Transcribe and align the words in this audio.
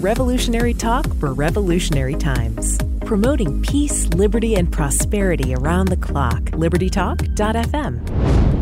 Revolutionary 0.00 0.74
talk 0.74 1.12
for 1.16 1.32
revolutionary 1.32 2.14
times. 2.14 2.78
Promoting 3.00 3.60
peace, 3.62 4.06
liberty, 4.10 4.54
and 4.54 4.72
prosperity 4.72 5.56
around 5.56 5.88
the 5.88 5.96
clock. 5.96 6.40
LibertyTalk.fm. 6.52 8.57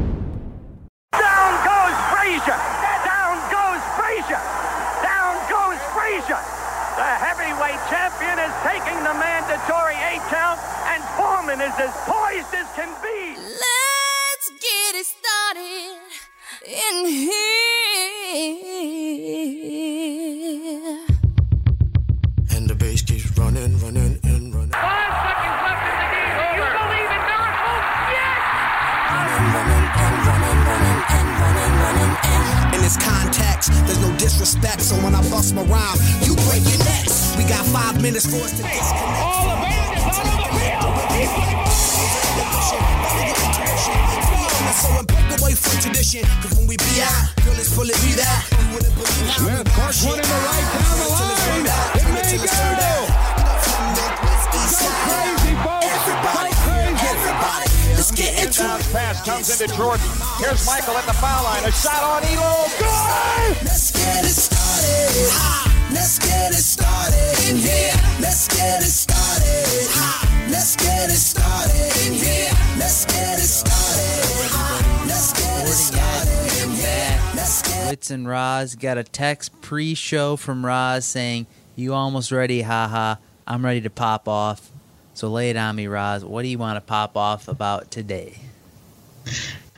Here's 60.47 60.65
Michael 60.65 60.97
at 60.97 61.05
the 61.07 61.13
foul 61.13 61.43
line. 61.43 61.65
A 61.65 61.73
shot 61.73 62.05
on 62.05 62.23
Elo. 62.23 62.67
Good! 62.79 63.67
Let's 63.67 63.91
get 63.91 64.25
it 64.25 64.29
started. 64.29 65.27
Ha! 65.35 65.89
Let's 65.93 66.21
get 66.21 66.53
it 66.53 66.63
started 66.63 67.51
in 67.51 67.57
here. 67.57 67.93
Let's 68.21 68.47
get 68.47 68.81
it 68.81 68.85
started. 68.85 69.91
Ha! 69.91 70.47
Let's 70.49 70.77
get 70.77 71.11
it 71.11 71.19
started 71.19 72.07
in 72.07 72.13
here. 72.13 72.53
Let's 72.79 73.05
get 73.07 73.41
it 73.41 73.43
started. 73.43 74.47
Ha! 74.55 75.05
Let's 75.09 75.33
get 75.33 75.67
it 75.67 75.73
started 75.73 76.63
in 76.63 76.71
here. 76.77 77.21
Let's 77.35 77.63
get 77.63 77.91
Wits 77.91 78.11
and 78.13 78.29
Roz 78.29 78.77
got 78.77 78.99
a 78.99 79.03
text 79.03 79.61
pre-show 79.63 80.37
from 80.37 80.65
Roz 80.65 81.05
saying, 81.05 81.49
"You 81.75 81.93
almost 81.93 82.31
ready? 82.31 82.63
Haha, 82.63 83.17
I'm 83.49 83.65
ready 83.65 83.81
to 83.81 83.91
pop 83.91 84.29
off." 84.29 84.71
So 85.13 85.27
lay 85.27 85.51
it 85.51 85.57
on 85.57 85.75
me, 85.75 85.89
Roz. 85.89 86.25
What 86.25 86.43
do 86.43 86.49
you 86.49 86.59
want 86.59 86.77
to 86.77 86.83
pop 86.83 87.17
off 87.17 87.49
about 87.49 87.91
today? 87.91 88.39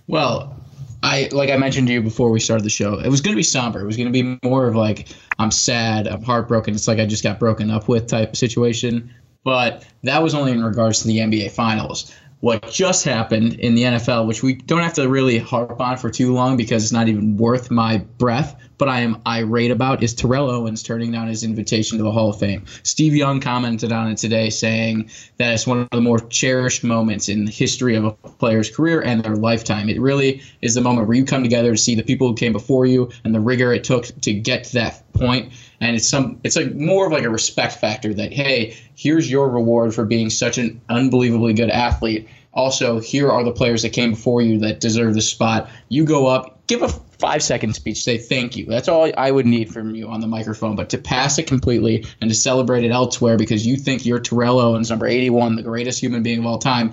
Well, 0.07 0.58
I 1.03 1.29
like 1.33 1.51
I 1.51 1.57
mentioned 1.57 1.87
to 1.89 1.93
you 1.93 2.03
before 2.03 2.31
we 2.31 2.41
started 2.41 2.65
the 2.65 2.71
show. 2.71 2.99
It 2.99 3.09
was 3.09 3.21
going 3.21 3.35
to 3.35 3.39
be 3.39 3.43
somber. 3.43 3.81
It 3.81 3.87
was 3.87 3.97
going 3.97 4.13
to 4.13 4.23
be 4.23 4.39
more 4.43 4.67
of 4.67 4.75
like 4.75 5.09
I'm 5.39 5.51
sad, 5.51 6.07
I'm 6.07 6.23
heartbroken. 6.23 6.75
It's 6.75 6.89
like 6.89 6.99
I 6.99 7.07
just 7.07 7.23
got 7.23 7.39
broken 7.39 7.71
up 7.71 7.89
with 7.89 8.07
type 8.07 8.37
situation. 8.37 9.13
But 9.45 9.87
that 10.03 10.23
was 10.23 10.35
only 10.35 10.53
in 10.53 10.63
regards 10.63 11.01
to 11.03 11.09
the 11.09 11.19
NBA 11.19 11.53
Finals. 11.53 12.13
What 12.41 12.71
just 12.71 13.05
happened 13.05 13.55
in 13.55 13.75
the 13.75 13.83
NFL, 13.83 14.29
which 14.29 14.45
we 14.45 14.55
don't 14.55 14.83
have 14.83 14.95
to 14.95 15.09
really 15.09 15.39
harp 15.39 15.81
on 15.81 15.97
for 15.97 16.09
too 16.09 16.33
long 16.33 16.57
because 16.57 16.85
it's 16.85 16.93
not 16.93 17.09
even 17.09 17.37
worth 17.37 17.69
my 17.69 17.99
breath, 17.99 18.55
but 18.79 18.89
I 18.89 19.01
am 19.01 19.21
irate 19.27 19.73
about, 19.73 20.05
is 20.05 20.15
Terrell 20.15 20.49
Owens 20.49 20.85
turning 20.85 21.11
down 21.11 21.27
his 21.27 21.43
invitation 21.43 21.99
to 21.99 22.05
the 22.05 22.13
Hall 22.13 22.31
of 22.31 22.39
Fame. 22.39 22.65
Steve 22.85 23.17
Young 23.17 23.41
commented 23.41 23.91
on 23.91 24.13
it 24.13 24.19
today, 24.19 24.51
saying 24.51 25.11
that 25.39 25.53
it's 25.53 25.67
one 25.67 25.81
of 25.81 25.89
the 25.91 26.01
more 26.01 26.21
cherished 26.21 26.85
moments 26.85 27.29
in 27.29 27.45
the 27.45 27.51
history 27.51 27.97
of 27.97 28.05
a 28.05 28.13
player's 28.13 28.71
career 28.71 29.01
and 29.01 29.25
their 29.25 29.35
lifetime. 29.35 29.89
It 29.89 30.01
really 30.01 30.41
is 30.63 30.75
the 30.75 30.81
moment 30.81 31.09
where 31.09 31.17
you 31.17 31.25
come 31.25 31.43
together 31.43 31.73
to 31.73 31.77
see 31.77 31.97
the 31.97 32.05
people 32.05 32.29
who 32.29 32.35
came 32.35 32.53
before 32.53 32.87
you 32.87 33.11
and 33.25 33.35
the 33.35 33.41
rigor 33.41 33.73
it 33.73 33.83
took 33.83 34.07
to 34.21 34.33
get 34.33 34.63
to 34.65 34.75
that 34.75 35.08
point. 35.19 35.53
And 35.81 35.97
it's 35.97 36.09
some, 36.09 36.41
it's 36.45 36.57
like 36.57 36.75
more 36.75 37.07
of 37.07 37.13
like 37.13 37.25
a 37.25 37.31
respect 37.31 37.75
factor 37.75 38.13
that 38.15 38.33
hey, 38.33 38.77
here's 38.95 39.31
your 39.31 39.49
reward 39.49 39.95
for 39.95 40.05
being 40.05 40.31
such 40.31 40.59
an 40.59 40.81
unbelievably 40.89 41.55
good 41.55 41.71
athlete. 41.71 42.29
Also, 42.55 42.99
here 42.99 43.31
are 43.31 43.45
the 43.45 43.53
players 43.53 43.83
that 43.83 43.91
came 43.91 44.11
before 44.11 44.43
you 44.43 44.59
that 44.59 44.81
deserve 44.81 45.15
the 45.15 45.21
spot. 45.21 45.71
You 45.89 46.05
go 46.05 46.27
up, 46.27 46.67
give 46.67 46.83
a 46.83 46.89
five 46.89 47.43
second 47.43 47.75
speech, 47.75 48.03
say 48.03 48.19
thank 48.19 48.57
you. 48.57 48.67
That's 48.67 48.89
all 48.89 49.11
I 49.17 49.31
would 49.31 49.47
need 49.47 49.73
from 49.73 49.95
you 49.95 50.09
on 50.09 50.21
the 50.21 50.27
microphone. 50.27 50.77
But 50.77 50.91
to 50.91 50.99
pass 50.99 51.39
it 51.39 51.47
completely 51.47 52.07
and 52.21 52.31
to 52.31 52.35
celebrate 52.35 52.85
it 52.85 52.91
elsewhere 52.91 53.37
because 53.37 53.67
you 53.67 53.77
think 53.77 54.07
you're 54.07 54.21
Terrell 54.21 54.59
Owens, 54.59 54.91
number 54.91 55.07
81, 55.07 55.57
the 55.57 55.63
greatest 55.63 56.01
human 56.01 56.23
being 56.23 56.41
of 56.41 56.47
all 56.47 56.59
time, 56.59 56.93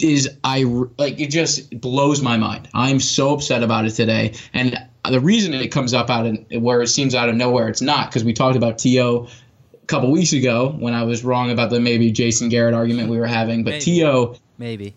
is 0.00 0.28
I 0.44 0.64
like 0.98 1.20
it 1.20 1.30
just 1.30 1.80
blows 1.80 2.22
my 2.22 2.36
mind. 2.36 2.68
I'm 2.74 3.00
so 3.00 3.34
upset 3.34 3.62
about 3.62 3.84
it 3.84 3.90
today, 3.90 4.34
and 4.52 4.76
Uh, 5.08 5.10
the 5.10 5.20
reason 5.20 5.54
it 5.54 5.68
comes 5.68 5.94
up 5.94 6.10
out 6.10 6.26
of 6.26 6.62
where 6.62 6.82
it 6.82 6.88
seems 6.88 7.14
out 7.14 7.30
of 7.30 7.34
nowhere, 7.34 7.68
it's 7.68 7.80
not 7.80 8.10
because 8.10 8.24
we 8.24 8.34
talked 8.34 8.56
about 8.56 8.78
T.O. 8.78 9.26
a 9.72 9.86
couple 9.86 10.10
weeks 10.10 10.34
ago 10.34 10.74
when 10.78 10.92
I 10.92 11.04
was 11.04 11.24
wrong 11.24 11.50
about 11.50 11.70
the 11.70 11.80
maybe 11.80 12.12
Jason 12.12 12.50
Garrett 12.50 12.74
argument 12.74 13.08
we 13.08 13.16
were 13.16 13.26
having, 13.26 13.64
but 13.64 13.70
Maybe. 13.70 13.84
T.O. 13.84 14.36
Maybe. 14.58 14.94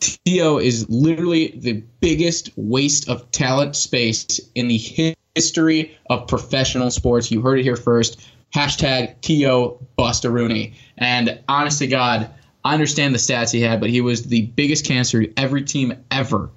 T.O. 0.00 0.58
is 0.58 0.86
literally 0.90 1.54
the 1.56 1.82
biggest 2.00 2.50
waste 2.56 3.08
of 3.08 3.30
talent 3.30 3.76
space 3.76 4.40
in 4.54 4.68
the 4.68 5.16
history 5.34 5.96
of 6.10 6.28
professional 6.28 6.90
sports. 6.90 7.30
You 7.30 7.40
heard 7.40 7.58
it 7.58 7.62
here 7.62 7.76
first. 7.76 8.28
Hashtag 8.54 9.22
T.O. 9.22 9.80
Busta 9.98 10.30
Rooney. 10.30 10.74
And 10.98 11.40
honest 11.48 11.78
to 11.78 11.86
God, 11.86 12.28
I 12.62 12.74
understand 12.74 13.14
the 13.14 13.18
stats 13.18 13.50
he 13.50 13.62
had, 13.62 13.80
but 13.80 13.88
he 13.88 14.02
was 14.02 14.24
the 14.24 14.42
biggest 14.48 14.84
cancer 14.84 15.24
every 15.38 15.62
team 15.62 15.94
ever. 16.10 16.50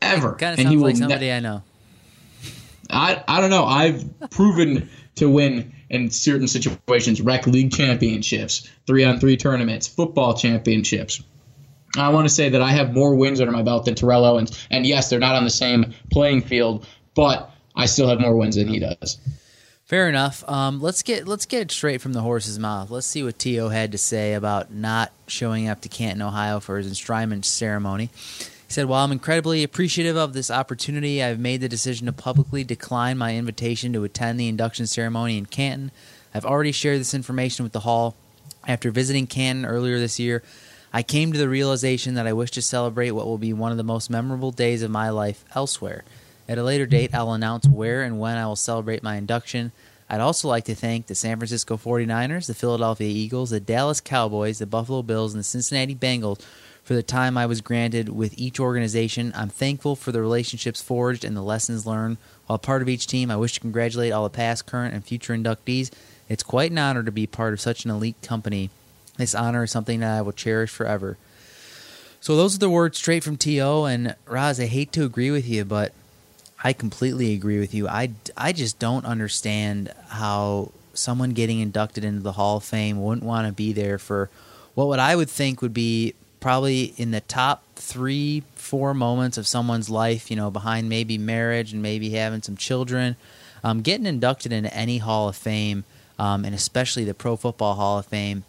Ever. 0.00 0.34
Kind 0.34 0.52
of 0.52 0.60
sounds 0.60 0.70
he 0.70 0.76
like 0.76 0.84
will 0.84 0.92
ne- 0.92 0.98
somebody 0.98 1.32
I 1.32 1.40
know. 1.40 1.62
I, 2.90 3.22
I 3.26 3.40
don't 3.40 3.50
know. 3.50 3.64
I've 3.64 4.04
proven 4.30 4.88
to 5.16 5.28
win 5.28 5.72
in 5.88 6.10
certain 6.10 6.48
situations 6.48 7.20
rec 7.20 7.46
league 7.46 7.72
championships, 7.72 8.68
three 8.86 9.04
on 9.04 9.18
three 9.18 9.36
tournaments, 9.36 9.86
football 9.86 10.34
championships. 10.34 11.22
I 11.96 12.10
want 12.10 12.28
to 12.28 12.34
say 12.34 12.50
that 12.50 12.60
I 12.60 12.72
have 12.72 12.92
more 12.92 13.14
wins 13.14 13.40
under 13.40 13.52
my 13.52 13.62
belt 13.62 13.86
than 13.86 13.94
Terrell 13.94 14.24
Owens. 14.24 14.66
And 14.70 14.86
yes, 14.86 15.08
they're 15.08 15.18
not 15.18 15.34
on 15.34 15.44
the 15.44 15.50
same 15.50 15.94
playing 16.10 16.42
field, 16.42 16.86
but 17.14 17.50
I 17.74 17.86
still 17.86 18.08
have 18.08 18.20
more 18.20 18.36
wins 18.36 18.56
than 18.56 18.68
he 18.68 18.78
does. 18.78 19.18
Fair 19.84 20.08
enough. 20.08 20.46
Um, 20.48 20.80
let's 20.80 21.02
get 21.02 21.28
let's 21.28 21.46
get 21.46 21.62
it 21.62 21.70
straight 21.70 22.00
from 22.00 22.12
the 22.12 22.20
horse's 22.20 22.58
mouth. 22.58 22.90
Let's 22.90 23.06
see 23.06 23.22
what 23.22 23.38
T.O. 23.38 23.68
had 23.68 23.92
to 23.92 23.98
say 23.98 24.34
about 24.34 24.72
not 24.72 25.12
showing 25.28 25.68
up 25.68 25.80
to 25.82 25.88
Canton, 25.88 26.22
Ohio 26.22 26.58
for 26.58 26.76
his 26.76 26.90
enshrinement 26.90 27.44
ceremony. 27.44 28.10
He 28.66 28.72
said, 28.72 28.86
While 28.86 29.04
I'm 29.04 29.12
incredibly 29.12 29.62
appreciative 29.62 30.16
of 30.16 30.32
this 30.32 30.50
opportunity, 30.50 31.22
I've 31.22 31.38
made 31.38 31.60
the 31.60 31.68
decision 31.68 32.06
to 32.06 32.12
publicly 32.12 32.64
decline 32.64 33.16
my 33.16 33.36
invitation 33.36 33.92
to 33.92 34.04
attend 34.04 34.40
the 34.40 34.48
induction 34.48 34.86
ceremony 34.86 35.38
in 35.38 35.46
Canton. 35.46 35.92
I've 36.34 36.44
already 36.44 36.72
shared 36.72 37.00
this 37.00 37.14
information 37.14 37.62
with 37.62 37.72
the 37.72 37.80
Hall. 37.80 38.16
After 38.66 38.90
visiting 38.90 39.28
Canton 39.28 39.64
earlier 39.64 39.98
this 40.00 40.18
year, 40.18 40.42
I 40.92 41.04
came 41.04 41.32
to 41.32 41.38
the 41.38 41.48
realization 41.48 42.14
that 42.14 42.26
I 42.26 42.32
wish 42.32 42.50
to 42.52 42.62
celebrate 42.62 43.12
what 43.12 43.26
will 43.26 43.38
be 43.38 43.52
one 43.52 43.70
of 43.70 43.76
the 43.76 43.84
most 43.84 44.10
memorable 44.10 44.50
days 44.50 44.82
of 44.82 44.90
my 44.90 45.10
life 45.10 45.44
elsewhere. 45.54 46.04
At 46.48 46.58
a 46.58 46.64
later 46.64 46.86
date, 46.86 47.14
I'll 47.14 47.32
announce 47.32 47.68
where 47.68 48.02
and 48.02 48.18
when 48.18 48.36
I 48.36 48.46
will 48.46 48.56
celebrate 48.56 49.02
my 49.02 49.16
induction. 49.16 49.70
I'd 50.08 50.20
also 50.20 50.48
like 50.48 50.64
to 50.64 50.74
thank 50.74 51.06
the 51.06 51.14
San 51.14 51.38
Francisco 51.38 51.76
49ers, 51.76 52.46
the 52.46 52.54
Philadelphia 52.54 53.08
Eagles, 53.08 53.50
the 53.50 53.60
Dallas 53.60 54.00
Cowboys, 54.00 54.58
the 54.58 54.66
Buffalo 54.66 55.02
Bills, 55.02 55.34
and 55.34 55.40
the 55.40 55.44
Cincinnati 55.44 55.94
Bengals 55.94 56.40
for 56.86 56.94
the 56.94 57.02
time 57.02 57.36
I 57.36 57.46
was 57.46 57.60
granted 57.62 58.10
with 58.10 58.38
each 58.38 58.60
organization. 58.60 59.32
I'm 59.34 59.48
thankful 59.48 59.96
for 59.96 60.12
the 60.12 60.20
relationships 60.20 60.80
forged 60.80 61.24
and 61.24 61.36
the 61.36 61.42
lessons 61.42 61.84
learned. 61.84 62.16
While 62.46 62.60
part 62.60 62.80
of 62.80 62.88
each 62.88 63.08
team, 63.08 63.28
I 63.28 63.34
wish 63.34 63.54
to 63.54 63.60
congratulate 63.60 64.12
all 64.12 64.22
the 64.22 64.30
past, 64.30 64.66
current, 64.66 64.94
and 64.94 65.04
future 65.04 65.34
inductees. 65.34 65.90
It's 66.28 66.44
quite 66.44 66.70
an 66.70 66.78
honor 66.78 67.02
to 67.02 67.10
be 67.10 67.26
part 67.26 67.52
of 67.52 67.60
such 67.60 67.84
an 67.84 67.90
elite 67.90 68.22
company. 68.22 68.70
This 69.16 69.34
honor 69.34 69.64
is 69.64 69.72
something 69.72 69.98
that 69.98 70.16
I 70.16 70.22
will 70.22 70.30
cherish 70.30 70.70
forever. 70.70 71.18
So 72.20 72.36
those 72.36 72.54
are 72.54 72.60
the 72.60 72.70
words 72.70 72.98
straight 72.98 73.24
from 73.24 73.36
To. 73.38 73.84
And 73.86 74.14
Raz, 74.24 74.60
I 74.60 74.66
hate 74.66 74.92
to 74.92 75.04
agree 75.04 75.32
with 75.32 75.48
you, 75.48 75.64
but 75.64 75.92
I 76.62 76.72
completely 76.72 77.34
agree 77.34 77.58
with 77.58 77.74
you. 77.74 77.88
I, 77.88 78.10
I 78.36 78.52
just 78.52 78.78
don't 78.78 79.04
understand 79.04 79.92
how 80.10 80.70
someone 80.94 81.30
getting 81.30 81.58
inducted 81.58 82.04
into 82.04 82.20
the 82.20 82.32
Hall 82.32 82.58
of 82.58 82.64
Fame 82.64 83.02
wouldn't 83.02 83.26
want 83.26 83.48
to 83.48 83.52
be 83.52 83.72
there 83.72 83.98
for 83.98 84.30
what 84.74 84.86
what 84.86 85.00
I 85.00 85.16
would 85.16 85.28
think 85.28 85.60
would 85.62 85.74
be 85.74 86.14
probably 86.46 86.94
in 86.96 87.10
the 87.10 87.20
top 87.22 87.64
three, 87.74 88.44
four 88.54 88.94
moments 88.94 89.36
of 89.36 89.48
someone's 89.48 89.90
life, 89.90 90.30
you 90.30 90.36
know, 90.36 90.48
behind 90.48 90.88
maybe 90.88 91.18
marriage 91.18 91.72
and 91.72 91.82
maybe 91.82 92.10
having 92.10 92.40
some 92.40 92.56
children. 92.56 93.16
Um, 93.64 93.82
getting 93.82 94.06
inducted 94.06 94.52
into 94.52 94.72
any 94.72 94.98
Hall 94.98 95.28
of 95.28 95.34
Fame, 95.34 95.82
um, 96.20 96.44
and 96.44 96.54
especially 96.54 97.02
the 97.02 97.14
Pro 97.14 97.34
Football 97.34 97.74
Hall 97.74 97.98
of 97.98 98.06
Fame, 98.06 98.44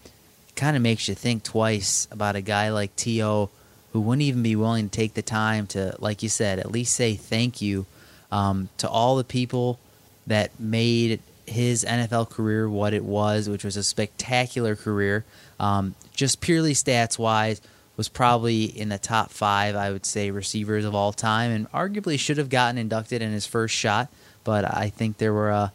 kind 0.56 0.78
of 0.78 0.84
makes 0.84 1.08
you 1.08 1.16
think 1.16 1.42
twice 1.42 2.08
about 2.12 2.36
a 2.36 2.42
guy 2.42 2.70
like 2.70 2.96
T.O. 2.96 3.50
who 3.94 4.02
wouldn't 4.02 4.22
even 4.22 4.44
be 4.44 4.56
willing 4.56 4.90
to 4.90 4.96
take 4.96 5.16
the 5.16 5.24
time 5.24 5.66
to, 5.66 5.96
like 5.98 6.22
you 6.22 6.30
said, 6.30 6.60
at 6.60 6.72
least 6.72 6.96
say 6.96 7.16
thank 7.16 7.64
you 7.64 7.88
um, 8.32 8.70
to 8.78 8.88
all 8.88 9.16
the 9.16 9.24
people 9.24 9.80
that 10.28 10.52
made 10.60 11.20
his 11.48 11.84
NFL 11.84 12.30
career 12.30 12.70
what 12.70 12.94
it 12.94 13.04
was, 13.04 13.50
which 13.50 13.64
was 13.64 13.76
a 13.76 13.82
spectacular 13.82 14.76
career, 14.76 15.26
um, 15.60 15.96
just 16.14 16.42
purely 16.42 16.76
stats 16.76 17.18
wise, 17.18 17.60
was 17.98 18.08
probably 18.08 18.66
in 18.66 18.90
the 18.90 18.98
top 19.00 19.32
five, 19.32 19.76
I 19.76 19.92
would 19.92 20.06
say, 20.06 20.32
receivers 20.32 20.86
of 20.86 20.96
all 20.96 21.12
time, 21.12 21.52
and 21.52 21.70
arguably 21.72 22.18
should 22.18 22.38
have 22.38 22.50
gotten 22.50 22.78
inducted 22.78 23.22
in 23.22 23.32
his 23.32 23.48
first 23.48 23.76
shot. 23.76 24.08
But 24.44 24.64
I 24.66 24.90
think 24.90 25.18
there 25.18 25.34
were 25.34 25.52
uh, 25.52 25.70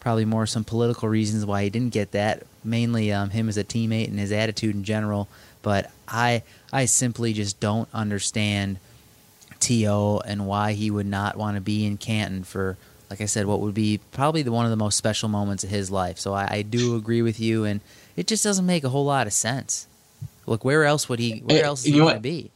probably 0.00 0.24
more 0.24 0.46
some 0.46 0.64
political 0.64 1.08
reasons 1.08 1.44
why 1.44 1.64
he 1.64 1.70
didn't 1.70 1.92
get 1.92 2.12
that. 2.12 2.44
Mainly 2.64 3.12
um, 3.12 3.30
him 3.30 3.48
as 3.48 3.56
a 3.56 3.64
teammate 3.64 4.08
and 4.08 4.18
his 4.18 4.32
attitude 4.32 4.74
in 4.74 4.82
general. 4.82 5.28
But 5.62 5.90
I 6.08 6.42
I 6.72 6.86
simply 6.86 7.32
just 7.32 7.60
don't 7.60 7.88
understand 7.92 8.78
T.O. 9.60 10.20
and 10.24 10.46
why 10.46 10.72
he 10.72 10.90
would 10.90 11.06
not 11.06 11.36
want 11.36 11.56
to 11.56 11.60
be 11.60 11.84
in 11.86 11.98
Canton 11.98 12.44
for 12.44 12.76
like 13.10 13.20
I 13.20 13.26
said, 13.26 13.46
what 13.46 13.60
would 13.60 13.74
be 13.74 14.00
probably 14.12 14.42
the 14.42 14.52
one 14.52 14.66
of 14.66 14.70
the 14.70 14.76
most 14.76 14.96
special 14.96 15.28
moments 15.28 15.64
of 15.64 15.70
his 15.70 15.90
life. 15.90 16.18
So 16.18 16.34
I, 16.34 16.48
I 16.50 16.62
do 16.62 16.96
agree 16.96 17.22
with 17.22 17.40
you, 17.40 17.64
and 17.64 17.80
it 18.16 18.26
just 18.26 18.44
doesn't 18.44 18.66
make 18.66 18.84
a 18.84 18.90
whole 18.90 19.04
lot 19.04 19.26
of 19.26 19.32
sense. 19.32 19.86
Look, 20.48 20.64
where 20.64 20.84
else 20.84 21.08
would 21.08 21.18
he? 21.18 21.40
Where 21.40 21.58
Hey, 21.58 21.62
else 21.62 21.80
is 21.80 21.92
he 21.92 21.98
going 21.98 22.14
to 22.14 22.20
be? 22.20 22.50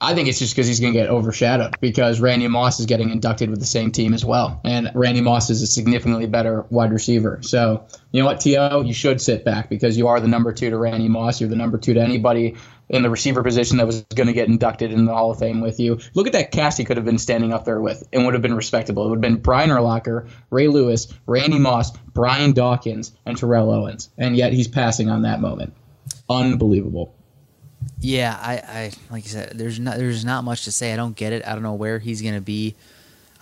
I 0.00 0.14
think 0.14 0.26
it's 0.26 0.40
just 0.40 0.52
because 0.52 0.66
he's 0.66 0.80
going 0.80 0.92
to 0.92 0.98
get 0.98 1.08
overshadowed 1.08 1.78
because 1.80 2.20
Randy 2.20 2.48
Moss 2.48 2.80
is 2.80 2.86
getting 2.86 3.10
inducted 3.10 3.50
with 3.50 3.60
the 3.60 3.66
same 3.66 3.92
team 3.92 4.14
as 4.14 4.24
well. 4.24 4.60
And 4.64 4.90
Randy 4.94 5.20
Moss 5.20 5.48
is 5.48 5.62
a 5.62 5.66
significantly 5.68 6.26
better 6.26 6.62
wide 6.70 6.92
receiver. 6.92 7.38
So, 7.42 7.86
you 8.10 8.20
know 8.20 8.26
what, 8.26 8.40
T.O., 8.40 8.80
you 8.80 8.94
should 8.94 9.20
sit 9.20 9.44
back 9.44 9.68
because 9.68 9.96
you 9.96 10.08
are 10.08 10.18
the 10.18 10.26
number 10.26 10.52
two 10.52 10.70
to 10.70 10.76
Randy 10.76 11.08
Moss. 11.08 11.40
You're 11.40 11.50
the 11.50 11.54
number 11.54 11.78
two 11.78 11.94
to 11.94 12.00
anybody 12.00 12.56
in 12.88 13.04
the 13.04 13.10
receiver 13.10 13.44
position 13.44 13.76
that 13.76 13.86
was 13.86 14.02
going 14.02 14.26
to 14.26 14.32
get 14.32 14.48
inducted 14.48 14.90
in 14.90 15.04
the 15.04 15.14
Hall 15.14 15.30
of 15.30 15.38
Fame 15.38 15.60
with 15.60 15.78
you. 15.78 16.00
Look 16.14 16.26
at 16.26 16.32
that 16.32 16.50
cast 16.50 16.78
he 16.78 16.84
could 16.84 16.96
have 16.96 17.06
been 17.06 17.18
standing 17.18 17.52
up 17.52 17.64
there 17.64 17.80
with 17.80 18.02
and 18.12 18.24
would 18.24 18.34
have 18.34 18.42
been 18.42 18.56
respectable. 18.56 19.06
It 19.06 19.10
would 19.10 19.18
have 19.18 19.32
been 19.32 19.40
Brian 19.40 19.70
Urlacher, 19.70 20.28
Ray 20.50 20.66
Lewis, 20.66 21.14
Randy 21.26 21.60
Moss, 21.60 21.92
Brian 22.12 22.52
Dawkins, 22.54 23.12
and 23.24 23.36
Terrell 23.36 23.70
Owens. 23.70 24.10
And 24.18 24.36
yet 24.36 24.52
he's 24.52 24.66
passing 24.66 25.10
on 25.10 25.22
that 25.22 25.40
moment. 25.40 25.74
Unbelievable. 26.28 27.14
Yeah, 27.98 28.36
I, 28.40 28.54
I 28.54 28.92
like 29.10 29.24
you 29.24 29.30
said, 29.30 29.52
there's 29.54 29.78
not 29.78 29.96
there's 29.96 30.24
not 30.24 30.44
much 30.44 30.64
to 30.64 30.72
say. 30.72 30.92
I 30.92 30.96
don't 30.96 31.16
get 31.16 31.32
it. 31.32 31.46
I 31.46 31.52
don't 31.52 31.62
know 31.62 31.74
where 31.74 31.98
he's 31.98 32.22
gonna 32.22 32.40
be. 32.40 32.74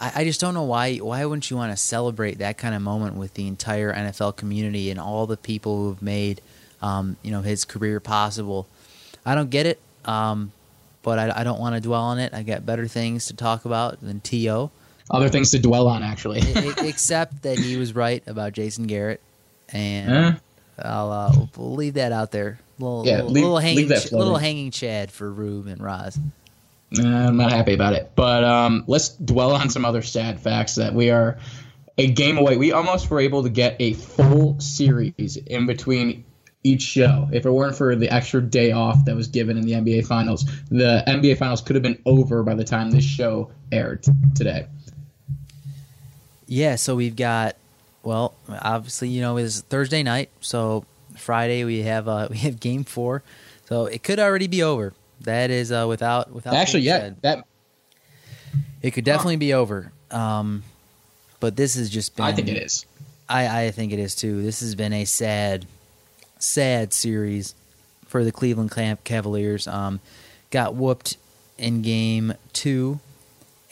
I, 0.00 0.12
I 0.16 0.24
just 0.24 0.40
don't 0.40 0.54
know 0.54 0.64
why 0.64 0.96
why 0.96 1.24
wouldn't 1.24 1.50
you 1.50 1.56
want 1.56 1.72
to 1.72 1.76
celebrate 1.76 2.38
that 2.38 2.58
kind 2.58 2.74
of 2.74 2.82
moment 2.82 3.16
with 3.16 3.34
the 3.34 3.46
entire 3.46 3.92
NFL 3.92 4.36
community 4.36 4.90
and 4.90 4.98
all 4.98 5.26
the 5.26 5.36
people 5.36 5.84
who've 5.84 6.02
made 6.02 6.40
um, 6.82 7.16
you 7.22 7.30
know 7.30 7.42
his 7.42 7.64
career 7.64 8.00
possible. 8.00 8.66
I 9.24 9.34
don't 9.34 9.50
get 9.50 9.66
it, 9.66 9.80
um, 10.04 10.52
but 11.02 11.18
I, 11.18 11.40
I 11.40 11.44
don't 11.44 11.60
want 11.60 11.74
to 11.74 11.80
dwell 11.80 12.02
on 12.02 12.18
it. 12.18 12.32
I 12.32 12.42
got 12.42 12.64
better 12.64 12.88
things 12.88 13.26
to 13.26 13.34
talk 13.36 13.64
about 13.64 14.00
than 14.00 14.20
To. 14.20 14.70
Other 15.10 15.28
things 15.28 15.50
to 15.50 15.58
dwell 15.58 15.88
on, 15.88 16.02
actually. 16.02 16.40
Except 16.78 17.42
that 17.42 17.58
he 17.58 17.76
was 17.76 17.94
right 17.94 18.22
about 18.26 18.52
Jason 18.52 18.86
Garrett, 18.86 19.20
and 19.72 20.10
Eh? 20.34 20.38
I'll 20.84 21.10
uh, 21.12 21.46
we'll 21.56 21.74
leave 21.74 21.94
that 21.94 22.12
out 22.12 22.30
there. 22.32 22.58
Little, 22.78 23.06
Yeah, 23.06 23.16
little, 23.22 23.30
leave- 23.30 23.42
little 23.44 23.58
hanging, 23.58 23.88
little 23.88 24.36
hanging 24.38 24.70
Chad 24.70 25.10
for 25.10 25.30
Rube 25.30 25.66
and 25.66 25.82
Roz. 25.82 26.18
I'm 26.98 27.36
not 27.36 27.52
happy 27.52 27.74
about 27.74 27.92
it. 27.92 28.12
But 28.16 28.42
um, 28.42 28.84
let's 28.86 29.10
dwell 29.10 29.52
on 29.52 29.68
some 29.70 29.84
other 29.84 30.02
sad 30.02 30.40
facts 30.40 30.74
that 30.76 30.92
we 30.94 31.10
are 31.10 31.38
a 31.98 32.10
game 32.10 32.36
away. 32.38 32.56
We 32.56 32.72
almost 32.72 33.08
were 33.10 33.20
able 33.20 33.42
to 33.44 33.48
get 33.50 33.76
a 33.78 33.92
full 33.92 34.58
series 34.58 35.36
in 35.36 35.66
between 35.66 36.24
each 36.64 36.82
show. 36.82 37.28
If 37.32 37.46
it 37.46 37.50
weren't 37.50 37.76
for 37.76 37.94
the 37.94 38.10
extra 38.12 38.40
day 38.42 38.72
off 38.72 39.04
that 39.04 39.14
was 39.14 39.28
given 39.28 39.56
in 39.56 39.64
the 39.66 39.72
NBA 39.72 40.06
Finals, 40.06 40.44
the 40.70 41.04
NBA 41.06 41.38
Finals 41.38 41.60
could 41.60 41.76
have 41.76 41.82
been 41.82 42.00
over 42.06 42.42
by 42.42 42.54
the 42.54 42.64
time 42.64 42.90
this 42.90 43.04
show 43.04 43.52
aired 43.70 44.04
today. 44.34 44.66
Yeah, 46.46 46.74
so 46.76 46.96
we've 46.96 47.14
got 47.16 47.56
well, 48.02 48.34
obviously, 48.48 49.08
you 49.08 49.20
know, 49.20 49.36
it's 49.36 49.60
Thursday 49.60 50.02
night, 50.02 50.30
so 50.40 50.84
Friday 51.16 51.64
we 51.64 51.82
have 51.82 52.08
uh 52.08 52.28
we 52.30 52.38
have 52.38 52.60
game 52.60 52.84
4. 52.84 53.22
So 53.66 53.86
it 53.86 54.02
could 54.02 54.18
already 54.18 54.46
be 54.48 54.62
over. 54.62 54.92
That 55.22 55.50
is 55.50 55.70
uh 55.70 55.86
without 55.88 56.32
without 56.32 56.54
Actually, 56.54 56.82
yeah, 56.82 56.98
said. 56.98 57.22
that 57.22 57.44
It 58.82 58.92
could 58.92 59.04
definitely 59.04 59.36
be 59.36 59.54
over. 59.54 59.92
Um 60.10 60.62
but 61.40 61.56
this 61.56 61.74
has 61.74 61.88
just 61.88 62.16
been 62.16 62.26
I 62.26 62.32
think 62.32 62.48
it 62.48 62.56
is. 62.56 62.86
I, 63.30 63.66
I 63.66 63.70
think 63.70 63.92
it 63.92 64.00
is 64.00 64.16
too. 64.16 64.42
This 64.42 64.60
has 64.60 64.74
been 64.74 64.92
a 64.92 65.04
sad, 65.04 65.66
sad 66.40 66.92
series 66.92 67.54
for 68.06 68.24
the 68.24 68.32
Cleveland 68.32 68.72
Cavaliers. 69.04 69.68
Um, 69.68 70.00
got 70.50 70.74
whooped 70.74 71.16
in 71.56 71.80
game 71.80 72.34
two, 72.52 72.98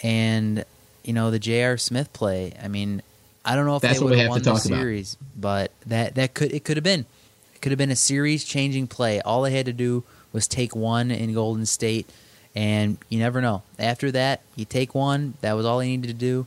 and 0.01 0.65
you 1.03 1.13
know 1.13 1.33
the 1.33 1.41
J.R. 1.41 1.77
Smith 1.77 2.13
play. 2.13 2.55
I 2.63 2.69
mean, 2.69 3.03
I 3.49 3.57
don't 3.57 3.65
know 3.67 3.77
if 3.77 3.83
That's 3.83 3.99
they 3.99 4.05
what 4.05 4.11
would 4.11 4.19
have 4.19 4.29
won 4.29 4.39
the 4.41 4.45
talk 4.45 4.65
about. 4.65 4.79
series, 4.79 5.17
but 5.37 5.73
that 5.87 6.15
that 6.17 6.35
could 6.35 6.53
it 6.53 6.65
could 6.65 6.77
have 6.77 6.85
been. 6.85 7.07
It 7.55 7.63
could 7.63 7.73
have 7.73 7.79
been 7.79 7.91
a 7.91 7.97
series 7.97 8.45
changing 8.45 8.87
play. 8.89 9.21
All 9.23 9.43
they 9.43 9.53
had 9.53 9.67
to 9.67 9.73
do 9.73 10.05
was 10.33 10.47
take 10.47 10.77
one 10.77 11.11
in 11.11 11.33
Golden 11.33 11.65
State, 11.67 12.09
and 12.55 12.99
you 13.09 13.19
never 13.19 13.41
know. 13.41 13.63
After 13.79 14.11
that, 14.13 14.43
you 14.55 14.65
take 14.65 14.95
one. 14.95 15.35
That 15.41 15.55
was 15.55 15.65
all 15.65 15.79
they 15.79 15.89
needed 15.89 16.09
to 16.09 16.13
do 16.15 16.47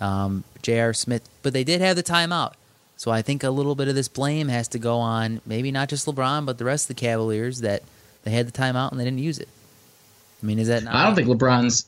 um, 0.00 0.44
J.R. 0.62 0.92
Smith, 0.92 1.28
but 1.42 1.52
they 1.52 1.64
did 1.64 1.80
have 1.80 1.96
the 1.96 2.02
timeout. 2.02 2.54
So 2.96 3.10
I 3.10 3.22
think 3.22 3.42
a 3.42 3.50
little 3.50 3.74
bit 3.74 3.88
of 3.88 3.94
this 3.94 4.08
blame 4.08 4.48
has 4.48 4.68
to 4.68 4.78
go 4.78 4.98
on 4.98 5.40
maybe 5.46 5.72
not 5.72 5.88
just 5.88 6.06
LeBron, 6.06 6.44
but 6.46 6.58
the 6.58 6.64
rest 6.64 6.84
of 6.90 6.96
the 6.96 7.00
Cavaliers 7.00 7.60
that 7.60 7.82
they 8.24 8.30
had 8.30 8.46
the 8.46 8.52
timeout 8.52 8.90
and 8.90 9.00
they 9.00 9.04
didn't 9.04 9.18
use 9.20 9.38
it. 9.38 9.48
I 10.42 10.46
mean, 10.46 10.58
is 10.58 10.68
that 10.68 10.82
not? 10.84 10.94
I 10.94 11.04
don't 11.06 11.14
think 11.14 11.28
LeBron's 11.28 11.86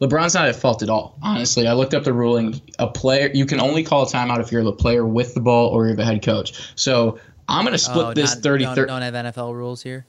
LeBron's 0.00 0.34
not 0.34 0.46
at 0.48 0.54
fault 0.56 0.82
at 0.82 0.88
all. 0.90 1.18
Honestly, 1.22 1.66
I 1.66 1.72
looked 1.72 1.92
up 1.94 2.04
the 2.04 2.12
ruling. 2.12 2.60
A 2.78 2.86
player 2.86 3.30
you 3.34 3.44
can 3.46 3.60
only 3.60 3.82
call 3.82 4.02
a 4.02 4.06
timeout 4.06 4.40
if 4.40 4.52
you're 4.52 4.62
the 4.64 4.72
player 4.72 5.04
with 5.04 5.34
the 5.34 5.40
ball 5.40 5.68
or 5.70 5.86
you're 5.86 5.96
the 5.96 6.04
head 6.04 6.22
coach. 6.22 6.72
So 6.76 7.18
I'm 7.48 7.64
going 7.64 7.72
to 7.72 7.78
split 7.78 8.06
Oh, 8.06 8.14
this 8.14 8.34
not- 8.34 8.42
30 8.44 8.64
don't, 8.64 8.74
30 8.76 8.88
don't 8.88 9.02
have 9.02 9.14
NFL 9.14 9.54
rules 9.54 9.82
here. 9.82 10.06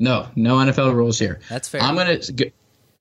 No, 0.00 0.28
no 0.36 0.56
NFL 0.56 0.94
rules 0.94 1.18
here. 1.18 1.40
That's 1.48 1.68
fair. 1.68 1.80
I'm 1.82 1.94
going 1.94 2.20
to 2.20 2.50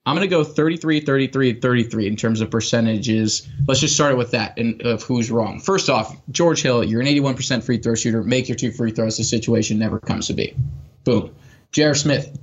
I'm 0.05 0.15
going 0.15 0.27
to 0.27 0.33
go 0.33 0.43
33 0.43 1.01
33 1.01 1.59
33 1.59 2.07
in 2.07 2.15
terms 2.15 2.41
of 2.41 2.49
percentages. 2.49 3.47
Let's 3.67 3.81
just 3.81 3.93
start 3.93 4.17
with 4.17 4.31
that 4.31 4.57
and 4.57 4.81
of 4.83 5.03
who's 5.03 5.29
wrong. 5.29 5.59
First 5.59 5.89
off, 5.89 6.15
George 6.31 6.61
Hill, 6.61 6.83
you're 6.83 7.01
an 7.01 7.07
81% 7.07 7.63
free 7.63 7.77
throw 7.77 7.93
shooter. 7.93 8.23
Make 8.23 8.47
your 8.47 8.55
two 8.55 8.71
free 8.71 8.91
throws. 8.91 9.17
The 9.17 9.23
situation 9.23 9.77
never 9.79 9.99
comes 9.99 10.27
to 10.27 10.33
be. 10.33 10.55
Boom. 11.03 11.35
J.R. 11.71 11.93
Smith, 11.93 12.39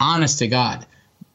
honest 0.00 0.38
to 0.38 0.48
God, 0.48 0.86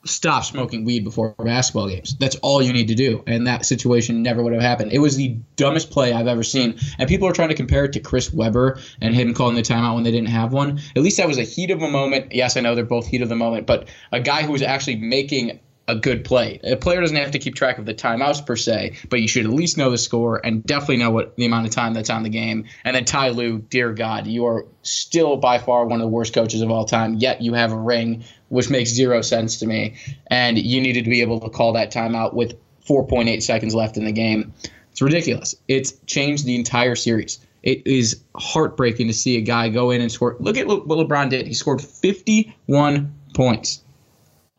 stop 0.05 0.43
smoking 0.43 0.83
weed 0.83 1.03
before 1.03 1.35
basketball 1.39 1.87
games. 1.87 2.15
That's 2.17 2.35
all 2.37 2.61
you 2.61 2.73
need 2.73 2.87
to 2.87 2.95
do. 2.95 3.23
And 3.27 3.45
that 3.47 3.65
situation 3.65 4.23
never 4.23 4.43
would 4.43 4.53
have 4.53 4.61
happened. 4.61 4.91
It 4.91 4.99
was 4.99 5.15
the 5.15 5.37
dumbest 5.55 5.91
play 5.91 6.13
I've 6.13 6.27
ever 6.27 6.43
seen. 6.43 6.79
And 6.97 7.07
people 7.07 7.27
are 7.27 7.33
trying 7.33 7.49
to 7.49 7.55
compare 7.55 7.85
it 7.85 7.93
to 7.93 7.99
Chris 7.99 8.33
Webber 8.33 8.79
and 8.99 9.13
him 9.13 9.33
calling 9.33 9.55
the 9.55 9.61
timeout 9.61 9.95
when 9.95 10.03
they 10.03 10.11
didn't 10.11 10.29
have 10.29 10.53
one. 10.53 10.79
At 10.95 11.03
least 11.03 11.17
that 11.17 11.27
was 11.27 11.37
a 11.37 11.43
heat 11.43 11.71
of 11.71 11.81
a 11.81 11.89
moment. 11.89 12.33
Yes, 12.33 12.57
I 12.57 12.61
know 12.61 12.75
they're 12.75 12.85
both 12.85 13.07
heat 13.07 13.21
of 13.21 13.29
the 13.29 13.35
moment, 13.35 13.67
but 13.67 13.87
a 14.11 14.19
guy 14.19 14.43
who 14.43 14.51
was 14.51 14.61
actually 14.61 14.95
making 14.95 15.59
a 15.91 15.95
good 15.95 16.23
play. 16.23 16.59
A 16.63 16.77
player 16.77 17.01
doesn't 17.01 17.17
have 17.17 17.31
to 17.31 17.39
keep 17.39 17.53
track 17.53 17.77
of 17.77 17.85
the 17.85 17.93
timeouts 17.93 18.45
per 18.45 18.55
se, 18.55 18.97
but 19.09 19.19
you 19.19 19.27
should 19.27 19.45
at 19.45 19.51
least 19.51 19.77
know 19.77 19.91
the 19.91 19.97
score 19.97 20.39
and 20.43 20.63
definitely 20.63 20.97
know 20.97 21.11
what 21.11 21.35
the 21.35 21.45
amount 21.45 21.67
of 21.67 21.73
time 21.73 21.93
that's 21.93 22.09
on 22.09 22.23
the 22.23 22.29
game. 22.29 22.65
And 22.85 22.95
then 22.95 23.03
Ty 23.03 23.29
Lue, 23.29 23.59
dear 23.59 23.91
God, 23.91 24.25
you 24.25 24.45
are 24.45 24.65
still 24.83 25.35
by 25.35 25.59
far 25.59 25.85
one 25.85 25.99
of 25.99 26.05
the 26.05 26.07
worst 26.07 26.33
coaches 26.33 26.61
of 26.61 26.71
all 26.71 26.85
time. 26.85 27.15
Yet 27.15 27.41
you 27.41 27.53
have 27.53 27.73
a 27.73 27.77
ring, 27.77 28.23
which 28.47 28.69
makes 28.69 28.89
zero 28.89 29.21
sense 29.21 29.59
to 29.59 29.67
me. 29.67 29.95
And 30.27 30.57
you 30.57 30.79
needed 30.79 31.03
to 31.03 31.09
be 31.09 31.21
able 31.21 31.41
to 31.41 31.49
call 31.49 31.73
that 31.73 31.91
timeout 31.91 32.33
with 32.33 32.55
4.8 32.87 33.41
seconds 33.43 33.75
left 33.75 33.97
in 33.97 34.05
the 34.05 34.13
game. 34.13 34.53
It's 34.91 35.01
ridiculous. 35.01 35.55
It's 35.67 35.91
changed 36.05 36.45
the 36.45 36.55
entire 36.55 36.95
series. 36.95 37.45
It 37.63 37.85
is 37.85 38.21
heartbreaking 38.35 39.07
to 39.07 39.13
see 39.13 39.37
a 39.37 39.41
guy 39.41 39.67
go 39.67 39.91
in 39.91 40.01
and 40.01 40.11
score. 40.11 40.37
Look 40.39 40.57
at 40.57 40.67
what 40.67 40.87
LeBron 40.87 41.29
did. 41.29 41.47
He 41.47 41.53
scored 41.53 41.81
51 41.81 43.13
points. 43.33 43.83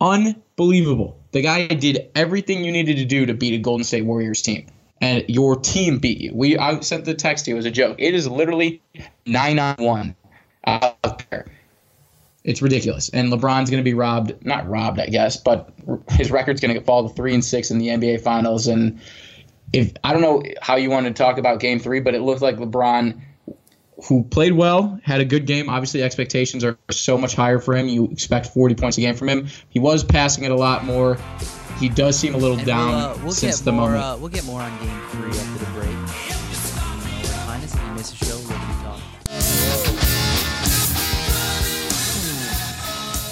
Unbelievable. 0.00 1.21
The 1.32 1.42
guy 1.42 1.66
did 1.66 2.10
everything 2.14 2.64
you 2.64 2.72
needed 2.72 2.98
to 2.98 3.04
do 3.04 3.26
to 3.26 3.34
beat 3.34 3.54
a 3.54 3.58
Golden 3.58 3.84
State 3.84 4.04
Warriors 4.04 4.42
team. 4.42 4.66
And 5.00 5.24
your 5.28 5.56
team 5.56 5.98
beat 5.98 6.20
you. 6.20 6.30
We 6.32 6.56
I 6.56 6.78
sent 6.80 7.04
the 7.04 7.14
text 7.14 7.46
to 7.46 7.50
you 7.50 7.56
as 7.56 7.64
a 7.64 7.70
joke. 7.70 7.96
It 7.98 8.14
is 8.14 8.28
literally 8.28 8.80
nine 9.26 9.58
on 9.58 9.74
one 9.78 10.14
out 10.64 11.28
there. 11.30 11.46
It's 12.44 12.62
ridiculous. 12.62 13.08
And 13.08 13.32
LeBron's 13.32 13.70
going 13.70 13.82
to 13.82 13.84
be 13.84 13.94
robbed, 13.94 14.44
not 14.44 14.68
robbed, 14.68 15.00
I 15.00 15.06
guess, 15.06 15.36
but 15.36 15.72
his 16.10 16.30
record's 16.30 16.60
going 16.60 16.74
to 16.74 16.80
fall 16.80 17.08
to 17.08 17.14
three 17.14 17.34
and 17.34 17.44
six 17.44 17.70
in 17.70 17.78
the 17.78 17.88
NBA 17.88 18.20
Finals. 18.20 18.66
And 18.66 19.00
if 19.72 19.92
I 20.04 20.12
don't 20.12 20.22
know 20.22 20.42
how 20.60 20.76
you 20.76 20.90
want 20.90 21.06
to 21.06 21.12
talk 21.12 21.38
about 21.38 21.60
Game 21.60 21.78
Three, 21.78 22.00
but 22.00 22.14
it 22.14 22.20
looked 22.20 22.42
like 22.42 22.56
LeBron, 22.56 23.20
who 24.08 24.24
played 24.24 24.52
well, 24.52 24.98
had 25.04 25.20
a 25.20 25.24
good 25.24 25.46
game. 25.46 25.68
Obviously, 25.68 26.02
expectations 26.02 26.64
are 26.64 26.76
so 26.90 27.16
much 27.16 27.34
higher 27.34 27.58
for 27.58 27.76
him. 27.76 27.88
You 27.88 28.06
expect 28.06 28.46
40 28.46 28.74
points 28.74 28.98
a 28.98 29.00
game 29.00 29.14
from 29.14 29.28
him. 29.28 29.46
He 29.68 29.78
was 29.78 30.02
passing 30.04 30.44
it 30.44 30.50
a 30.50 30.56
lot 30.56 30.84
more. 30.84 31.16
He 31.78 31.88
does 31.88 32.18
seem 32.18 32.34
a 32.34 32.38
little 32.38 32.58
And 32.58 32.66
down 32.66 32.88
we'll, 32.88 32.96
uh, 32.98 33.16
we'll 33.24 33.32
since 33.32 33.58
get 33.58 33.64
the 33.64 33.72
more. 33.72 33.90
moment. 33.90 34.04
Uh, 34.04 34.16
we'll 34.20 34.28
get 34.28 34.44
more 34.44 34.60
on 34.60 34.70
Game 34.78 35.00
Three 35.10 35.30
after 35.30 35.64
the 35.64 35.70
break. 35.72 35.88
You 35.88 35.94
know 35.94 35.98
where 36.06 37.22
to 37.22 37.28
find 37.46 37.64
us 37.64 37.74
if 37.74 37.82
you 37.82 37.92
miss 37.92 38.12
a 38.12 38.16
show. 38.24 38.38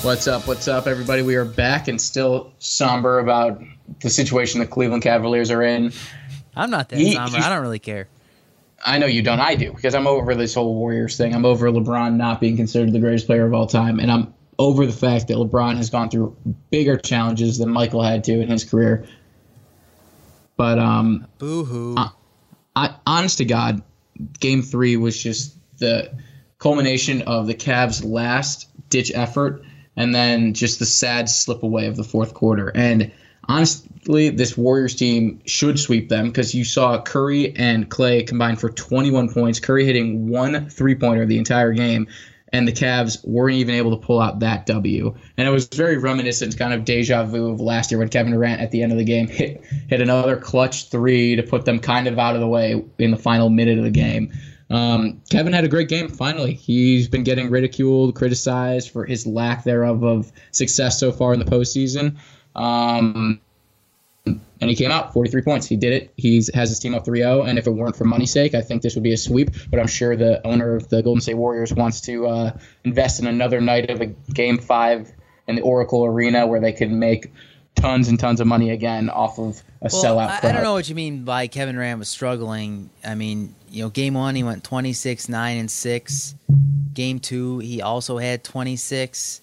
What's 0.03 0.27
up? 0.27 0.47
What's 0.49 0.67
up, 0.67 0.87
everybody? 0.87 1.21
We 1.21 1.37
are 1.37 1.45
back 1.45 1.87
and 1.87 2.01
still 2.01 2.53
somber 2.59 3.19
about 3.19 3.63
the 4.01 4.09
situation 4.09 4.61
the 4.61 4.67
Cleveland 4.67 5.03
Cavaliers 5.03 5.51
are 5.51 5.63
in. 5.63 5.93
I'm 6.57 6.71
not 6.71 6.89
that 6.89 6.99
He- 6.99 7.13
somber. 7.13 7.37
I 7.37 7.51
don't 7.51 7.61
really 7.61 7.79
care. 7.79 8.09
I 8.85 8.99
know 8.99 9.07
you 9.07 9.23
don't. 9.23 9.41
I 9.41 9.55
do 9.55 9.73
because 9.73 9.95
I'm 9.95 10.07
over 10.07 10.35
this 10.35 10.55
whole 10.55 10.75
Warriors 10.75 11.17
thing. 11.17 11.35
I'm 11.35 11.45
over 11.45 11.71
LeBron 11.71 12.17
not 12.17 12.41
being 12.41 12.57
considered 12.57 12.93
the 12.93 12.99
greatest 12.99 13.27
player 13.27 13.47
of 13.47 13.53
all 13.53 13.67
time, 13.67 14.01
and 14.01 14.11
I'm 14.11 14.35
over 14.59 14.87
the 14.87 14.93
fact 14.93 15.29
that 15.29 15.37
LeBron 15.37 15.77
has 15.77 15.91
gone 15.91 16.11
through 16.11 16.37
bigger 16.71 16.97
challenges 16.97 17.59
than 17.59 17.71
Michael 17.71 18.03
had 18.03 18.25
to 18.25 18.41
in 18.41 18.49
his 18.49 18.65
career. 18.65 19.07
But 20.57 20.79
um, 20.79 21.27
Boo 21.39 21.65
hoo. 21.65 21.97
I, 22.77 22.95
honest 23.07 23.39
to 23.39 23.45
God, 23.45 23.83
Game 24.39 24.63
Three 24.63 24.97
was 24.97 25.21
just 25.21 25.57
the 25.79 26.13
culmination 26.59 27.23
of 27.23 27.47
the 27.47 27.55
Cavs' 27.55 28.05
last 28.05 28.69
ditch 28.91 29.13
effort, 29.15 29.63
and 29.97 30.15
then 30.15 30.55
just 30.55 30.79
the 30.79 30.87
sad 30.87 31.29
slip 31.29 31.63
away 31.63 31.87
of 31.87 31.97
the 31.97 32.05
fourth 32.05 32.35
quarter. 32.35 32.71
And 32.75 33.13
honestly, 33.51 34.31
this 34.31 34.57
Warriors 34.57 34.95
team 34.95 35.41
should 35.45 35.79
sweep 35.79 36.09
them 36.09 36.27
because 36.27 36.55
you 36.55 36.65
saw 36.65 37.03
Curry 37.03 37.55
and 37.57 37.91
Klay 37.91 38.25
combine 38.27 38.55
for 38.55 38.71
21 38.71 39.33
points. 39.33 39.59
Curry 39.59 39.85
hitting 39.85 40.29
one 40.29 40.71
three 40.71 40.95
pointer 40.95 41.27
the 41.27 41.37
entire 41.37 41.73
game, 41.73 42.07
and 42.53 42.67
the 42.67 42.73
Cavs 42.73 43.27
weren't 43.27 43.57
even 43.57 43.75
able 43.75 43.91
to 43.91 44.07
pull 44.07 44.21
out 44.21 44.39
that 44.39 44.67
W. 44.67 45.15
And 45.37 45.49
it 45.49 45.51
was 45.51 45.67
very 45.67 45.99
reminiscent, 45.99 46.57
kind 46.57 46.73
of 46.73 46.85
deja 46.85 47.25
vu 47.25 47.49
of 47.49 47.61
last 47.61 47.91
year 47.91 47.99
when 47.99 48.09
Kevin 48.09 48.33
Durant 48.33 48.61
at 48.61 48.71
the 48.71 48.83
end 48.83 48.93
of 48.93 48.99
the 48.99 49.05
game 49.05 49.27
hit 49.27 49.65
hit 49.89 50.01
another 50.01 50.37
clutch 50.37 50.89
three 50.89 51.35
to 51.35 51.43
put 51.43 51.65
them 51.65 51.81
kind 51.81 52.07
of 52.07 52.19
out 52.21 52.37
of 52.37 52.41
the 52.41 52.49
way 52.49 52.85
in 52.99 53.11
the 53.11 53.19
final 53.19 53.51
minute 53.51 53.79
of 53.79 53.85
the 53.85 53.91
game. 53.91 54.33
Um, 54.71 55.21
Kevin 55.29 55.53
had 55.53 55.65
a 55.65 55.69
great 55.69 55.89
game. 55.89 56.09
Finally, 56.09 56.55
he's 56.55 57.09
been 57.09 57.25
getting 57.25 57.51
ridiculed, 57.51 58.15
criticized 58.15 58.91
for 58.91 59.05
his 59.05 59.27
lack 59.27 59.65
thereof 59.65 60.05
of 60.05 60.31
success 60.53 61.01
so 61.01 61.11
far 61.11 61.33
in 61.33 61.41
the 61.41 61.45
postseason. 61.45 62.17
Um, 62.55 63.41
and 64.27 64.69
he 64.69 64.77
came 64.77 64.91
out 64.91 65.13
43 65.13 65.43
points. 65.43 65.67
He 65.67 65.77
did 65.77 65.93
it. 65.93 66.13
He 66.17 66.37
has 66.55 66.69
his 66.69 66.79
team 66.79 66.95
up 66.95 67.05
3-0. 67.05 67.49
And 67.49 67.59
if 67.59 67.67
it 67.67 67.71
weren't 67.71 67.97
for 67.97 68.05
money's 68.05 68.31
sake, 68.31 68.55
I 68.55 68.61
think 68.61 68.83
this 68.83 68.95
would 68.95 69.05
be 69.05 69.13
a 69.13 69.17
sweep. 69.17 69.51
But 69.71 69.81
I'm 69.81 69.87
sure 69.87 70.17
the 70.17 70.47
owner 70.47 70.77
of 70.77 70.89
the 70.89 71.03
Golden 71.03 71.21
State 71.21 71.35
Warriors 71.35 71.73
wants 71.73 72.01
to 72.03 72.27
uh, 72.27 72.59
invest 72.85 73.21
in 73.21 73.27
another 73.27 73.61
night 73.61 73.89
of 73.89 74.01
a 74.01 74.07
Game 74.07 74.59
Five 74.59 75.11
in 75.49 75.57
the 75.57 75.63
Oracle 75.63 76.05
Arena 76.05 76.47
where 76.47 76.61
they 76.61 76.73
can 76.73 76.99
make 76.99 77.33
tons 77.75 78.09
and 78.09 78.21
tons 78.21 78.41
of 78.41 78.47
money 78.47 78.71
again 78.71 79.09
off 79.09 79.39
of 79.39 79.63
a 79.81 79.89
Well, 79.91 80.05
sellout 80.05 80.45
I, 80.45 80.49
I 80.49 80.53
don't 80.53 80.63
know 80.63 80.75
what 80.75 80.89
you 80.89 80.95
mean 80.95 81.25
by 81.25 81.47
Kevin 81.47 81.75
Durant 81.75 81.99
was 81.99 82.09
struggling. 82.09 82.91
I 83.05 83.15
mean, 83.15 83.55
you 83.71 83.83
know, 83.85 83.89
game 83.89 84.15
one 84.15 84.35
he 84.35 84.43
went 84.43 84.63
26, 84.65 85.29
9, 85.29 85.57
and 85.57 85.71
6. 85.71 86.35
Game 86.93 87.19
two, 87.19 87.61
he 87.61 87.81
also 87.81 88.19
had 88.19 88.45
26. 88.45 89.41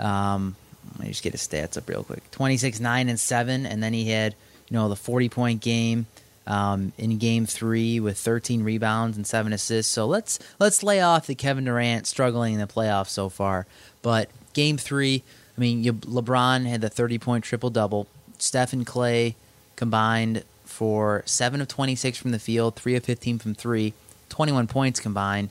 Um, 0.00 0.56
let 0.98 1.06
me 1.06 1.08
just 1.08 1.22
get 1.22 1.32
his 1.32 1.46
stats 1.46 1.76
up 1.76 1.88
real 1.88 2.04
quick 2.04 2.30
26, 2.30 2.80
9, 2.80 3.08
and 3.08 3.20
7. 3.20 3.66
And 3.66 3.82
then 3.82 3.92
he 3.92 4.10
had, 4.10 4.34
you 4.68 4.76
know, 4.76 4.88
the 4.88 4.96
40 4.96 5.28
point 5.28 5.60
game. 5.60 6.06
Um, 6.48 6.92
in 6.96 7.18
game 7.18 7.44
three 7.44 7.98
with 7.98 8.18
13 8.18 8.62
rebounds 8.62 9.16
and 9.16 9.26
seven 9.26 9.52
assists. 9.52 9.92
So 9.92 10.06
let's 10.06 10.38
let's 10.60 10.84
lay 10.84 11.00
off 11.00 11.26
the 11.26 11.34
Kevin 11.34 11.64
Durant 11.64 12.06
struggling 12.06 12.54
in 12.54 12.60
the 12.60 12.68
playoffs 12.68 13.08
so 13.08 13.28
far. 13.28 13.66
But 14.00 14.30
game 14.52 14.76
three, 14.76 15.24
I 15.56 15.60
mean, 15.60 15.82
you, 15.82 15.94
LeBron 15.94 16.66
had 16.66 16.82
the 16.82 16.88
30 16.88 17.18
point 17.18 17.42
triple 17.42 17.70
double. 17.70 18.06
Steph 18.38 18.72
and 18.72 18.86
Klay 18.86 19.34
combined 19.74 20.44
for 20.64 21.22
7 21.26 21.60
of 21.60 21.68
26 21.68 22.18
from 22.18 22.30
the 22.32 22.38
field, 22.38 22.76
3 22.76 22.96
of 22.96 23.04
15 23.04 23.38
from 23.38 23.54
3, 23.54 23.92
21 24.28 24.66
points 24.66 25.00
combined. 25.00 25.50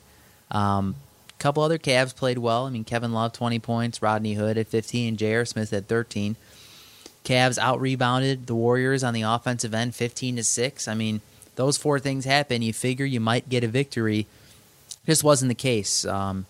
Um, 0.51 0.95
a 1.37 1.41
couple 1.41 1.63
other 1.63 1.77
Cavs 1.77 2.15
played 2.15 2.37
well. 2.37 2.65
I 2.65 2.69
mean, 2.69 2.83
Kevin 2.83 3.13
Love, 3.13 3.33
20 3.33 3.59
points, 3.59 4.01
Rodney 4.01 4.33
Hood 4.35 4.57
at 4.57 4.67
15, 4.67 5.09
and 5.09 5.17
J.R. 5.17 5.45
Smith 5.45 5.73
at 5.73 5.87
13. 5.87 6.35
Cavs 7.23 7.57
out 7.57 7.81
rebounded 7.81 8.47
the 8.47 8.55
Warriors 8.55 9.03
on 9.03 9.13
the 9.13 9.23
offensive 9.23 9.73
end, 9.73 9.95
15 9.95 10.37
to 10.37 10.43
6. 10.43 10.87
I 10.87 10.93
mean, 10.93 11.21
those 11.55 11.77
four 11.77 11.99
things 11.99 12.25
happen. 12.25 12.61
You 12.61 12.71
figure 12.71 13.05
you 13.05 13.19
might 13.19 13.49
get 13.49 13.63
a 13.63 13.67
victory. 13.67 14.27
Just 15.05 15.23
wasn't 15.23 15.49
the 15.49 15.55
case. 15.55 16.05
Um, 16.05 16.45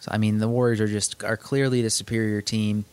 so, 0.00 0.10
I 0.12 0.18
mean, 0.18 0.38
the 0.38 0.48
Warriors 0.48 0.80
are 0.80 0.86
just 0.88 1.22
are 1.24 1.36
clearly 1.36 1.82
the 1.82 1.90
superior 1.90 2.40
team. 2.40 2.84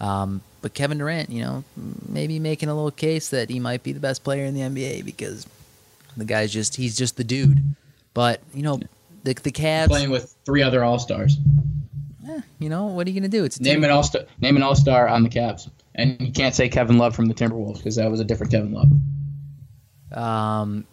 Um, 0.00 0.40
but 0.62 0.74
Kevin 0.74 0.98
Durant, 0.98 1.30
you 1.30 1.42
know, 1.42 1.64
maybe 2.08 2.38
making 2.38 2.68
a 2.68 2.74
little 2.74 2.90
case 2.90 3.30
that 3.30 3.50
he 3.50 3.60
might 3.60 3.82
be 3.82 3.92
the 3.92 4.00
best 4.00 4.24
player 4.24 4.44
in 4.44 4.54
the 4.54 4.60
NBA 4.60 5.04
because 5.04 5.46
the 6.16 6.24
guy's 6.24 6.52
just 6.52 6.76
he's 6.76 6.96
just 6.96 7.16
the 7.16 7.24
dude. 7.24 7.62
But 8.14 8.40
you 8.54 8.62
know, 8.62 8.80
the 9.24 9.34
the 9.34 9.52
Cavs, 9.52 9.88
Playing 9.88 10.10
with 10.10 10.34
three 10.44 10.62
other 10.62 10.82
All 10.84 10.98
Stars. 10.98 11.36
eh, 12.28 12.40
you 12.58 12.68
know, 12.68 12.86
what 12.86 13.06
are 13.06 13.10
you 13.10 13.20
gonna 13.20 13.28
do? 13.28 13.44
It's 13.44 13.60
Name 13.60 13.84
an 13.84 13.90
All 13.90 14.02
Star. 14.02 14.22
Name 14.40 14.56
an 14.56 14.62
All 14.62 14.74
Star 14.74 15.08
on 15.08 15.22
the 15.22 15.28
Cavs, 15.28 15.68
and 15.94 16.20
you 16.20 16.32
can't 16.32 16.54
say 16.54 16.68
Kevin 16.68 16.98
Love 16.98 17.14
from 17.14 17.26
the 17.26 17.34
Timberwolves 17.34 17.78
because 17.78 17.96
that 17.96 18.10
was 18.10 18.20
a 18.20 18.24
different 18.24 18.52
Kevin 18.52 18.72
Love. 18.72 18.90
Um, 20.12 20.84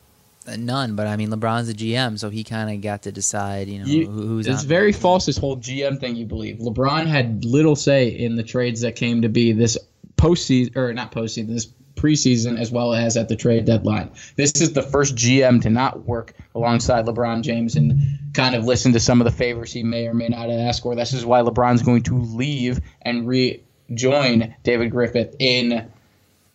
none. 0.57 0.95
But 0.95 1.07
I 1.07 1.15
mean, 1.17 1.29
LeBron's 1.29 1.67
the 1.67 1.73
GM, 1.73 2.17
so 2.19 2.29
he 2.29 2.43
kind 2.43 2.69
of 2.73 2.81
got 2.81 3.03
to 3.03 3.11
decide. 3.11 3.67
You 3.67 3.79
know, 3.79 3.85
You- 3.85 4.09
who, 4.09 4.27
who's 4.27 4.47
it's 4.47 4.63
very 4.63 4.91
false 4.93 5.25
this 5.25 5.37
whole 5.37 5.57
GM 5.57 5.99
thing 5.99 6.15
you 6.15 6.25
believe. 6.25 6.57
LeBron 6.57 7.05
had 7.07 7.45
little 7.45 7.75
say 7.75 8.07
in 8.09 8.35
the 8.35 8.43
trades 8.43 8.81
that 8.81 8.95
came 8.95 9.21
to 9.23 9.29
be 9.29 9.51
this 9.51 9.77
postseason 10.17 10.75
or 10.75 10.93
not 10.93 11.11
postseason, 11.11 11.47
this 11.47 11.67
preseason 11.99 12.59
as 12.59 12.71
well 12.71 12.93
as 12.93 13.17
at 13.17 13.27
the 13.29 13.35
trade 13.35 13.65
deadline. 13.65 14.09
This 14.35 14.53
is 14.61 14.73
the 14.73 14.81
first 14.81 15.15
GM 15.15 15.61
to 15.63 15.69
not 15.69 16.05
work 16.05 16.33
alongside 16.55 17.05
LeBron 17.05 17.41
James 17.41 17.75
and 17.75 18.01
kind 18.33 18.55
of 18.55 18.65
listen 18.65 18.93
to 18.93 18.99
some 18.99 19.19
of 19.19 19.25
the 19.25 19.31
favors 19.31 19.73
he 19.73 19.83
may 19.83 20.07
or 20.07 20.13
may 20.13 20.29
not 20.29 20.49
ask, 20.49 20.83
for. 20.83 20.95
this 20.95 21.13
is 21.13 21.25
why 21.25 21.41
LeBron's 21.41 21.81
going 21.81 22.03
to 22.03 22.17
leave 22.17 22.79
and 23.01 23.27
rejoin 23.27 24.55
David 24.63 24.91
Griffith 24.91 25.35
in 25.39 25.89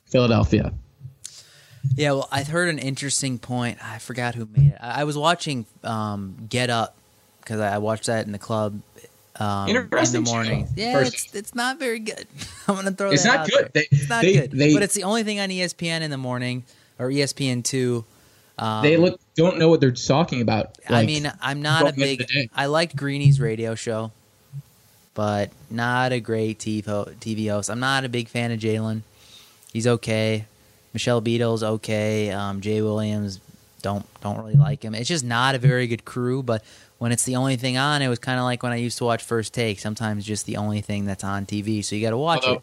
Philadelphia. 0.06 0.72
Yeah, 1.94 2.12
well, 2.12 2.28
I 2.32 2.42
heard 2.44 2.70
an 2.70 2.78
interesting 2.78 3.38
point. 3.38 3.78
I 3.84 3.98
forgot 3.98 4.34
who 4.34 4.48
made 4.56 4.72
it. 4.72 4.78
I, 4.80 5.04
was 5.04 5.18
watching 5.18 5.66
um, 5.82 6.46
Get 6.48 6.70
Up 6.70 6.96
because 7.40 7.60
I 7.60 7.76
watched 7.78 8.06
that 8.06 8.24
in 8.24 8.32
the 8.32 8.38
club 8.38 8.80
um, 9.40 9.68
in 9.68 9.74
the 9.76 9.82
Interesting 9.82 10.24
show. 10.24 10.32
morning. 10.32 10.68
Yeah, 10.76 10.92
First- 10.94 11.14
it's, 11.26 11.34
it's 11.34 11.54
not 11.54 11.78
very 11.78 11.98
good. 11.98 12.26
I'm 12.68 12.76
gonna 12.76 12.92
throw 12.92 13.10
It's 13.10 13.24
that 13.24 13.28
not 13.34 13.38
out 13.40 13.48
good. 13.50 13.70
there. 13.72 13.84
They- 13.90 13.96
it's 13.96 14.08
not 14.08 14.22
they- 14.22 14.32
good, 14.34 14.50
they- 14.52 14.74
but 14.74 14.82
it's 14.82 14.94
the 14.94 15.04
only 15.04 15.22
thing 15.24 15.40
on 15.40 15.48
ESPN 15.50 16.02
in 16.02 16.10
the 16.10 16.16
morning 16.18 16.64
or 16.98 17.08
ESPN 17.10 17.62
two. 17.64 18.04
Um, 18.58 18.82
They 18.84 18.96
look 18.96 19.20
don't 19.34 19.58
know 19.58 19.68
what 19.68 19.80
they're 19.80 19.90
talking 19.90 20.40
about. 20.40 20.78
I 20.88 21.04
mean, 21.04 21.30
I'm 21.40 21.60
not 21.60 21.88
a 21.88 21.92
big. 21.92 22.24
I 22.54 22.66
liked 22.66 22.94
Greeny's 22.94 23.40
radio 23.40 23.74
show, 23.74 24.12
but 25.14 25.50
not 25.70 26.12
a 26.12 26.20
great 26.20 26.58
TV 26.58 26.84
TV 27.18 27.50
host. 27.50 27.68
I'm 27.70 27.80
not 27.80 28.04
a 28.04 28.08
big 28.08 28.28
fan 28.28 28.52
of 28.52 28.60
Jalen. 28.60 29.02
He's 29.72 29.86
okay. 29.88 30.44
Michelle 30.92 31.20
Beadle's 31.20 31.64
okay. 31.64 32.30
Um, 32.30 32.60
Jay 32.60 32.80
Williams 32.80 33.40
don't 33.82 34.06
don't 34.20 34.38
really 34.38 34.54
like 34.54 34.84
him. 34.84 34.94
It's 34.94 35.08
just 35.08 35.24
not 35.24 35.56
a 35.56 35.58
very 35.58 35.88
good 35.88 36.04
crew. 36.04 36.40
But 36.42 36.62
when 36.98 37.12
it's 37.12 37.24
the 37.24 37.36
only 37.36 37.56
thing 37.56 37.76
on, 37.76 38.02
it 38.02 38.08
was 38.08 38.18
kind 38.18 38.38
of 38.38 38.44
like 38.44 38.62
when 38.62 38.72
I 38.72 38.76
used 38.76 38.98
to 38.98 39.04
watch 39.04 39.22
First 39.22 39.52
Take. 39.52 39.80
Sometimes 39.80 40.24
just 40.24 40.46
the 40.46 40.56
only 40.56 40.80
thing 40.80 41.04
that's 41.04 41.24
on 41.24 41.46
TV, 41.46 41.84
so 41.84 41.96
you 41.96 42.02
got 42.02 42.10
to 42.10 42.16
watch 42.16 42.44
although 42.44 42.58
it. 42.58 42.62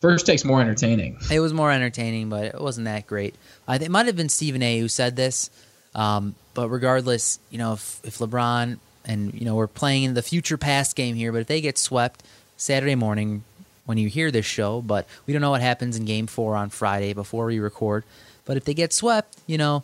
first 0.00 0.26
takes 0.26 0.44
more 0.44 0.60
entertaining. 0.60 1.18
It 1.30 1.40
was 1.40 1.52
more 1.52 1.70
entertaining, 1.72 2.28
but 2.28 2.44
it 2.44 2.60
wasn't 2.60 2.84
that 2.86 3.06
great. 3.06 3.34
I 3.66 3.76
it 3.76 3.90
might 3.90 4.06
have 4.06 4.16
been 4.16 4.28
Stephen 4.28 4.62
A. 4.62 4.78
who 4.78 4.88
said 4.88 5.16
this. 5.16 5.50
Um, 5.94 6.34
but 6.54 6.68
regardless, 6.68 7.40
you 7.50 7.58
know, 7.58 7.72
if, 7.72 8.00
if 8.04 8.18
LeBron 8.18 8.78
and 9.04 9.34
you 9.34 9.44
know 9.44 9.54
we're 9.54 9.66
playing 9.66 10.04
in 10.04 10.14
the 10.14 10.22
future 10.22 10.56
past 10.58 10.94
game 10.94 11.16
here, 11.16 11.32
but 11.32 11.40
if 11.40 11.46
they 11.46 11.60
get 11.60 11.78
swept 11.78 12.22
Saturday 12.56 12.94
morning 12.94 13.42
when 13.86 13.98
you 13.98 14.08
hear 14.08 14.30
this 14.30 14.46
show, 14.46 14.80
but 14.80 15.06
we 15.26 15.32
don't 15.32 15.42
know 15.42 15.50
what 15.50 15.62
happens 15.62 15.96
in 15.96 16.04
Game 16.04 16.26
Four 16.26 16.54
on 16.54 16.70
Friday 16.70 17.12
before 17.12 17.46
we 17.46 17.58
record. 17.58 18.04
But 18.44 18.56
if 18.56 18.64
they 18.64 18.74
get 18.74 18.92
swept, 18.92 19.36
you 19.46 19.58
know, 19.58 19.82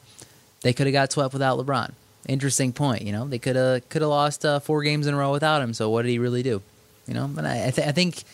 they 0.62 0.72
could 0.72 0.86
have 0.86 0.92
got 0.92 1.10
swept 1.12 1.32
without 1.32 1.58
LeBron. 1.58 1.92
Interesting 2.28 2.72
point. 2.72 3.02
You 3.02 3.12
know, 3.12 3.26
they 3.26 3.38
could 3.38 3.56
have 3.56 3.88
could 3.88 4.02
have 4.02 4.08
lost 4.10 4.44
uh, 4.44 4.58
four 4.60 4.82
games 4.82 5.06
in 5.06 5.14
a 5.14 5.16
row 5.16 5.30
without 5.32 5.62
him. 5.62 5.72
So 5.74 5.90
what 5.90 6.02
did 6.02 6.10
he 6.10 6.18
really 6.18 6.42
do? 6.42 6.60
You 7.06 7.14
know, 7.14 7.24
and 7.36 7.46
I 7.46 7.68
I, 7.68 7.70
th- 7.70 7.86
I 7.86 7.92
think 7.92 8.24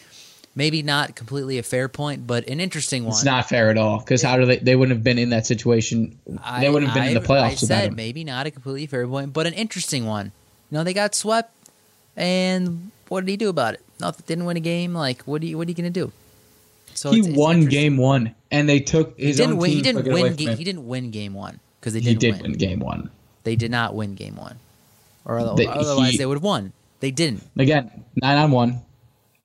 maybe 0.55 0.83
not 0.83 1.15
completely 1.15 1.59
a 1.59 1.63
fair 1.63 1.89
point, 1.89 2.27
but 2.27 2.49
an 2.49 2.59
interesting 2.61 3.05
one. 3.05 3.13
It's 3.13 3.25
not 3.25 3.49
fair 3.49 3.69
at 3.71 3.77
all 3.77 3.99
because 3.99 4.23
how 4.23 4.37
do 4.39 4.47
they? 4.47 4.57
They 4.57 4.77
wouldn't 4.77 4.97
have 4.97 5.05
been 5.05 5.19
in 5.19 5.29
that 5.31 5.45
situation. 5.47 6.19
they 6.59 6.71
wouldn't 6.71 6.91
have 6.91 6.95
been 6.95 7.09
in 7.09 7.15
the 7.15 7.21
playoffs 7.21 7.43
I 7.43 7.49
without 7.51 7.59
said 7.67 7.89
him. 7.91 7.97
maybe 7.97 8.25
not 8.25 8.47
a 8.47 8.51
completely 8.51 8.87
fair 8.87 9.07
point, 9.07 9.33
but 9.35 9.47
an 9.47 9.53
interesting 9.53 10.07
one. 10.07 10.33
You 10.71 10.79
know, 10.79 10.85
they 10.85 10.95
got 10.95 11.15
swept, 11.15 11.53
and 12.17 12.91
what 13.09 13.27
did 13.27 13.31
he 13.31 13.37
do 13.37 13.49
about 13.51 13.75
it? 13.75 13.81
Nothing. 14.01 14.25
Didn't 14.27 14.45
win 14.47 14.57
a 14.57 14.61
game. 14.61 14.95
Like, 14.95 15.23
what 15.25 15.43
are 15.43 15.47
you? 15.47 15.59
What 15.59 15.69
are 15.69 15.71
you 15.71 15.75
gonna 15.77 15.91
do? 15.91 16.13
So 16.95 17.11
he 17.11 17.19
it's- 17.19 17.29
it's 17.31 17.39
won 17.39 17.67
game 17.67 17.97
one, 17.99 18.35
and 18.51 18.69
they 18.69 18.81
took 18.81 19.19
He 19.19 19.27
his 19.27 19.37
didn't 19.37 19.53
own 19.53 19.59
win. 19.59 19.69
team. 19.71 19.77
He 19.77 19.83
didn't 19.83 19.99
took 19.99 20.07
it 20.07 20.11
away 20.13 20.23
win. 20.23 20.35
Game, 20.37 20.57
he 20.57 20.65
didn't 20.65 20.87
win 20.89 21.11
game 21.11 21.35
one 21.35 21.61
because 21.81 21.93
they 21.93 22.01
He 22.01 22.15
didn't 22.15 22.21
did 22.21 22.33
win. 22.35 22.43
win 22.43 22.53
game 22.53 22.81
one. 22.81 23.11
They 23.45 23.57
did 23.57 23.71
not 23.71 23.95
win 23.95 24.15
game 24.15 24.37
one, 24.37 24.57
or 25.25 25.55
They- 25.57 25.67
otherwise 25.67 26.13
he- 26.13 26.19
they 26.19 26.27
would 26.27 26.37
have 26.39 26.43
won. 26.45 26.73
They 27.01 27.11
didn't. 27.11 27.43
Again, 27.59 27.91
nine 28.17 28.39
on 28.39 28.51
one. 28.53 28.81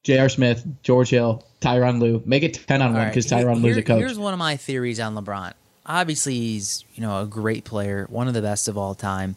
J.R. 0.03 0.29
Smith, 0.29 0.63
George 0.83 1.09
Hill, 1.09 1.43
Tyronn 1.59 1.99
Lue. 1.99 2.21
Make 2.25 2.43
it 2.43 2.53
ten 2.67 2.81
on 2.81 2.91
All 2.91 2.97
one 2.99 3.07
because 3.09 3.29
here- 3.29 3.39
Tyronn 3.39 3.61
Lue's 3.61 3.77
a 3.77 3.81
coach. 3.81 3.99
Here's 3.99 4.17
one 4.19 4.33
of 4.33 4.39
my 4.39 4.55
theories 4.55 4.99
on 4.99 5.15
LeBron. 5.15 5.53
Obviously, 5.85 6.35
he's 6.35 6.83
you 6.95 7.01
know 7.01 7.21
a 7.21 7.25
great 7.25 7.63
player, 7.65 8.05
one 8.09 8.27
of 8.27 8.33
the 8.33 8.41
best 8.41 8.67
of 8.67 8.77
all 8.77 8.93
time. 8.95 9.35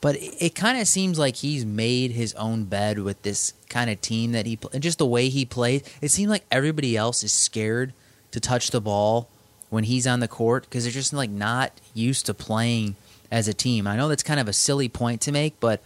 But 0.00 0.14
it, 0.16 0.34
it 0.38 0.54
kind 0.54 0.80
of 0.80 0.86
seems 0.88 1.18
like 1.18 1.36
he's 1.36 1.64
made 1.64 2.12
his 2.12 2.32
own 2.34 2.64
bed 2.64 3.00
with 3.00 3.20
this 3.22 3.52
kind 3.68 3.90
of 3.90 4.00
team 4.00 4.32
that 4.32 4.46
he 4.46 4.58
and 4.72 4.82
just 4.82 4.98
the 4.98 5.06
way 5.06 5.28
he 5.28 5.44
plays. 5.44 5.82
It 6.00 6.10
seems 6.10 6.30
like 6.30 6.44
everybody 6.50 6.96
else 6.96 7.22
is 7.22 7.32
scared 7.32 7.92
to 8.30 8.40
touch 8.40 8.70
the 8.70 8.80
ball 8.80 9.28
when 9.70 9.84
he's 9.84 10.06
on 10.06 10.20
the 10.20 10.28
court 10.28 10.64
because 10.64 10.84
they're 10.84 10.92
just 10.92 11.12
like 11.12 11.30
not 11.30 11.72
used 11.94 12.26
to 12.26 12.34
playing 12.34 12.96
as 13.30 13.48
a 13.48 13.54
team. 13.54 13.86
I 13.86 13.96
know 13.96 14.08
that's 14.08 14.22
kind 14.22 14.40
of 14.40 14.48
a 14.48 14.52
silly 14.52 14.88
point 14.88 15.20
to 15.22 15.32
make, 15.32 15.58
but 15.60 15.82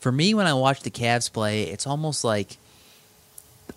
for 0.00 0.12
me, 0.12 0.34
when 0.34 0.46
I 0.46 0.54
watch 0.54 0.80
the 0.80 0.90
Cavs 0.90 1.32
play, 1.32 1.64
it's 1.64 1.86
almost 1.86 2.24
like 2.24 2.56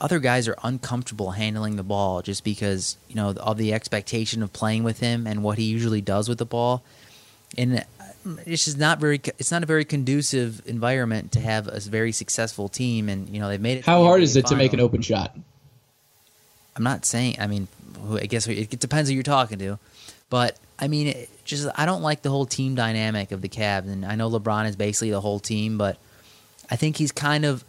other 0.01 0.19
guys 0.19 0.48
are 0.48 0.57
uncomfortable 0.63 1.31
handling 1.31 1.77
the 1.77 1.84
ball 1.84 2.22
just 2.22 2.43
because 2.43 2.98
you 3.07 3.15
know 3.15 3.29
of 3.29 3.57
the 3.57 3.74
expectation 3.74 4.43
of 4.43 4.51
playing 4.51 4.84
with 4.84 5.00
him 5.00 5.25
and 5.25 5.43
what 5.43 5.57
he 5.57 5.65
usually 5.65 6.01
does 6.01 6.27
with 6.27 6.38
the 6.38 6.45
ball, 6.45 6.84
and 7.57 7.86
it's 8.45 8.65
just 8.65 8.77
not 8.77 9.00
very. 9.00 9.22
It's 9.38 9.51
not 9.51 9.63
a 9.63 9.65
very 9.65 9.86
conducive 9.86 10.62
environment 10.65 11.31
to 11.34 11.39
have 11.39 11.67
a 11.67 11.79
very 11.79 12.12
successful 12.12 12.67
team, 12.67 13.07
and 13.07 13.29
you 13.29 13.39
know 13.39 13.48
they've 13.48 13.62
made 13.62 13.77
it. 13.79 13.86
How 13.86 14.03
hard 14.03 14.22
is 14.22 14.36
it 14.36 14.48
to 14.48 14.55
make 14.55 14.74
an 14.74 14.79
open 14.79 15.01
shot? 15.01 15.36
I'm 16.75 16.84
not 16.84 17.05
saying. 17.05 17.38
I 17.39 17.48
mean, 17.48 17.67
I 18.12 18.25
guess 18.25 18.48
it 18.48 18.79
depends 18.79 19.10
who 19.10 19.13
you're 19.13 19.24
talking 19.24 19.60
to, 19.60 19.79
but 20.29 20.57
I 20.77 20.88
mean, 20.88 21.08
it 21.08 21.29
just 21.46 21.67
I 21.75 21.86
don't 21.86 22.01
like 22.01 22.22
the 22.22 22.29
whole 22.29 22.46
team 22.46 22.75
dynamic 22.75 23.32
of 23.32 23.41
the 23.41 23.50
Cavs, 23.50 23.88
and 23.88 24.05
I 24.05 24.15
know 24.15 24.29
LeBron 24.29 24.67
is 24.67 24.75
basically 24.75 25.12
the 25.12 25.22
whole 25.22 25.39
team, 25.39 25.77
but 25.77 25.98
I 26.70 26.75
think 26.75 26.98
he's 26.98 27.12
kind 27.12 27.46
of 27.46 27.63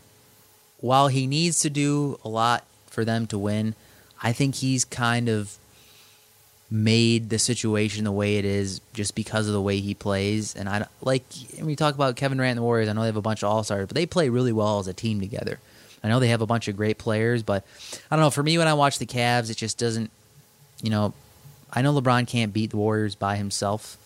while 0.80 1.08
he 1.08 1.26
needs 1.26 1.60
to 1.60 1.70
do 1.70 2.18
a 2.24 2.28
lot 2.28 2.64
for 2.86 3.04
them 3.04 3.26
to 3.28 3.38
win, 3.38 3.74
I 4.22 4.32
think 4.32 4.56
he's 4.56 4.84
kind 4.84 5.28
of 5.28 5.56
made 6.70 7.30
the 7.30 7.38
situation 7.38 8.04
the 8.04 8.12
way 8.12 8.38
it 8.38 8.44
is 8.44 8.80
just 8.92 9.14
because 9.14 9.46
of 9.46 9.52
the 9.52 9.60
way 9.60 9.78
he 9.78 9.94
plays. 9.94 10.54
And 10.54 10.68
I 10.68 10.86
like 11.00 11.22
when 11.56 11.66
we 11.66 11.76
talk 11.76 11.94
about 11.94 12.16
Kevin 12.16 12.38
Durant 12.38 12.52
and 12.52 12.58
the 12.58 12.62
Warriors. 12.62 12.88
I 12.88 12.92
know 12.92 13.02
they 13.02 13.08
have 13.08 13.16
a 13.16 13.22
bunch 13.22 13.42
of 13.42 13.50
all 13.50 13.62
stars, 13.62 13.86
but 13.86 13.94
they 13.94 14.06
play 14.06 14.28
really 14.28 14.52
well 14.52 14.78
as 14.78 14.88
a 14.88 14.94
team 14.94 15.20
together. 15.20 15.60
I 16.02 16.08
know 16.08 16.20
they 16.20 16.28
have 16.28 16.42
a 16.42 16.46
bunch 16.46 16.68
of 16.68 16.76
great 16.76 16.98
players, 16.98 17.42
but 17.42 17.64
I 18.10 18.16
don't 18.16 18.24
know. 18.24 18.30
For 18.30 18.42
me, 18.42 18.58
when 18.58 18.68
I 18.68 18.74
watch 18.74 18.98
the 18.98 19.06
Cavs, 19.06 19.50
it 19.50 19.56
just 19.56 19.78
doesn't. 19.78 20.10
You 20.82 20.90
know, 20.90 21.14
I 21.72 21.82
know 21.82 21.92
LeBron 21.98 22.26
can't 22.26 22.52
beat 22.52 22.70
the 22.70 22.76
Warriors 22.76 23.14
by 23.14 23.36
himself, 23.36 23.98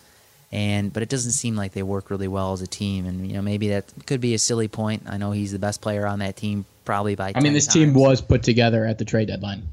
and 0.52 0.93
but 0.93 1.02
it 1.02 1.09
doesn't 1.09 1.33
seem 1.33 1.57
like 1.57 1.73
they 1.73 1.83
work 1.83 2.11
really 2.11 2.29
well 2.29 2.52
as 2.52 2.62
a 2.62 2.67
team. 2.67 3.07
And 3.07 3.26
you 3.26 3.35
know, 3.35 3.43
maybe 3.43 3.69
that 3.69 3.85
could 4.07 4.21
be 4.21 4.35
a 4.35 4.38
silly 4.38 4.69
point. 4.69 5.02
I 5.09 5.17
know 5.19 5.33
he's 5.33 5.52
the 5.52 5.59
best 5.59 5.81
player 5.81 6.07
on 6.07 6.19
that 6.21 6.37
team, 6.37 6.64
probably 6.85 7.14
by. 7.14 7.29
I 7.35 7.40
mean, 7.40 7.45
10 7.45 7.52
this 7.52 7.67
team 7.67 7.95
was 7.95 8.21
put 8.21 8.43
together 8.43 8.85
at 8.87 8.99
the 8.99 9.05
trade 9.05 9.29
deadline. 9.29 9.69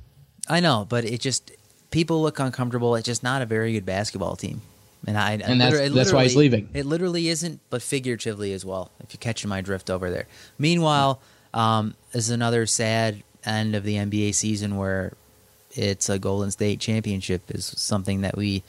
I 0.50 0.60
know, 0.60 0.86
but 0.88 1.06
it 1.06 1.20
just 1.22 1.51
people 1.91 2.22
look 2.22 2.39
uncomfortable. 2.39 2.96
It's 2.96 3.06
just 3.06 3.24
not 3.24 3.41
a 3.41 3.46
very 3.46 3.74
good 3.74 3.86
basketball 3.86 4.36
team, 4.36 4.62
and 5.08 5.17
I 5.17 5.34
And 5.34 5.60
that's- 5.60 5.91
that's 5.94 6.12
why 6.13 6.24
he's 6.24 6.36
leaving. 6.36 6.70
It 6.74 6.86
literally 6.86 7.29
isn't, 7.29 7.60
but 7.70 7.82
figuratively 7.82 8.53
as 8.53 8.63
well. 8.65 8.91
If 9.00 9.13
you're 9.13 9.20
catching 9.20 9.50
my 9.50 9.62
drift 9.62 9.89
over 9.89 10.12
there. 10.12 10.27
Meanwhile, 10.60 11.20
um, 11.53 11.96
this 12.12 12.25
is 12.25 12.29
another 12.32 12.65
sad 12.65 13.24
end 13.46 13.75
of 13.75 13.84
the 13.84 13.96
NBA 13.98 14.34
season 14.34 14.75
where 14.77 15.13
it's 15.77 16.10
a 16.10 16.19
Golden 16.19 16.51
State 16.51 16.79
championship 16.79 17.50
is 17.50 17.65
something 17.65 18.22
that 18.22 18.36
we 18.36 18.63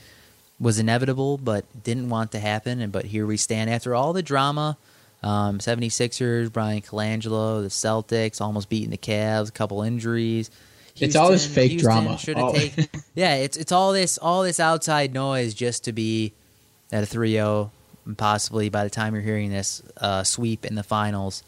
was 0.59 0.79
inevitable 0.79 1.37
but 1.37 1.65
didn't 1.83 2.09
want 2.09 2.31
to 2.33 2.39
happen 2.39 2.81
and 2.81 2.91
but 2.91 3.05
here 3.05 3.25
we 3.25 3.37
stand 3.37 3.69
after 3.69 3.95
all 3.95 4.13
the 4.13 4.21
drama 4.21 4.77
um, 5.23 5.59
76ers 5.59 6.51
Bryan 6.51 6.81
Colangelo 6.81 7.61
the 7.61 7.69
Celtics 7.69 8.41
almost 8.41 8.69
beating 8.69 8.89
the 8.89 8.97
Cavs 8.97 9.49
a 9.49 9.51
couple 9.51 9.81
injuries 9.81 10.51
It's 10.97 11.15
all 11.15 11.31
this 11.31 11.45
fake 11.45 11.71
Houston 11.71 11.91
drama. 11.91 12.19
Oh. 12.35 12.53
taken 12.53 12.87
yeah 13.15 13.35
it's 13.35 13.55
it's 13.57 13.71
all 13.71 13.93
this 13.93 14.17
all 14.17 14.43
this 14.43 14.59
outside 14.59 15.13
noise 15.13 15.53
just 15.53 15.85
to 15.85 15.93
be 15.93 16.33
at 16.91 17.03
a 17.03 17.07
3-0 17.07 17.69
and 18.05 18.17
possibly 18.17 18.69
by 18.69 18.83
the 18.83 18.89
time 18.89 19.13
you're 19.13 19.23
hearing 19.23 19.49
this 19.49 19.81
uh, 19.97 20.23
sweep 20.23 20.65
in 20.65 20.75
the 20.75 20.83
finals 20.83 21.43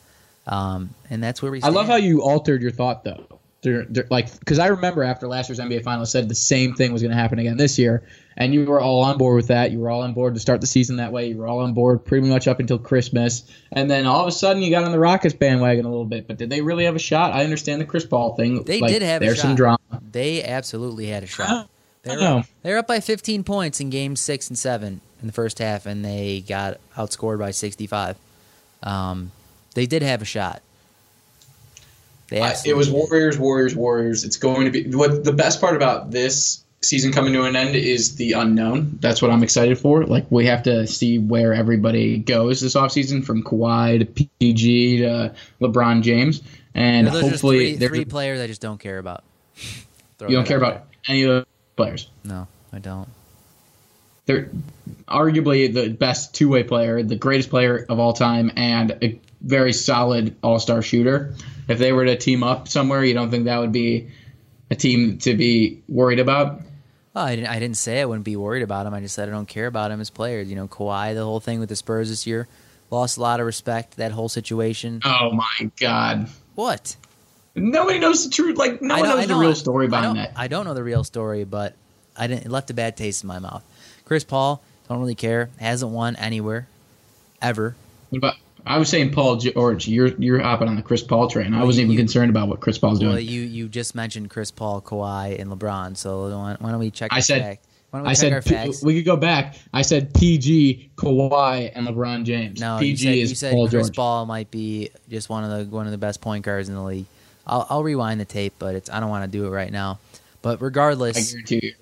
um, 0.48 0.90
and 1.10 1.24
that's 1.24 1.42
where 1.42 1.52
we 1.52 1.60
Stand. 1.60 1.76
I 1.76 1.78
love 1.78 1.88
how 1.88 1.96
you 1.98 2.24
altered 2.24 2.62
your 2.62 2.72
thought 2.72 3.04
though. 3.04 3.26
They're, 3.62 3.86
they're, 3.88 4.08
like, 4.10 4.40
because 4.40 4.58
I 4.58 4.68
remember 4.68 5.04
after 5.04 5.28
last 5.28 5.48
year's 5.48 5.60
NBA 5.60 5.84
Finals 5.84 6.12
said 6.12 6.28
the 6.28 6.36
same 6.36 6.74
thing 6.74 6.92
was 6.92 7.04
going 7.04 7.12
to 7.12 7.18
happen 7.18 7.38
again 7.38 7.58
this 7.58 7.78
year, 7.78 8.04
and 8.36 8.56
you 8.56 8.66
were 8.66 8.82
all 8.82 9.04
on 9.04 9.20
board 9.20 9.36
with 9.36 9.48
that. 9.50 9.72
You 9.72 9.80
were 9.80 9.92
all 9.92 10.02
on 10.02 10.14
board 10.14 10.34
to 10.34 10.40
start 10.40 10.62
the 10.62 10.68
season 10.68 10.96
that 10.96 11.12
way. 11.12 11.28
You 11.28 11.38
were 11.38 11.48
all 11.48 11.60
on 11.60 11.76
board 11.76 12.04
pretty 12.04 12.28
much 12.28 12.48
up 12.48 12.60
until 12.60 12.80
Christmas, 12.80 13.44
and 13.72 13.90
then 13.90 14.08
all 14.08 14.22
of 14.22 14.28
a 14.28 14.32
sudden 14.32 14.64
you 14.64 14.72
got 14.72 14.84
on 14.84 14.92
the 14.92 14.98
Rockets 14.98 15.36
bandwagon 15.36 15.86
a 15.86 15.90
little 15.90 16.06
bit. 16.06 16.28
But 16.28 16.40
did 16.40 16.50
they 16.50 16.62
really 16.62 16.86
have 16.86 16.96
a 16.96 17.00
shot? 17.00 17.34
I 17.34 17.44
understand 17.44 17.80
the 17.82 17.86
Chris 17.86 18.04
Paul 18.04 18.36
thing. 18.36 18.64
They 18.64 18.80
Like, 18.80 18.92
did 18.92 19.04
have 19.04 19.22
a 19.22 19.26
there's 19.26 19.42
some 19.42 19.54
drama. 19.56 19.78
They 20.12 20.44
absolutely 20.44 21.08
had 21.08 21.22
a 21.22 21.28
shot. 21.28 21.70
They 22.02 22.16
I 22.16 22.36
were, 22.38 22.44
they 22.64 22.72
were 22.72 22.80
up 22.80 22.88
by 22.88 23.00
15 23.00 23.44
points 23.44 23.80
in 23.80 23.92
games 23.92 24.20
six 24.20 24.50
and 24.50 24.58
seven 24.58 25.02
in 25.22 25.28
the 25.28 25.34
first 25.34 25.60
half, 25.60 25.86
and 25.86 26.04
they 26.04 26.44
got 26.48 26.80
outscored 26.98 27.38
by 27.38 27.52
65. 27.52 28.18
Um, 28.82 29.32
they 29.76 29.86
did 29.86 30.02
have 30.02 30.24
a 30.24 30.26
shot. 30.26 30.64
I- 32.32 32.56
it 32.66 32.76
was. 32.76 32.90
Warriors, 32.90 33.38
Warriors, 33.38 33.76
Warriors. 33.76 34.24
It's 34.24 34.38
going 34.38 34.66
to 34.66 34.72
be 34.72 34.96
what 34.96 35.24
the 35.24 35.34
best 35.34 35.60
part 35.60 35.76
about 35.76 36.12
this 36.12 36.64
season 36.84 37.12
coming 37.12 37.32
to 37.34 37.44
an 37.44 37.56
end 37.56 37.76
is 37.76 38.16
the 38.16 38.32
unknown. 38.34 38.98
That's 39.02 39.22
what 39.22 39.30
I'm 39.32 39.44
excited 39.44 39.78
for. 39.78 40.04
Like 40.06 40.26
we 40.32 40.46
have 40.48 40.64
to 40.64 40.88
see 40.88 41.20
where 41.20 41.54
everybody 41.54 42.18
goes 42.18 42.60
this 42.62 42.74
offseason 42.76 43.24
from 43.24 43.44
Kawhi 43.44 44.00
to 44.00 44.06
PG 44.40 44.98
to 45.00 45.34
LeBron 45.62 46.02
James, 46.02 46.42
and 46.74 47.08
just 47.08 47.22
hopefully 47.22 47.58
three, 47.58 47.76
there's- 47.76 47.90
three 47.96 48.06
players 48.06 48.40
I 48.40 48.48
just 48.48 48.62
don't 48.62 48.80
care 48.80 48.98
about. 48.98 49.24
Throw 50.18 50.30
you 50.30 50.36
don't 50.36 50.46
care 50.46 50.64
out 50.64 50.72
about 50.72 50.88
any 51.08 51.24
of 51.24 51.30
the 51.30 51.46
players. 51.76 52.10
No, 52.24 52.48
I 52.72 52.80
don't. 52.80 53.08
They're 54.28 54.50
arguably 55.08 55.74
the 55.74 55.90
best 55.90 56.34
two 56.34 56.48
way 56.50 56.64
player, 56.64 57.02
the 57.04 57.16
greatest 57.16 57.50
player 57.50 57.86
of 57.90 58.00
all 58.00 58.14
time, 58.14 58.52
and 58.56 58.92
a 59.02 59.20
very 59.42 59.74
solid 59.74 60.36
all 60.44 60.60
star 60.60 60.82
shooter. 60.82 61.34
If 61.72 61.80
they 61.80 61.92
were 61.94 62.06
to 62.06 62.16
team 62.18 62.44
up 62.44 62.68
somewhere, 62.68 63.04
you 63.04 63.14
don't 63.14 63.32
think 63.32 63.46
that 63.46 63.58
would 63.60 63.72
be 63.72 64.10
a 64.70 64.76
team 64.76 65.18
to 65.20 65.34
be 65.36 65.82
worried 65.90 66.20
about? 66.20 66.62
Well, 67.14 67.26
I 67.26 67.36
didn't, 67.36 67.50
I 67.50 67.60
didn't 67.60 67.78
say 67.78 68.00
I 68.02 68.06
wouldn't 68.06 68.26
be 68.26 68.36
worried 68.36 68.64
about 68.64 68.86
him. 68.86 68.94
I 68.94 69.02
just 69.02 69.16
said 69.16 69.28
I 69.28 69.32
don't 69.32 69.48
care 69.48 69.68
about 69.68 69.92
him 69.92 70.00
as 70.00 70.10
players. 70.10 70.50
You 70.50 70.56
know, 70.56 70.68
Kawhi, 70.68 71.14
the 71.14 71.24
whole 71.26 71.40
thing 71.40 71.60
with 71.60 71.70
the 71.70 71.76
Spurs 71.76 72.10
this 72.10 72.26
year, 72.26 72.48
lost 72.90 73.18
a 73.18 73.22
lot 73.22 73.40
of 73.40 73.46
respect. 73.46 73.98
That 73.98 74.12
whole 74.12 74.30
situation. 74.30 75.02
Oh 75.04 75.32
my 75.32 75.72
god. 75.80 76.30
What? 76.56 76.96
Nobody 77.54 78.00
knows 78.00 78.24
the 78.24 78.32
truth. 78.32 78.58
Like 78.58 78.82
no 78.82 78.96
I 78.96 79.00
one 79.00 79.10
know- 79.10 79.16
knows 79.16 79.24
I 79.24 79.28
the 79.28 79.36
real 79.36 79.56
story 79.56 79.88
behind 79.88 80.06
don't, 80.06 80.16
that. 80.18 80.32
I 80.38 80.48
don't 80.48 80.66
know 80.66 80.74
the 80.74 80.84
real 80.84 81.04
story, 81.04 81.44
but 81.44 81.76
I 82.18 82.28
didn't. 82.28 82.46
It 82.46 82.50
left 82.52 82.70
a 82.70 82.74
bad 82.74 82.96
taste 82.96 83.24
in 83.24 83.28
my 83.28 83.40
mouth. 83.40 83.64
Chris 84.06 84.24
Paul, 84.24 84.62
don't 84.88 85.00
really 85.00 85.16
care. 85.16 85.50
Hasn't 85.60 85.92
won 85.92 86.16
anywhere, 86.16 86.68
ever. 87.42 87.76
But 88.12 88.36
I 88.66 88.78
was 88.78 88.90
saying 88.90 89.12
Paul 89.12 89.38
George. 89.38 89.88
You're 89.88 90.08
you're 90.18 90.40
hopping 90.40 90.68
on 90.68 90.76
the 90.76 90.82
Chris 90.82 91.04
Paul 91.04 91.28
train. 91.30 91.54
I 91.54 91.64
wasn't 91.64 91.86
even 91.86 91.98
concerned 91.98 92.30
about 92.30 92.48
what 92.48 92.60
Chris 92.60 92.78
Paul's 92.78 93.00
doing. 93.00 93.12
Well, 93.12 93.20
you 93.20 93.42
you 93.42 93.68
just 93.70 93.96
mentioned 93.96 94.30
Chris 94.30 94.52
Paul, 94.52 94.82
Kawhi, 94.82 95.40
and 95.40 95.50
LeBron. 95.52 95.98
So 95.98 96.30
why, 96.38 96.58
don't 96.72 96.80
we 96.80 96.92
check? 96.92 97.10
I 97.14 97.20
said- 97.20 97.42
fact- 97.42 97.66
Why 97.90 98.00
don't 98.00 98.06
we 98.06 98.12
I 98.12 98.14
check 98.16 98.34
our 98.34 98.42
said 98.42 98.72
P- 98.72 98.86
we 98.86 98.96
could 98.96 99.06
go 99.06 99.18
back. 99.18 99.56
I 99.74 99.82
said 99.82 100.14
PG, 100.14 100.92
Kawhi, 100.96 101.72
and 101.76 101.88
LeBron 101.88 102.24
James. 102.24 102.60
No, 102.62 102.78
PG 102.80 102.90
you 102.92 102.98
said, 102.98 103.18
is 103.18 103.30
you 103.32 103.36
said 103.36 103.54
Paul 103.54 103.68
Chris 103.68 103.88
George. 103.88 103.96
Paul 103.96 104.26
might 104.28 104.50
be 104.52 104.92
just 105.10 105.30
one 105.30 105.44
of 105.44 105.50
the 105.70 105.76
one 105.76 105.86
of 105.88 105.92
the 105.92 105.98
best 105.98 106.22
point 106.22 106.46
guards 106.46 106.70
in 106.70 106.76
the 106.76 106.84
league. 106.84 107.06
I'll, 107.46 107.66
I'll 107.70 107.84
rewind 107.84 108.20
the 108.22 108.26
tape, 108.26 108.54
but 108.60 108.76
it's 108.76 108.90
I 108.90 109.00
don't 109.00 109.10
want 109.10 109.30
to 109.30 109.38
do 109.38 109.46
it 109.46 109.50
right 109.50 109.72
now. 109.72 110.00
But 110.42 110.62
regardless, 110.62 111.18
I 111.18 111.32
guarantee 111.32 111.74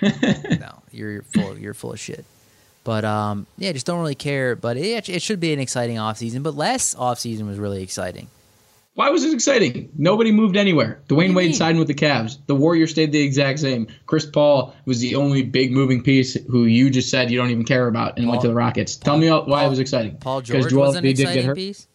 you. 0.00 0.56
no, 0.58 0.82
you're 0.90 1.22
full 1.22 1.56
you're 1.58 1.74
full 1.74 1.92
of 1.92 2.00
shit. 2.00 2.24
But 2.84 3.04
um, 3.04 3.46
yeah, 3.58 3.72
just 3.72 3.86
don't 3.86 4.00
really 4.00 4.14
care. 4.14 4.56
But 4.56 4.76
it, 4.76 5.08
it 5.08 5.22
should 5.22 5.40
be 5.40 5.52
an 5.52 5.60
exciting 5.60 5.96
offseason. 5.96 6.42
But 6.42 6.54
last 6.54 6.96
offseason 6.96 7.46
was 7.46 7.58
really 7.58 7.82
exciting. 7.82 8.28
Why 8.94 9.08
was 9.08 9.24
it 9.24 9.32
exciting? 9.32 9.88
Nobody 9.96 10.32
moved 10.32 10.54
anywhere. 10.54 11.00
Dwyane 11.08 11.34
Wade 11.34 11.46
mean? 11.48 11.54
signed 11.54 11.78
with 11.78 11.88
the 11.88 11.94
Cavs. 11.94 12.36
The 12.46 12.54
Warriors 12.54 12.90
stayed 12.90 13.10
the 13.10 13.22
exact 13.22 13.60
same. 13.60 13.86
Chris 14.04 14.26
Paul 14.26 14.74
was 14.84 15.00
the 15.00 15.14
only 15.14 15.42
big 15.42 15.72
moving 15.72 16.02
piece 16.02 16.34
who 16.50 16.64
you 16.66 16.90
just 16.90 17.08
said 17.08 17.30
you 17.30 17.38
don't 17.38 17.48
even 17.48 17.64
care 17.64 17.86
about 17.86 18.18
and 18.18 18.28
went 18.28 18.42
to 18.42 18.48
the 18.48 18.54
Rockets. 18.54 18.96
Tell 18.96 19.16
me 19.16 19.30
why 19.30 19.40
Paul- 19.46 19.66
it 19.66 19.70
was 19.70 19.78
exciting. 19.78 20.18
Paul 20.18 20.42
George 20.42 20.68
Joel 20.68 20.80
was 20.88 20.96
an 20.96 21.04
Embiid 21.04 21.16
didn't 21.16 21.16
get 21.16 21.22
exciting 21.28 21.46
hurt. 21.46 21.56
piece. 21.56 21.88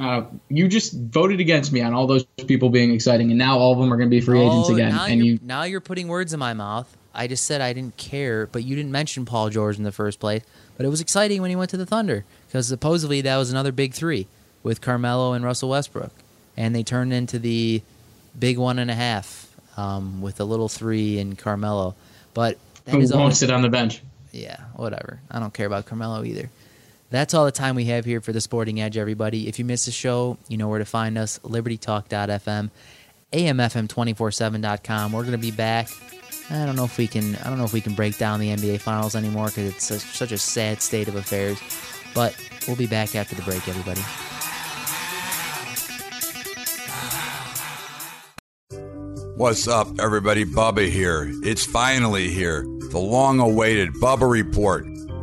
Uh, 0.00 0.24
you 0.48 0.66
just 0.66 0.94
voted 0.94 1.38
against 1.40 1.72
me 1.72 1.80
on 1.82 1.92
all 1.92 2.06
those 2.08 2.24
people 2.24 2.70
being 2.70 2.92
exciting, 2.92 3.30
and 3.30 3.38
now 3.38 3.58
all 3.58 3.72
of 3.74 3.78
them 3.78 3.92
are 3.92 3.96
going 3.96 4.08
to 4.08 4.14
be 4.16 4.20
free 4.22 4.40
agents 4.40 4.68
Oh, 4.70 4.74
again. 4.74 4.92
Now 4.92 5.04
And 5.04 5.24
you, 5.24 5.38
now 5.42 5.62
you're 5.64 5.80
putting 5.82 6.08
words 6.08 6.32
in 6.32 6.40
my 6.40 6.54
mouth. 6.54 6.96
I 7.14 7.26
just 7.26 7.44
said 7.44 7.60
I 7.60 7.72
didn't 7.72 7.96
care, 7.96 8.46
but 8.46 8.64
you 8.64 8.76
didn't 8.76 8.92
mention 8.92 9.24
Paul 9.24 9.50
George 9.50 9.76
in 9.76 9.82
the 9.82 9.92
first 9.92 10.20
place. 10.20 10.42
But 10.76 10.86
it 10.86 10.88
was 10.88 11.00
exciting 11.00 11.40
when 11.42 11.50
he 11.50 11.56
went 11.56 11.70
to 11.70 11.76
the 11.76 11.86
Thunder 11.86 12.24
because 12.46 12.68
supposedly 12.68 13.20
that 13.22 13.36
was 13.36 13.50
another 13.50 13.72
big 13.72 13.92
three 13.92 14.26
with 14.62 14.80
Carmelo 14.80 15.32
and 15.32 15.44
Russell 15.44 15.70
Westbrook, 15.70 16.12
and 16.56 16.74
they 16.74 16.82
turned 16.82 17.12
into 17.12 17.38
the 17.38 17.82
big 18.38 18.58
one 18.58 18.78
and 18.78 18.90
a 18.90 18.94
half 18.94 19.54
um, 19.76 20.22
with 20.22 20.40
a 20.40 20.44
little 20.44 20.68
three 20.68 21.18
in 21.18 21.36
Carmelo. 21.36 21.94
But 22.34 22.58
that 22.84 22.92
who 22.92 23.00
is 23.00 23.10
won't 23.10 23.22
always, 23.22 23.38
sit 23.38 23.50
on 23.50 23.62
the 23.62 23.68
bench? 23.68 24.02
yeah, 24.32 24.56
whatever. 24.76 25.20
I 25.30 25.40
don't 25.40 25.52
care 25.52 25.66
about 25.66 25.86
Carmelo 25.86 26.24
either. 26.24 26.50
That's 27.10 27.34
all 27.34 27.44
the 27.44 27.52
time 27.52 27.74
we 27.74 27.86
have 27.86 28.04
here 28.04 28.20
for 28.20 28.32
the 28.32 28.40
Sporting 28.40 28.80
Edge, 28.80 28.96
everybody. 28.96 29.48
If 29.48 29.58
you 29.58 29.64
missed 29.64 29.86
the 29.86 29.92
show, 29.92 30.38
you 30.48 30.56
know 30.56 30.68
where 30.68 30.78
to 30.78 30.84
find 30.84 31.18
us 31.18 31.40
libertytalk.fm, 31.40 32.70
amfm247.com. 33.32 35.12
We're 35.12 35.22
going 35.22 35.32
to 35.32 35.38
be 35.38 35.50
back. 35.50 35.88
I 36.50 36.66
don't 36.66 36.74
know 36.74 36.84
if 36.84 36.98
we 36.98 37.06
can. 37.06 37.36
I 37.36 37.48
don't 37.48 37.58
know 37.58 37.64
if 37.64 37.72
we 37.72 37.80
can 37.80 37.94
break 37.94 38.18
down 38.18 38.40
the 38.40 38.48
NBA 38.48 38.80
Finals 38.80 39.14
anymore 39.14 39.46
because 39.46 39.72
it's 39.72 39.84
such, 39.84 40.00
such 40.00 40.32
a 40.32 40.38
sad 40.38 40.82
state 40.82 41.06
of 41.06 41.14
affairs. 41.14 41.60
But 42.12 42.36
we'll 42.66 42.76
be 42.76 42.88
back 42.88 43.14
after 43.14 43.36
the 43.36 43.42
break, 43.42 43.68
everybody. 43.68 44.00
What's 49.36 49.68
up, 49.68 49.88
everybody? 50.00 50.44
Bubba 50.44 50.90
here. 50.90 51.30
It's 51.44 51.64
finally 51.64 52.28
here. 52.28 52.62
The 52.90 52.98
long 52.98 53.38
awaited 53.38 53.94
Bubba 53.94 54.28
Report. 54.28 54.84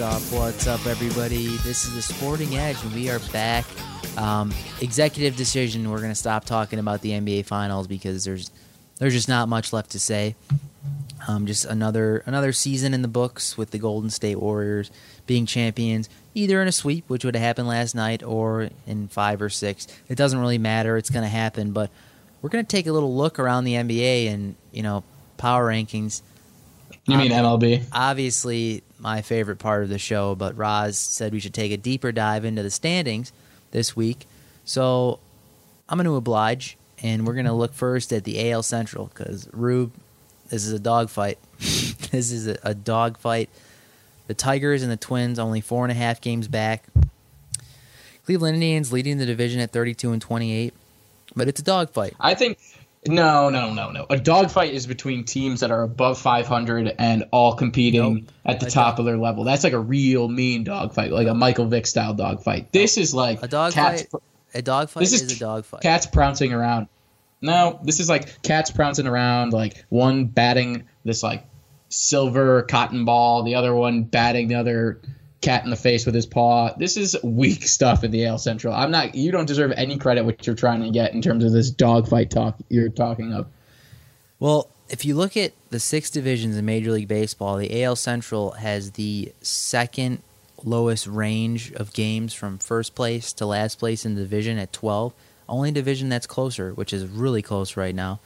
What's 0.00 0.32
up? 0.32 0.40
What's 0.40 0.66
up, 0.66 0.86
everybody? 0.86 1.58
This 1.58 1.84
is 1.84 1.94
the 1.94 2.00
Sporting 2.00 2.56
Edge, 2.56 2.82
and 2.82 2.94
we 2.94 3.10
are 3.10 3.18
back. 3.34 3.66
Um, 4.16 4.50
executive 4.80 5.36
decision: 5.36 5.90
We're 5.90 5.98
going 5.98 6.10
to 6.10 6.14
stop 6.14 6.46
talking 6.46 6.78
about 6.78 7.02
the 7.02 7.10
NBA 7.10 7.44
Finals 7.44 7.86
because 7.86 8.24
there's 8.24 8.50
there's 8.96 9.12
just 9.12 9.28
not 9.28 9.50
much 9.50 9.74
left 9.74 9.90
to 9.90 9.98
say. 9.98 10.36
Um, 11.28 11.44
just 11.44 11.66
another 11.66 12.22
another 12.24 12.50
season 12.52 12.94
in 12.94 13.02
the 13.02 13.08
books 13.08 13.58
with 13.58 13.72
the 13.72 13.78
Golden 13.78 14.08
State 14.08 14.36
Warriors 14.36 14.90
being 15.26 15.44
champions, 15.44 16.08
either 16.32 16.62
in 16.62 16.68
a 16.68 16.72
sweep, 16.72 17.04
which 17.10 17.22
would 17.22 17.34
have 17.34 17.44
happened 17.44 17.68
last 17.68 17.94
night, 17.94 18.22
or 18.22 18.70
in 18.86 19.08
five 19.08 19.42
or 19.42 19.50
six. 19.50 19.86
It 20.08 20.14
doesn't 20.14 20.38
really 20.38 20.56
matter; 20.56 20.96
it's 20.96 21.10
going 21.10 21.24
to 21.24 21.28
happen. 21.28 21.72
But 21.72 21.90
we're 22.40 22.48
going 22.48 22.64
to 22.64 22.76
take 22.76 22.86
a 22.86 22.92
little 22.92 23.14
look 23.14 23.38
around 23.38 23.64
the 23.64 23.74
NBA 23.74 24.32
and 24.32 24.54
you 24.72 24.82
know 24.82 25.04
power 25.36 25.68
rankings. 25.68 26.22
You 27.04 27.18
mean 27.18 27.32
MLB? 27.32 27.84
Obviously, 27.92 28.82
my 29.00 29.22
favorite 29.22 29.58
part 29.58 29.82
of 29.82 29.88
the 29.88 29.98
show, 29.98 30.34
but 30.34 30.56
Roz 30.56 30.98
said 30.98 31.32
we 31.32 31.40
should 31.40 31.54
take 31.54 31.72
a 31.72 31.76
deeper 31.76 32.12
dive 32.12 32.44
into 32.44 32.62
the 32.62 32.70
standings 32.70 33.32
this 33.70 33.96
week. 33.96 34.26
So 34.64 35.18
I'm 35.88 35.96
going 35.96 36.04
to 36.04 36.16
oblige, 36.16 36.76
and 37.02 37.26
we're 37.26 37.34
going 37.34 37.46
to 37.46 37.52
look 37.52 37.72
first 37.74 38.12
at 38.12 38.24
the 38.24 38.50
AL 38.50 38.62
Central 38.62 39.06
because 39.06 39.48
Rube, 39.52 39.92
this 40.48 40.66
is 40.66 40.72
a 40.72 40.78
dogfight. 40.78 41.38
this 41.58 42.30
is 42.30 42.46
a, 42.46 42.58
a 42.62 42.74
dogfight. 42.74 43.50
The 44.26 44.34
Tigers 44.34 44.82
and 44.82 44.92
the 44.92 44.96
Twins 44.96 45.38
only 45.38 45.60
four 45.60 45.84
and 45.84 45.90
a 45.90 45.94
half 45.94 46.20
games 46.20 46.46
back. 46.46 46.84
Cleveland 48.24 48.54
Indians 48.54 48.92
leading 48.92 49.18
the 49.18 49.26
division 49.26 49.60
at 49.60 49.72
32 49.72 50.12
and 50.12 50.22
28, 50.22 50.72
but 51.34 51.48
it's 51.48 51.58
a 51.58 51.64
dogfight. 51.64 52.14
I 52.20 52.34
think 52.34 52.58
no, 53.06 53.48
no, 53.48 53.72
no, 53.72 53.90
no. 53.90 54.06
A 54.10 54.18
dogfight 54.18 54.74
is 54.74 54.86
between 54.86 55.24
teams 55.24 55.60
that 55.60 55.70
are 55.70 55.82
above 55.82 56.18
500 56.18 56.94
and 56.98 57.24
all 57.32 57.54
competing 57.54 58.14
Nope. 58.14 58.24
at 58.44 58.60
the 58.60 58.66
A 58.66 58.70
top 58.70 58.92
dog- 58.96 59.00
of 59.00 59.06
their 59.06 59.16
level. 59.16 59.44
That's 59.44 59.64
like 59.64 59.72
a 59.72 59.78
real 59.80 60.28
mean 60.28 60.64
dogfight, 60.64 61.10
like 61.10 61.26
a 61.26 61.34
Michael 61.34 61.66
Vick 61.66 61.86
style 61.86 62.12
dogfight. 62.14 62.72
This 62.72 62.98
is 62.98 63.14
like 63.14 63.42
A 63.42 63.48
dogfight. 63.48 64.06
A 64.52 64.60
dogfight 64.62 65.00
This 65.00 65.12
is, 65.12 65.22
is 65.22 65.32
a 65.36 65.38
dogfight. 65.40 65.80
cats 65.80 66.06
prancing 66.06 66.52
around. 66.52 66.88
No, 67.40 67.80
this 67.84 68.00
is 68.00 68.08
like 68.10 68.42
cats 68.42 68.70
prancing 68.70 69.06
around, 69.06 69.52
like 69.54 69.84
one 69.88 70.26
batting 70.26 70.84
this 71.04 71.22
like 71.22 71.46
silver 71.88 72.62
cotton 72.62 73.04
ball, 73.04 73.42
the 73.44 73.54
other 73.54 73.74
one 73.74 74.02
batting 74.04 74.48
the 74.48 74.56
other 74.56 75.00
cat 75.40 75.64
in 75.64 75.70
the 75.70 75.76
face 75.76 76.04
with 76.04 76.14
his 76.14 76.26
paw. 76.26 76.74
This 76.76 76.96
is 76.96 77.16
weak 77.22 77.64
stuff 77.64 78.04
in 78.04 78.10
the 78.10 78.26
AL 78.26 78.38
Central. 78.38 78.74
I'm 78.74 78.90
not. 78.90 79.14
You 79.14 79.32
don't 79.32 79.46
deserve 79.46 79.72
any 79.72 79.96
credit 79.96 80.24
what 80.24 80.46
you're 80.46 80.56
trying 80.56 80.82
to 80.82 80.90
get 80.90 81.14
in 81.14 81.22
terms 81.22 81.44
of 81.44 81.52
this 81.52 81.70
dogfight 81.70 82.30
talk 82.30 82.56
you're 82.68 82.90
talking 82.90 83.32
of. 83.32 83.46
Well, 84.38 84.68
if 84.88 85.04
you 85.04 85.14
look 85.14 85.36
at 85.36 85.52
the 85.70 85.80
six 85.80 86.10
divisions 86.10 86.56
in 86.56 86.64
Major 86.64 86.92
League 86.92 87.08
Baseball, 87.08 87.56
the 87.56 87.82
AL 87.82 87.96
Central 87.96 88.52
has 88.52 88.92
the 88.92 89.32
second 89.40 90.22
lowest 90.64 91.06
range 91.06 91.72
of 91.72 91.92
games 91.92 92.34
from 92.34 92.58
first 92.58 92.94
place 92.94 93.32
to 93.34 93.46
last 93.46 93.78
place 93.78 94.04
in 94.04 94.14
the 94.14 94.22
division 94.22 94.58
at 94.58 94.72
12. 94.72 95.14
Only 95.48 95.70
division 95.72 96.08
that's 96.08 96.26
closer, 96.26 96.72
which 96.72 96.92
is 96.92 97.06
really 97.06 97.42
close 97.42 97.76
right 97.76 97.94
now, 97.94 98.20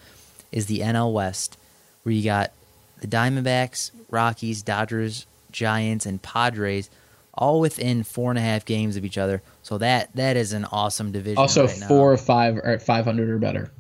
is 0.50 0.66
the 0.66 0.80
NL 0.80 1.12
West, 1.12 1.56
where 2.02 2.14
you 2.14 2.24
got 2.24 2.52
the 3.00 3.06
Diamondbacks, 3.06 3.92
Rockies, 4.10 4.62
Dodgers, 4.62 5.26
Giants, 5.52 6.06
and 6.06 6.20
Padres 6.20 6.90
all 7.36 7.60
within 7.60 8.04
four 8.04 8.30
and 8.30 8.38
a 8.38 8.42
half 8.42 8.64
games 8.64 8.96
of 8.96 9.04
each 9.04 9.18
other. 9.18 9.42
So 9.62 9.78
that 9.78 10.14
that 10.14 10.36
is 10.36 10.52
an 10.52 10.64
awesome 10.66 11.12
division. 11.12 11.38
Also, 11.38 11.66
right 11.66 11.80
now. 11.80 11.88
four 11.88 12.12
or 12.12 12.16
five 12.16 12.56
or 12.56 12.78
500 12.78 13.28
or 13.28 13.38
better. 13.38 13.70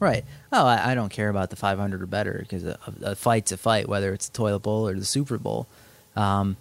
Right. 0.00 0.24
Oh, 0.50 0.66
I, 0.66 0.92
I 0.92 0.94
don't 0.96 1.10
care 1.10 1.28
about 1.28 1.50
the 1.50 1.56
500 1.56 2.02
or 2.02 2.06
better 2.06 2.38
because 2.40 2.64
a, 2.64 2.76
a 3.02 3.14
fight's 3.14 3.52
a 3.52 3.56
fight, 3.56 3.88
whether 3.88 4.12
it's 4.12 4.28
the 4.28 4.36
toilet 4.36 4.60
bowl 4.60 4.88
or 4.88 4.94
the 4.94 5.04
Super 5.04 5.38
Bowl. 5.38 5.68
Um, 6.16 6.56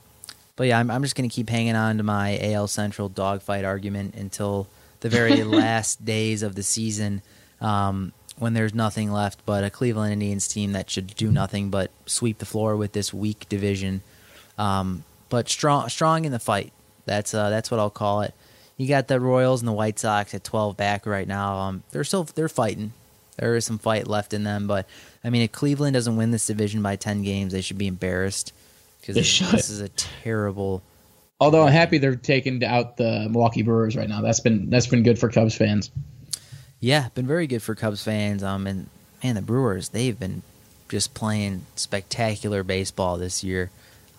but 0.56 0.68
yeah, 0.68 0.78
I'm, 0.78 0.92
I'm 0.92 1.02
just 1.02 1.16
going 1.16 1.28
to 1.28 1.34
keep 1.34 1.50
hanging 1.50 1.76
on 1.76 1.98
to 1.98 2.04
my 2.04 2.38
AL 2.40 2.68
Central 2.68 3.10
dogfight 3.10 3.66
argument 3.66 4.14
until 4.14 4.68
the 5.00 5.10
very 5.10 5.44
last 5.44 6.06
days 6.06 6.44
of 6.44 6.54
the 6.54 6.62
season 6.62 7.24
um, 7.62 8.14
when 8.38 8.54
there's 8.54 8.76
nothing 8.76 9.12
left 9.12 9.44
but 9.46 9.64
a 9.64 9.72
Cleveland 9.72 10.14
Indians 10.14 10.48
team 10.48 10.74
that 10.74 10.90
should 10.90 11.08
do 11.16 11.32
nothing 11.32 11.72
but 11.72 11.90
sweep 12.06 12.38
the 12.38 12.46
floor 12.46 12.76
with 12.76 12.92
this 12.92 13.12
weak 13.12 13.50
division. 13.50 14.04
Um, 14.58 15.04
but 15.32 15.50
strong, 15.50 15.90
strong 15.90 16.26
in 16.26 16.32
the 16.32 16.38
fight. 16.40 16.72
That's 17.06 17.34
uh, 17.34 17.50
that's 17.50 17.72
what 17.72 17.80
I'll 17.80 17.90
call 17.90 18.22
it. 18.22 18.36
You 18.78 18.88
got 18.88 19.08
the 19.08 19.20
Royals 19.20 19.62
and 19.62 19.68
the 19.68 19.74
White 19.74 19.98
Sox 19.98 20.36
at 20.36 20.44
12 20.44 20.78
back 20.78 21.08
right 21.08 21.28
now. 21.28 21.58
Um, 21.58 21.84
they're 21.92 22.04
still 22.04 22.26
they're 22.26 22.50
fighting. 22.50 22.94
There 23.38 23.56
is 23.56 23.66
some 23.66 23.80
fight 23.80 24.08
left 24.08 24.34
in 24.34 24.44
them, 24.44 24.68
but 24.68 24.86
I 25.24 25.30
mean, 25.32 25.42
if 25.42 25.52
Cleveland 25.52 25.96
doesn't 25.96 26.16
win 26.16 26.30
this 26.30 26.46
division 26.46 26.84
by 26.84 26.96
10 26.96 27.24
games, 27.24 27.54
they 27.54 27.62
should 27.62 27.78
be 27.78 27.88
embarrassed 27.88 28.54
because 29.00 29.16
They 29.16 29.22
this, 29.22 29.28
should. 29.28 29.48
this 29.48 29.70
is 29.70 29.82
a 29.82 29.90
terrible. 29.90 30.84
Although 31.40 31.64
I'm 31.64 31.72
happy 31.72 31.98
they're 31.98 32.16
taking 32.16 32.64
out 32.64 32.98
the 32.98 33.28
Milwaukee 33.30 33.64
Brewers 33.64 33.96
right 33.96 34.08
now. 34.10 34.22
That's 34.22 34.42
been 34.42 34.70
that's 34.70 34.88
been 34.88 35.02
good 35.02 35.18
for 35.18 35.30
Cubs 35.30 35.56
fans. 35.56 35.90
Yeah, 36.80 37.10
been 37.16 37.26
very 37.28 37.48
good 37.48 37.64
for 37.64 37.74
Cubs 37.74 38.04
fans. 38.04 38.44
Um, 38.44 38.68
and 38.68 38.90
man, 39.24 39.36
the 39.36 39.42
Brewers 39.42 39.90
they've 39.90 40.20
been 40.20 40.44
just 40.90 41.14
playing 41.14 41.66
spectacular 41.76 42.64
baseball 42.64 43.18
this 43.18 43.44
year. 43.44 43.70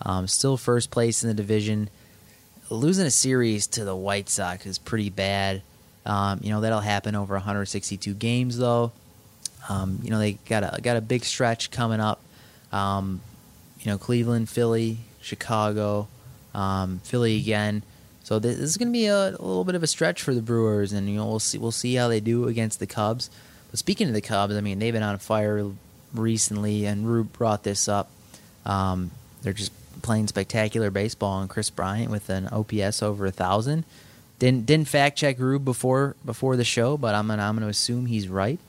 Um, 0.03 0.27
still 0.27 0.57
first 0.57 0.91
place 0.91 1.23
in 1.23 1.29
the 1.29 1.33
division. 1.33 1.89
Losing 2.69 3.05
a 3.05 3.11
series 3.11 3.67
to 3.67 3.85
the 3.85 3.95
White 3.95 4.29
Sox 4.29 4.65
is 4.65 4.77
pretty 4.77 5.09
bad. 5.09 5.61
Um, 6.05 6.39
you 6.43 6.49
know 6.49 6.61
that'll 6.61 6.81
happen 6.81 7.15
over 7.15 7.33
162 7.35 8.13
games 8.13 8.57
though. 8.57 8.91
Um, 9.69 9.99
you 10.03 10.09
know 10.09 10.19
they 10.19 10.33
got 10.33 10.63
a 10.63 10.81
got 10.81 10.97
a 10.97 11.01
big 11.01 11.23
stretch 11.23 11.71
coming 11.71 11.99
up. 11.99 12.19
Um, 12.71 13.21
you 13.79 13.91
know 13.91 13.97
Cleveland, 13.97 14.49
Philly, 14.49 14.97
Chicago, 15.21 16.07
um, 16.53 16.99
Philly 17.03 17.37
again. 17.37 17.83
So 18.23 18.39
this, 18.39 18.57
this 18.57 18.69
is 18.69 18.77
going 18.77 18.87
to 18.87 18.93
be 18.93 19.07
a, 19.07 19.29
a 19.29 19.31
little 19.31 19.65
bit 19.65 19.75
of 19.75 19.83
a 19.83 19.87
stretch 19.87 20.21
for 20.21 20.33
the 20.33 20.41
Brewers, 20.41 20.93
and 20.93 21.09
you 21.09 21.15
know 21.15 21.27
we'll 21.27 21.39
see 21.39 21.57
we'll 21.57 21.71
see 21.71 21.95
how 21.95 22.07
they 22.07 22.19
do 22.19 22.47
against 22.47 22.79
the 22.79 22.87
Cubs. 22.87 23.29
But 23.69 23.79
speaking 23.79 24.07
of 24.07 24.13
the 24.13 24.21
Cubs, 24.21 24.55
I 24.55 24.61
mean 24.61 24.79
they've 24.79 24.93
been 24.93 25.03
on 25.03 25.17
fire 25.19 25.71
recently, 26.13 26.85
and 26.85 27.07
Rube 27.07 27.31
brought 27.33 27.63
this 27.63 27.87
up. 27.87 28.09
Um, 28.65 29.11
they're 29.41 29.53
just 29.53 29.71
playing 30.01 30.27
spectacular 30.27 30.89
baseball, 30.91 31.41
and 31.41 31.49
Kris 31.49 31.69
Bryant 31.69 32.09
with 32.11 32.29
an 32.29 32.47
OPS 32.47 33.03
over 33.03 33.25
a 33.25 33.31
thousand. 33.31 33.85
Didn't 34.39 34.65
didn't 34.65 34.87
fact 34.87 35.17
check 35.17 35.39
Rube 35.39 35.63
before 35.63 36.15
before 36.25 36.55
the 36.57 36.63
show, 36.65 36.97
but 36.97 37.15
I'm 37.15 37.27
gonna 37.27 37.43
I'm 37.43 37.55
gonna 37.55 37.67
assume 37.67 38.05
he's 38.05 38.27
right. 38.27 38.59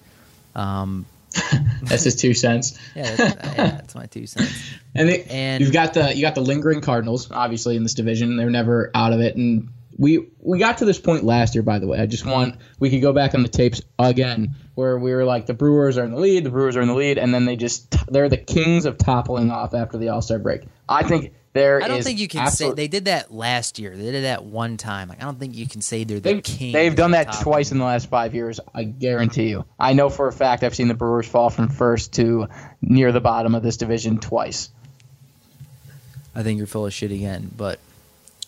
Um, 0.54 1.06
That's 1.82 2.04
his 2.04 2.14
two 2.14 2.32
cents. 2.32 2.78
yeah, 2.94 3.16
that's, 3.16 3.34
yeah, 3.56 3.70
that's 3.70 3.94
my 3.96 4.06
two 4.06 4.26
cents. 4.26 4.70
And, 4.94 5.08
they, 5.08 5.24
And- 5.24 5.60
you've 5.62 5.72
got 5.72 5.94
the 5.94 6.14
you 6.14 6.22
got 6.22 6.34
the 6.36 6.40
lingering 6.40 6.80
Cardinals, 6.80 7.28
obviously 7.30 7.76
in 7.76 7.82
this 7.82 7.94
division. 7.94 8.36
They're 8.36 8.50
never 8.50 8.90
out 8.94 9.12
of 9.12 9.20
it, 9.20 9.34
and 9.36 9.68
we 9.96 10.26
we 10.40 10.58
got 10.58 10.78
to 10.78 10.84
this 10.84 10.98
point 10.98 11.24
last 11.24 11.54
year. 11.54 11.62
By 11.62 11.78
the 11.78 11.86
way, 11.86 11.98
I 11.98 12.06
just 12.06 12.26
want 12.26 12.56
we 12.78 12.90
could 12.90 13.00
go 13.02 13.12
back 13.12 13.34
on 13.34 13.42
the 13.42 13.48
tapes 13.48 13.80
again 13.98 14.54
where 14.74 14.98
we 14.98 15.12
were 15.14 15.24
like 15.24 15.46
the 15.46 15.54
Brewers 15.54 15.98
are 15.98 16.04
in 16.04 16.10
the 16.10 16.18
lead, 16.18 16.44
the 16.44 16.50
Brewers 16.50 16.76
are 16.76 16.82
in 16.82 16.88
the 16.88 16.94
lead, 16.94 17.18
and 17.18 17.32
then 17.32 17.44
they 17.44 17.56
just 17.56 17.94
they're 18.12 18.28
the 18.28 18.36
kings 18.36 18.86
of 18.86 18.98
toppling 18.98 19.50
off 19.50 19.74
after 19.74 19.98
the 19.98 20.08
All 20.08 20.22
Star 20.22 20.38
break. 20.38 20.62
I 20.88 21.02
think 21.04 21.32
there 21.52 21.80
I 21.80 21.86
don't 21.86 22.02
think 22.02 22.18
you 22.18 22.26
can 22.26 22.40
absolute- 22.40 22.70
say 22.70 22.74
they 22.74 22.88
did 22.88 23.04
that 23.04 23.32
last 23.32 23.78
year. 23.78 23.96
They 23.96 24.10
did 24.10 24.24
that 24.24 24.44
one 24.44 24.76
time. 24.76 25.08
Like 25.08 25.22
I 25.22 25.24
don't 25.24 25.38
think 25.38 25.54
you 25.54 25.68
can 25.68 25.80
say 25.80 26.02
they're 26.02 26.18
the 26.18 26.34
They've, 26.34 26.42
king. 26.42 26.72
they've 26.72 26.96
done 26.96 27.12
that 27.12 27.32
twice 27.42 27.70
in 27.70 27.78
the 27.78 27.84
last 27.84 28.08
five 28.08 28.34
years. 28.34 28.58
I 28.74 28.82
guarantee 28.82 29.48
you. 29.50 29.64
I 29.78 29.92
know 29.92 30.08
for 30.10 30.26
a 30.26 30.32
fact 30.32 30.64
I've 30.64 30.74
seen 30.74 30.88
the 30.88 30.94
Brewers 30.94 31.28
fall 31.28 31.50
from 31.50 31.68
first 31.68 32.14
to 32.14 32.48
near 32.82 33.12
the 33.12 33.20
bottom 33.20 33.54
of 33.54 33.62
this 33.62 33.76
division 33.76 34.18
twice. 34.18 34.70
I 36.34 36.42
think 36.42 36.58
you're 36.58 36.66
full 36.66 36.86
of 36.86 36.92
shit 36.92 37.12
again. 37.12 37.48
But 37.56 37.78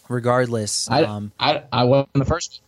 regardless, 0.09 0.90
I, 0.90 1.03
um, 1.05 1.33
I, 1.38 1.62
I 1.73 1.85
wasn't 1.85 2.12
the 2.14 2.25
first. 2.25 2.61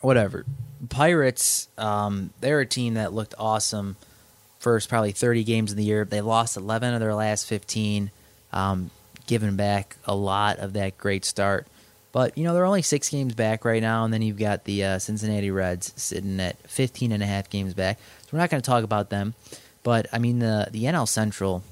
whatever. 0.00 0.44
Pirates, 0.88 1.68
um, 1.78 2.30
they're 2.40 2.60
a 2.60 2.66
team 2.66 2.94
that 2.94 3.12
looked 3.12 3.34
awesome 3.38 3.96
first 4.58 4.88
probably 4.88 5.12
30 5.12 5.44
games 5.44 5.70
in 5.72 5.76
the 5.76 5.84
year. 5.84 6.04
They 6.04 6.20
lost 6.20 6.56
11 6.56 6.94
of 6.94 7.00
their 7.00 7.14
last 7.14 7.46
15, 7.46 8.10
um, 8.52 8.90
giving 9.26 9.56
back 9.56 9.96
a 10.04 10.14
lot 10.14 10.58
of 10.58 10.72
that 10.74 10.96
great 10.98 11.24
start. 11.24 11.66
But, 12.12 12.36
you 12.36 12.44
know, 12.44 12.52
they're 12.52 12.66
only 12.66 12.82
six 12.82 13.08
games 13.08 13.34
back 13.34 13.64
right 13.64 13.80
now, 13.80 14.04
and 14.04 14.12
then 14.12 14.22
you've 14.22 14.38
got 14.38 14.64
the 14.64 14.84
uh, 14.84 14.98
Cincinnati 14.98 15.50
Reds 15.50 15.92
sitting 15.96 16.38
at 16.40 16.58
15 16.68 17.10
and 17.10 17.22
a 17.22 17.26
half 17.26 17.48
games 17.48 17.74
back. 17.74 17.98
So 18.22 18.28
we're 18.32 18.38
not 18.38 18.50
going 18.50 18.62
to 18.62 18.66
talk 18.66 18.84
about 18.84 19.10
them. 19.10 19.34
But, 19.82 20.06
I 20.12 20.18
mean, 20.18 20.38
the, 20.38 20.68
the 20.70 20.84
NL 20.84 21.08
Central, 21.08 21.64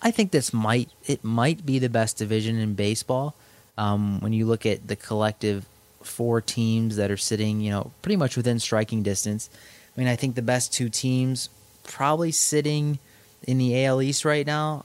I 0.00 0.10
think 0.10 0.30
this 0.30 0.52
might 0.52 0.90
it 1.06 1.24
might 1.24 1.66
be 1.66 1.78
the 1.78 1.88
best 1.88 2.18
division 2.18 2.58
in 2.58 2.74
baseball. 2.74 3.34
Um, 3.78 4.20
when 4.20 4.34
you 4.34 4.44
look 4.44 4.66
at 4.66 4.86
the 4.86 4.96
collective 4.96 5.64
four 6.02 6.40
teams 6.40 6.96
that 6.96 7.10
are 7.10 7.16
sitting, 7.16 7.60
you 7.60 7.70
know, 7.70 7.92
pretty 8.02 8.16
much 8.16 8.36
within 8.36 8.58
striking 8.58 9.02
distance. 9.02 9.48
I 9.96 10.00
mean, 10.00 10.08
I 10.08 10.16
think 10.16 10.34
the 10.34 10.42
best 10.42 10.72
two 10.72 10.88
teams 10.88 11.48
probably 11.84 12.32
sitting 12.32 12.98
in 13.44 13.58
the 13.58 13.84
AL 13.84 14.02
East 14.02 14.24
right 14.24 14.46
now. 14.46 14.84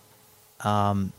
Um, 0.61 1.11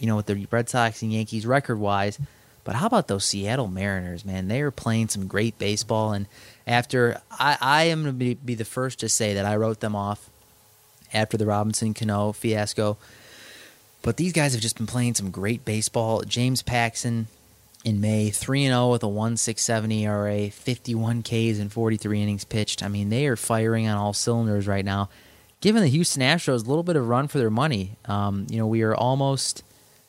you 0.00 0.08
know, 0.08 0.16
with 0.16 0.26
the 0.26 0.46
Red 0.50 0.68
Sox 0.68 1.00
and 1.02 1.12
Yankees 1.12 1.46
record 1.46 1.78
wise. 1.78 2.18
But 2.64 2.74
how 2.74 2.86
about 2.86 3.08
those 3.08 3.24
Seattle 3.24 3.68
Mariners, 3.68 4.24
man? 4.24 4.48
They 4.48 4.60
are 4.60 4.72
playing 4.72 5.08
some 5.08 5.28
great 5.28 5.58
baseball. 5.58 6.12
And 6.12 6.26
after, 6.66 7.20
I, 7.30 7.56
I 7.60 7.84
am 7.84 8.02
going 8.02 8.14
to 8.14 8.18
be, 8.18 8.34
be 8.34 8.54
the 8.54 8.64
first 8.64 9.00
to 9.00 9.08
say 9.08 9.34
that 9.34 9.44
I 9.44 9.56
wrote 9.56 9.80
them 9.80 9.94
off 9.94 10.28
after 11.12 11.36
the 11.36 11.46
Robinson 11.46 11.94
Cano 11.94 12.32
fiasco. 12.32 12.96
But 14.02 14.16
these 14.16 14.32
guys 14.32 14.52
have 14.52 14.60
just 14.60 14.76
been 14.76 14.86
playing 14.86 15.14
some 15.14 15.30
great 15.30 15.64
baseball. 15.64 16.22
James 16.22 16.62
Paxton 16.62 17.28
in 17.84 18.00
May, 18.00 18.30
3 18.30 18.66
0 18.66 18.90
with 18.90 19.02
a 19.02 19.06
1.67 19.06 20.02
ERA, 20.02 20.50
51 20.50 21.22
Ks 21.22 21.58
and 21.58 21.72
43 21.72 22.22
innings 22.22 22.44
pitched. 22.44 22.82
I 22.82 22.88
mean, 22.88 23.08
they 23.08 23.26
are 23.26 23.36
firing 23.36 23.88
on 23.88 23.96
all 23.96 24.12
cylinders 24.12 24.66
right 24.66 24.84
now. 24.84 25.08
Giving 25.60 25.82
the 25.82 25.88
Houston 25.88 26.22
Astros 26.22 26.64
a 26.64 26.68
little 26.68 26.82
bit 26.82 26.96
of 26.96 27.08
run 27.08 27.28
for 27.28 27.38
their 27.38 27.50
money. 27.50 27.92
Um, 28.06 28.46
you 28.50 28.58
know, 28.58 28.66
we 28.66 28.82
are 28.82 28.94
almost, 28.94 29.62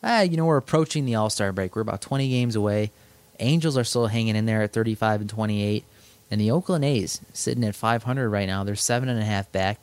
ah, 0.03 0.21
you 0.21 0.37
know, 0.37 0.45
we're 0.45 0.57
approaching 0.57 1.05
the 1.05 1.15
All 1.15 1.29
Star 1.29 1.51
break. 1.51 1.75
We're 1.75 1.83
about 1.83 2.01
20 2.01 2.27
games 2.29 2.55
away. 2.55 2.91
Angels 3.39 3.77
are 3.77 3.83
still 3.83 4.07
hanging 4.07 4.35
in 4.35 4.45
there 4.45 4.63
at 4.63 4.73
35 4.73 5.21
and 5.21 5.29
28. 5.29 5.83
And 6.31 6.41
the 6.41 6.49
Oakland 6.49 6.83
A's 6.83 7.21
sitting 7.33 7.63
at 7.63 7.75
500 7.75 8.29
right 8.29 8.47
now. 8.47 8.63
They're 8.63 8.75
seven 8.75 9.09
and 9.09 9.19
a 9.19 9.25
half 9.25 9.51
back, 9.51 9.79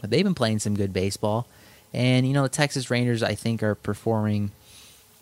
but 0.00 0.10
they've 0.10 0.24
been 0.24 0.34
playing 0.34 0.58
some 0.58 0.74
good 0.74 0.92
baseball. 0.92 1.46
And 1.94 2.26
you 2.26 2.34
know, 2.34 2.42
the 2.42 2.48
Texas 2.48 2.90
Rangers, 2.90 3.22
I 3.22 3.34
think, 3.34 3.62
are 3.62 3.74
performing 3.74 4.50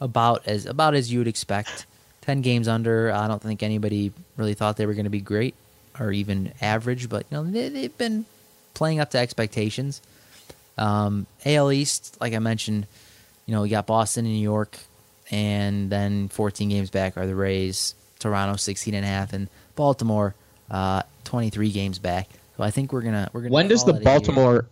about 0.01 0.47
as 0.47 0.67
about 0.67 0.95
as 0.95 1.13
you 1.13 1.19
would 1.21 1.29
expect. 1.29 1.87
Ten 2.21 2.41
games 2.41 2.69
under. 2.69 3.13
I 3.13 3.29
don't 3.29 3.43
think 3.43 3.63
anybody 3.63 4.13
really 4.37 4.55
thought 4.55 4.77
they 4.77 4.87
were 4.87 4.95
going 4.95 5.05
to 5.05 5.11
be 5.11 5.21
great 5.21 5.55
or 6.01 6.11
even 6.11 6.53
average, 6.61 7.09
but 7.09 7.27
you 7.31 7.37
know, 7.37 7.45
they, 7.45 7.69
they've 7.69 7.99
been 7.99 8.25
playing 8.73 9.01
up 9.01 9.11
to 9.11 9.19
expectations. 9.19 10.01
Um, 10.77 11.27
AL 11.45 11.71
East, 11.71 12.17
like 12.21 12.35
I 12.35 12.39
mentioned, 12.41 12.87
you 13.47 13.55
know, 13.55 13.63
we 13.63 13.69
got 13.69 13.87
Boston 13.87 14.25
and 14.25 14.35
New 14.35 14.41
York, 14.41 14.77
and 15.31 15.91
then 15.91 16.29
14 16.29 16.69
games 16.69 16.91
back 16.91 17.17
are 17.17 17.27
the 17.27 17.35
Rays, 17.35 17.95
Toronto 18.19 18.57
16 18.57 18.95
and 18.95 19.05
a 19.05 19.09
half, 19.09 19.33
and 19.33 19.49
Baltimore 19.77 20.35
uh, 20.71 21.03
23 21.25 21.71
games 21.71 21.99
back. 21.99 22.29
So 22.57 22.63
I 22.63 22.71
think 22.71 22.93
we're 22.93 23.03
gonna 23.03 23.31
we're 23.33 23.43
gonna. 23.43 23.53
When 23.53 23.69
does 23.69 23.85
the. 23.85 23.95
Baltimore? 23.95 24.67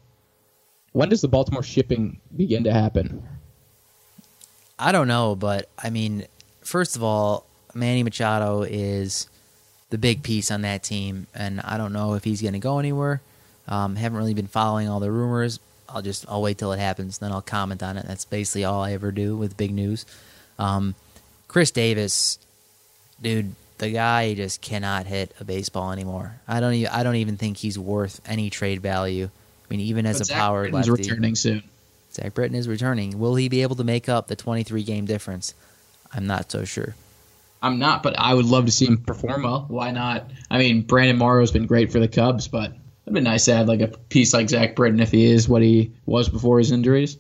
When 0.93 1.09
does 1.09 1.23
the 1.23 1.29
Baltimore 1.29 1.63
shipping 1.63 2.21
begin 2.37 2.65
to 2.65 2.73
happen? 2.73 3.23
I 4.79 4.93
don't 4.93 5.09
know, 5.09 5.35
but 5.35 5.69
I 5.79 5.91
mean, 5.91 6.27
first 6.61 6.97
of 6.97 7.03
all, 7.03 7.47
Manny 7.75 8.03
Machado 8.03 8.63
is 8.63 9.29
the 9.91 9.99
big 9.99 10.23
piece 10.23 10.51
on 10.51 10.63
that 10.63 10.83
team, 10.83 11.27
and 11.35 11.61
I 11.61 11.77
don't 11.77 11.93
know 11.93 12.15
if 12.15 12.25
he's 12.25 12.43
going 12.43 12.55
to 12.55 12.59
go 12.59 12.79
anywhere. 12.79 13.21
Um, 13.69 13.97
haven't 13.97 14.19
really 14.19 14.35
been 14.35 14.49
following 14.49 14.89
all 14.89 15.01
the 15.01 15.11
rumors. 15.11 15.61
I'll 15.89 16.03
just 16.03 16.25
I'll 16.29 16.43
wait 16.43 16.59
till 16.59 16.73
it 16.73 16.79
happens, 16.79 17.19
then 17.19 17.33
I'll 17.33 17.43
comment 17.43 17.83
on 17.83 17.97
it. 17.97 18.07
That's 18.07 18.25
basically 18.25 18.65
all 18.65 18.83
I 18.83 18.93
ever 18.93 19.13
do 19.13 19.37
with 19.37 19.57
big 19.57 19.73
news. 19.73 20.05
Um, 20.59 20.95
Chris 21.49 21.71
Davis, 21.71 22.39
dude, 23.21 23.55
the 23.79 23.91
guy 23.91 24.35
just 24.35 24.63
cannot 24.63 25.07
hit 25.07 25.35
a 25.39 25.45
baseball 25.45 25.93
anymore. 25.93 26.41
I 26.49 26.61
don't 26.61 26.75
even 26.75 26.93
I 26.93 27.03
don't 27.03 27.17
even 27.17 27.37
think 27.37 27.59
he's 27.59 27.79
worth 27.79 28.21
any 28.27 28.49
trade 28.49 28.81
value. 28.81 29.31
I 29.73 29.77
mean, 29.77 29.87
even 29.87 30.05
as 30.05 30.19
But 30.19 30.23
a 30.23 30.25
Zach 30.27 30.37
power 30.37 30.63
Britton's 30.65 30.89
lefty. 30.89 31.03
returning 31.05 31.35
soon. 31.35 31.63
Zach 32.13 32.35
Britton 32.35 32.55
is 32.57 32.69
returning. 32.69 33.19
Will 33.19 33.37
he 33.37 33.49
be 33.49 33.63
able 33.63 33.77
to 33.77 33.85
make 33.85 34.07
up 34.07 34.27
the 34.29 34.37
23 34.37 34.83
game 34.83 35.07
difference? 35.07 35.55
I'm 36.13 36.27
not 36.27 36.51
so 36.53 36.65
sure. 36.67 36.95
I'm 37.63 37.79
not, 37.79 38.03
but 38.03 38.19
I 38.19 38.35
would 38.35 38.45
love 38.45 38.67
to 38.67 38.73
see 38.73 38.85
him 38.87 38.99
perform 38.99 39.45
well. 39.45 39.65
Why 39.69 39.91
not? 39.93 40.31
I 40.51 40.59
mean, 40.59 40.83
Brandon 40.83 41.17
Morrow's 41.17 41.53
been 41.53 41.65
great 41.67 41.91
for 41.91 42.01
the 42.01 42.09
Cubs, 42.09 42.49
but 42.49 42.73
it'd 43.07 43.15
been 43.15 43.25
nice 43.25 43.47
to 43.47 43.55
have 43.57 43.67
like 43.67 43.81
a 43.81 43.89
piece 43.89 44.35
like 44.35 44.51
Zach 44.51 44.77
Britton 44.77 45.01
if 45.01 45.11
he 45.11 45.25
is 45.25 45.49
what 45.49 45.63
he 45.63 45.91
was 46.05 46.29
before 46.29 46.59
his 46.59 46.71
injuries. 46.71 47.17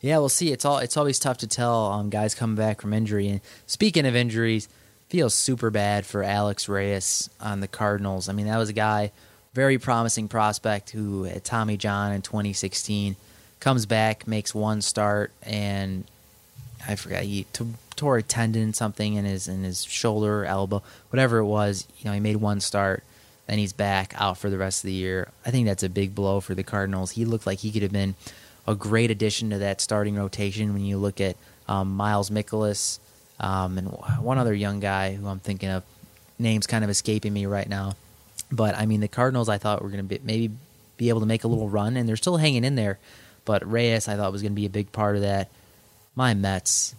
Yeah, 0.00 0.18
we'll 0.18 0.28
see. 0.30 0.52
It's 0.52 0.64
all 0.64 0.78
it's 0.78 0.96
always 0.96 1.18
tough 1.18 1.38
to 1.38 1.46
tell 1.46 1.74
on 1.74 2.08
guys 2.08 2.34
coming 2.34 2.56
back 2.56 2.80
from 2.80 2.94
injury. 2.94 3.28
And 3.28 3.40
speaking 3.66 4.06
of 4.06 4.16
injuries, 4.16 4.68
feels 5.10 5.34
super 5.34 5.70
bad 5.70 6.06
for 6.06 6.22
Alex 6.22 6.66
Reyes 6.68 7.28
on 7.40 7.60
the 7.60 7.68
Cardinals. 7.68 8.28
I 8.28 8.32
mean, 8.32 8.46
that 8.46 8.56
was 8.58 8.68
a 8.70 8.74
guy, 8.74 9.10
very 9.54 9.78
promising 9.78 10.28
prospect 10.28 10.90
who 10.90 11.24
had 11.24 11.44
Tommy 11.44 11.76
John 11.76 12.12
in 12.12 12.22
2016, 12.22 13.16
comes 13.60 13.86
back, 13.86 14.26
makes 14.26 14.54
one 14.54 14.82
start, 14.82 15.32
and 15.42 16.04
I 16.86 16.94
forgot 16.94 17.22
he 17.22 17.44
t- 17.52 17.74
tore 17.96 18.18
a 18.18 18.22
tendon 18.22 18.72
something 18.72 19.14
in 19.14 19.24
his 19.24 19.48
in 19.48 19.64
his 19.64 19.84
shoulder, 19.84 20.44
elbow, 20.44 20.82
whatever 21.10 21.38
it 21.38 21.46
was. 21.46 21.88
You 21.98 22.06
know, 22.06 22.12
he 22.12 22.20
made 22.20 22.36
one 22.36 22.60
start, 22.60 23.02
then 23.46 23.58
he's 23.58 23.72
back 23.72 24.14
out 24.16 24.38
for 24.38 24.50
the 24.50 24.58
rest 24.58 24.84
of 24.84 24.88
the 24.88 24.94
year. 24.94 25.28
I 25.44 25.50
think 25.50 25.66
that's 25.66 25.82
a 25.82 25.88
big 25.88 26.14
blow 26.14 26.40
for 26.40 26.54
the 26.54 26.62
Cardinals. 26.62 27.12
He 27.12 27.24
looked 27.24 27.46
like 27.46 27.58
he 27.58 27.72
could 27.72 27.82
have 27.82 27.92
been 27.92 28.14
a 28.66 28.74
great 28.74 29.10
addition 29.10 29.50
to 29.50 29.58
that 29.58 29.80
starting 29.80 30.14
rotation 30.16 30.72
when 30.74 30.84
you 30.84 30.98
look 30.98 31.20
at 31.20 31.36
um, 31.66 31.96
Miles 31.96 32.30
Mikolas 32.30 32.98
um, 33.40 33.78
and 33.78 33.88
one 34.20 34.38
other 34.38 34.54
young 34.54 34.80
guy 34.80 35.14
who 35.14 35.26
I'm 35.26 35.40
thinking 35.40 35.70
of. 35.70 35.82
Name's 36.38 36.68
kind 36.68 36.84
of 36.84 36.90
escaping 36.90 37.32
me 37.32 37.46
right 37.46 37.68
now, 37.68 37.96
but 38.50 38.76
I 38.76 38.86
mean 38.86 39.00
the 39.00 39.08
Cardinals. 39.08 39.48
I 39.48 39.58
thought 39.58 39.82
were 39.82 39.90
going 39.90 40.06
to 40.06 40.18
be 40.18 40.20
maybe 40.22 40.54
be 40.96 41.08
able 41.08 41.20
to 41.20 41.26
make 41.26 41.44
a 41.44 41.48
little 41.48 41.68
run, 41.68 41.96
and 41.96 42.08
they're 42.08 42.16
still 42.16 42.36
hanging 42.36 42.64
in 42.64 42.74
there. 42.74 42.98
But 43.44 43.70
Reyes, 43.70 44.08
I 44.08 44.16
thought 44.16 44.32
was 44.32 44.42
going 44.42 44.52
to 44.52 44.60
be 44.60 44.66
a 44.66 44.70
big 44.70 44.92
part 44.92 45.16
of 45.16 45.22
that. 45.22 45.48
My 46.14 46.34
Mets, 46.34 46.94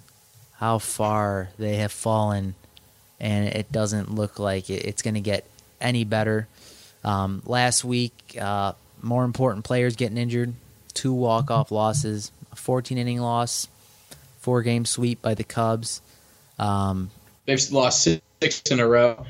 how 0.56 0.80
far 0.80 1.50
they 1.60 1.76
have 1.78 1.92
fallen, 1.92 2.56
and 3.20 3.48
it 3.50 3.72
doesn't 3.72 4.14
look 4.14 4.40
like 4.40 4.70
it's 4.70 5.02
going 5.02 5.14
to 5.16 5.22
get 5.22 5.46
any 5.80 6.06
better. 6.06 6.48
Um, 7.04 7.42
last 7.46 7.84
week, 7.84 8.14
uh, 8.40 8.74
more 9.02 9.24
important 9.24 9.66
players 9.66 9.96
getting 9.96 10.18
injured, 10.18 10.54
two 10.94 11.14
walk-off 11.14 11.72
losses, 11.72 12.32
a 12.52 12.56
14 12.56 12.98
inning 12.98 13.20
loss, 13.20 13.68
four 14.40 14.62
game 14.62 14.86
sweep 14.86 15.22
by 15.22 15.34
the 15.34 15.44
Cubs. 15.44 16.02
Um, 16.58 17.12
They've 17.46 17.72
lost 17.72 18.08
six 18.42 18.62
in 18.70 18.80
a 18.80 18.88
row, 18.88 19.26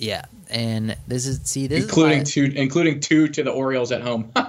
yeah, 0.00 0.24
and 0.48 0.96
this 1.06 1.26
is 1.26 1.42
see 1.44 1.66
this 1.66 1.84
including 1.84 2.22
is 2.22 2.32
two, 2.32 2.50
including 2.56 3.00
two 3.00 3.28
to 3.28 3.42
the 3.42 3.50
Orioles 3.50 3.92
at 3.92 4.00
home. 4.00 4.32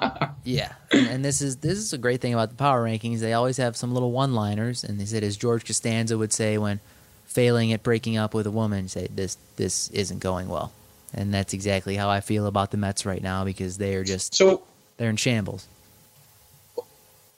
Yeah, 0.43 0.73
and, 0.91 1.07
and 1.07 1.25
this 1.25 1.39
is 1.39 1.57
this 1.57 1.77
is 1.77 1.93
a 1.93 1.99
great 1.99 2.19
thing 2.19 2.33
about 2.33 2.49
the 2.49 2.55
power 2.55 2.83
rankings. 2.83 3.19
They 3.19 3.33
always 3.33 3.57
have 3.57 3.77
some 3.77 3.93
little 3.93 4.11
one-liners, 4.11 4.83
and 4.83 4.99
they 4.99 5.05
said, 5.05 5.23
as 5.23 5.37
George 5.37 5.65
Costanza 5.65 6.17
would 6.17 6.33
say 6.33 6.57
when 6.57 6.79
failing 7.25 7.71
at 7.73 7.83
breaking 7.83 8.17
up 8.17 8.33
with 8.33 8.47
a 8.47 8.51
woman, 8.51 8.87
say 8.87 9.07
this 9.13 9.37
this 9.57 9.89
isn't 9.91 10.17
going 10.17 10.47
well, 10.47 10.71
and 11.13 11.31
that's 11.31 11.53
exactly 11.53 11.95
how 11.95 12.09
I 12.09 12.21
feel 12.21 12.47
about 12.47 12.71
the 12.71 12.77
Mets 12.77 13.05
right 13.05 13.21
now 13.21 13.45
because 13.45 13.77
they 13.77 13.93
are 13.93 14.03
just 14.03 14.33
so, 14.33 14.63
they're 14.97 15.11
in 15.11 15.15
shambles. 15.17 15.67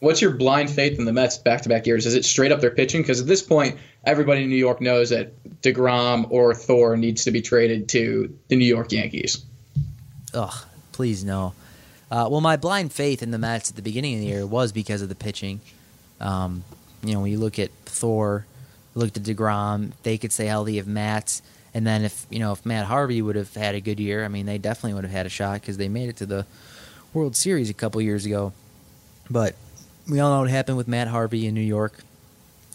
What's 0.03 0.21
your 0.21 0.31
blind 0.31 0.69
faith 0.69 0.99
in 0.99 1.05
the 1.05 1.13
Mets 1.13 1.37
back-to-back 1.37 1.87
years? 1.87 2.05
Is 2.05 2.13
it 2.13 2.25
straight 2.25 2.51
up 2.51 2.59
their 2.59 2.71
pitching? 2.71 3.01
Because 3.01 3.21
at 3.21 3.27
this 3.27 3.41
point, 3.41 3.77
everybody 4.03 4.43
in 4.43 4.49
New 4.49 4.57
York 4.57 4.81
knows 4.81 5.09
that 5.11 5.31
Degrom 5.61 6.29
or 6.29 6.53
Thor 6.53 6.97
needs 6.97 7.23
to 7.23 7.31
be 7.31 7.41
traded 7.41 7.87
to 7.89 8.37
the 8.49 8.57
New 8.57 8.65
York 8.65 8.91
Yankees. 8.91 9.45
Ugh, 10.33 10.53
please 10.91 11.23
no. 11.23 11.53
Uh, 12.11 12.27
well, 12.29 12.41
my 12.41 12.57
blind 12.57 12.91
faith 12.91 13.23
in 13.23 13.31
the 13.31 13.37
Mets 13.37 13.69
at 13.69 13.77
the 13.77 13.81
beginning 13.81 14.15
of 14.15 14.19
the 14.19 14.27
year 14.27 14.45
was 14.45 14.73
because 14.73 15.01
of 15.01 15.07
the 15.07 15.15
pitching. 15.15 15.61
Um, 16.19 16.65
you 17.01 17.13
know, 17.13 17.21
when 17.21 17.31
you 17.31 17.39
look 17.39 17.57
at 17.57 17.71
Thor, 17.85 18.45
looked 18.95 19.15
at 19.15 19.23
Degrom, 19.23 19.93
they 20.03 20.17
could 20.17 20.33
stay 20.33 20.47
healthy 20.47 20.79
if 20.79 20.85
Matt, 20.85 21.41
and 21.73 21.87
then 21.87 22.03
if 22.03 22.27
you 22.29 22.39
know 22.39 22.51
if 22.51 22.65
Matt 22.65 22.85
Harvey 22.85 23.21
would 23.21 23.37
have 23.37 23.53
had 23.53 23.73
a 23.73 23.81
good 23.81 23.99
year, 23.99 24.25
I 24.25 24.27
mean, 24.27 24.45
they 24.45 24.57
definitely 24.57 24.95
would 24.95 25.05
have 25.05 25.13
had 25.13 25.25
a 25.25 25.29
shot 25.29 25.61
because 25.61 25.77
they 25.77 25.87
made 25.87 26.09
it 26.09 26.17
to 26.17 26.25
the 26.25 26.45
World 27.13 27.35
Series 27.35 27.69
a 27.69 27.73
couple 27.73 28.01
years 28.01 28.25
ago. 28.25 28.53
But 29.29 29.55
we 30.07 30.19
all 30.19 30.33
know 30.33 30.41
what 30.41 30.49
happened 30.49 30.77
with 30.77 30.87
Matt 30.87 31.07
Harvey 31.07 31.47
in 31.47 31.53
New 31.53 31.61
York, 31.61 32.03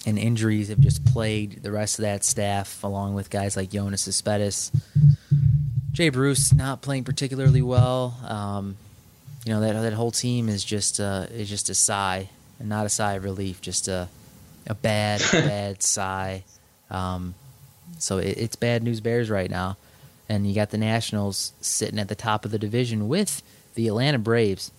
and 0.07 0.19
injuries 0.19 0.69
have 0.69 0.81
just 0.81 1.05
plagued 1.05 1.63
the 1.63 1.71
rest 1.73 1.99
of 1.99 2.03
that 2.03 2.25
staff, 2.25 2.83
along 2.83 3.15
with 3.15 3.31
guys 3.31 3.57
like 3.57 3.71
Yoenis 3.71 4.01
Cespedes. 4.01 4.73
Jay 5.93 6.09
Bruce 6.09 6.55
not 6.55 6.81
playing 6.81 7.05
particularly 7.05 7.63
well. 7.63 8.17
Um, 8.27 8.77
you 9.45 9.53
know 9.53 9.61
that 9.61 9.81
that 9.81 9.93
whole 9.93 10.11
team 10.11 10.49
is 10.49 10.65
just 10.65 11.01
uh, 11.01 11.27
is 11.31 11.49
just 11.49 11.69
a 11.71 11.75
sigh, 11.75 12.29
and 12.59 12.69
not 12.69 12.87
a 12.87 12.89
sigh 12.89 13.15
of 13.15 13.25
relief, 13.25 13.61
just 13.61 13.89
a 13.89 14.09
a 14.67 14.75
bad 14.75 15.23
bad 15.33 15.83
sigh. 15.83 16.45
Um, 16.91 17.35
so 17.99 18.19
it, 18.19 18.37
it's 18.39 18.57
bad 18.57 18.83
news 18.83 19.01
Bears 19.01 19.31
right 19.31 19.51
now, 19.51 19.77
and 20.29 20.47
you 20.47 20.55
got 20.55 20.71
the 20.71 20.79
Nationals 20.79 21.53
sitting 21.61 21.99
at 21.99 22.09
the 22.09 22.15
top 22.15 22.45
of 22.45 22.51
the 22.51 22.59
division 22.59 23.09
with 23.09 23.43
the 23.75 23.89
Atlanta 23.89 24.19
Braves. 24.19 24.71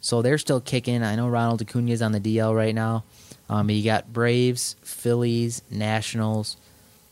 So 0.00 0.22
they're 0.22 0.38
still 0.38 0.60
kicking. 0.60 1.02
I 1.02 1.16
know 1.16 1.28
Ronald 1.28 1.62
Acuna 1.62 1.92
is 1.92 2.02
on 2.02 2.12
the 2.12 2.20
DL 2.20 2.54
right 2.54 2.74
now. 2.74 3.04
Um, 3.50 3.70
you 3.70 3.82
got 3.82 4.12
Braves, 4.12 4.76
Phillies, 4.82 5.62
Nationals. 5.70 6.56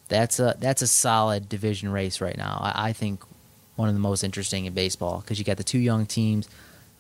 That's 0.09 0.39
a 0.39 0.55
that's 0.59 0.83
a 0.83 0.87
solid 0.87 1.49
division 1.49 1.89
race 1.89 2.21
right 2.21 2.37
now. 2.37 2.59
I, 2.61 2.89
I 2.89 2.93
think 2.93 3.23
one 3.75 3.89
of 3.89 3.95
the 3.95 4.01
most 4.01 4.23
interesting 4.23 4.67
in 4.67 4.73
baseball 4.73 5.21
because 5.21 5.39
you 5.39 5.45
got 5.45 5.57
the 5.57 5.65
two 5.65 5.79
young 5.79 6.07
teams 6.07 6.49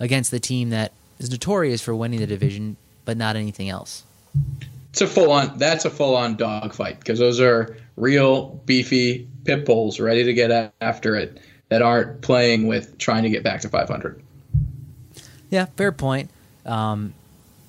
against 0.00 0.30
the 0.30 0.40
team 0.40 0.70
that 0.70 0.92
is 1.18 1.30
notorious 1.30 1.82
for 1.82 1.94
winning 1.94 2.20
the 2.20 2.26
division, 2.26 2.76
but 3.04 3.16
not 3.16 3.36
anything 3.36 3.68
else. 3.68 4.02
It's 4.90 5.00
a 5.02 5.06
full 5.06 5.30
on. 5.30 5.58
That's 5.58 5.84
a 5.84 5.90
full 5.90 6.16
on 6.16 6.36
dogfight 6.36 6.98
because 6.98 7.18
those 7.18 7.40
are 7.40 7.76
real 7.96 8.60
beefy 8.66 9.28
pit 9.44 9.64
bulls 9.64 10.00
ready 10.00 10.24
to 10.24 10.34
get 10.34 10.72
after 10.80 11.14
it 11.14 11.40
that 11.68 11.82
aren't 11.82 12.22
playing 12.22 12.66
with 12.66 12.96
trying 12.98 13.22
to 13.22 13.30
get 13.30 13.42
back 13.42 13.60
to 13.60 13.68
500. 13.68 14.22
Yeah, 15.50 15.66
fair 15.76 15.92
point. 15.92 16.30
Um, 16.64 17.14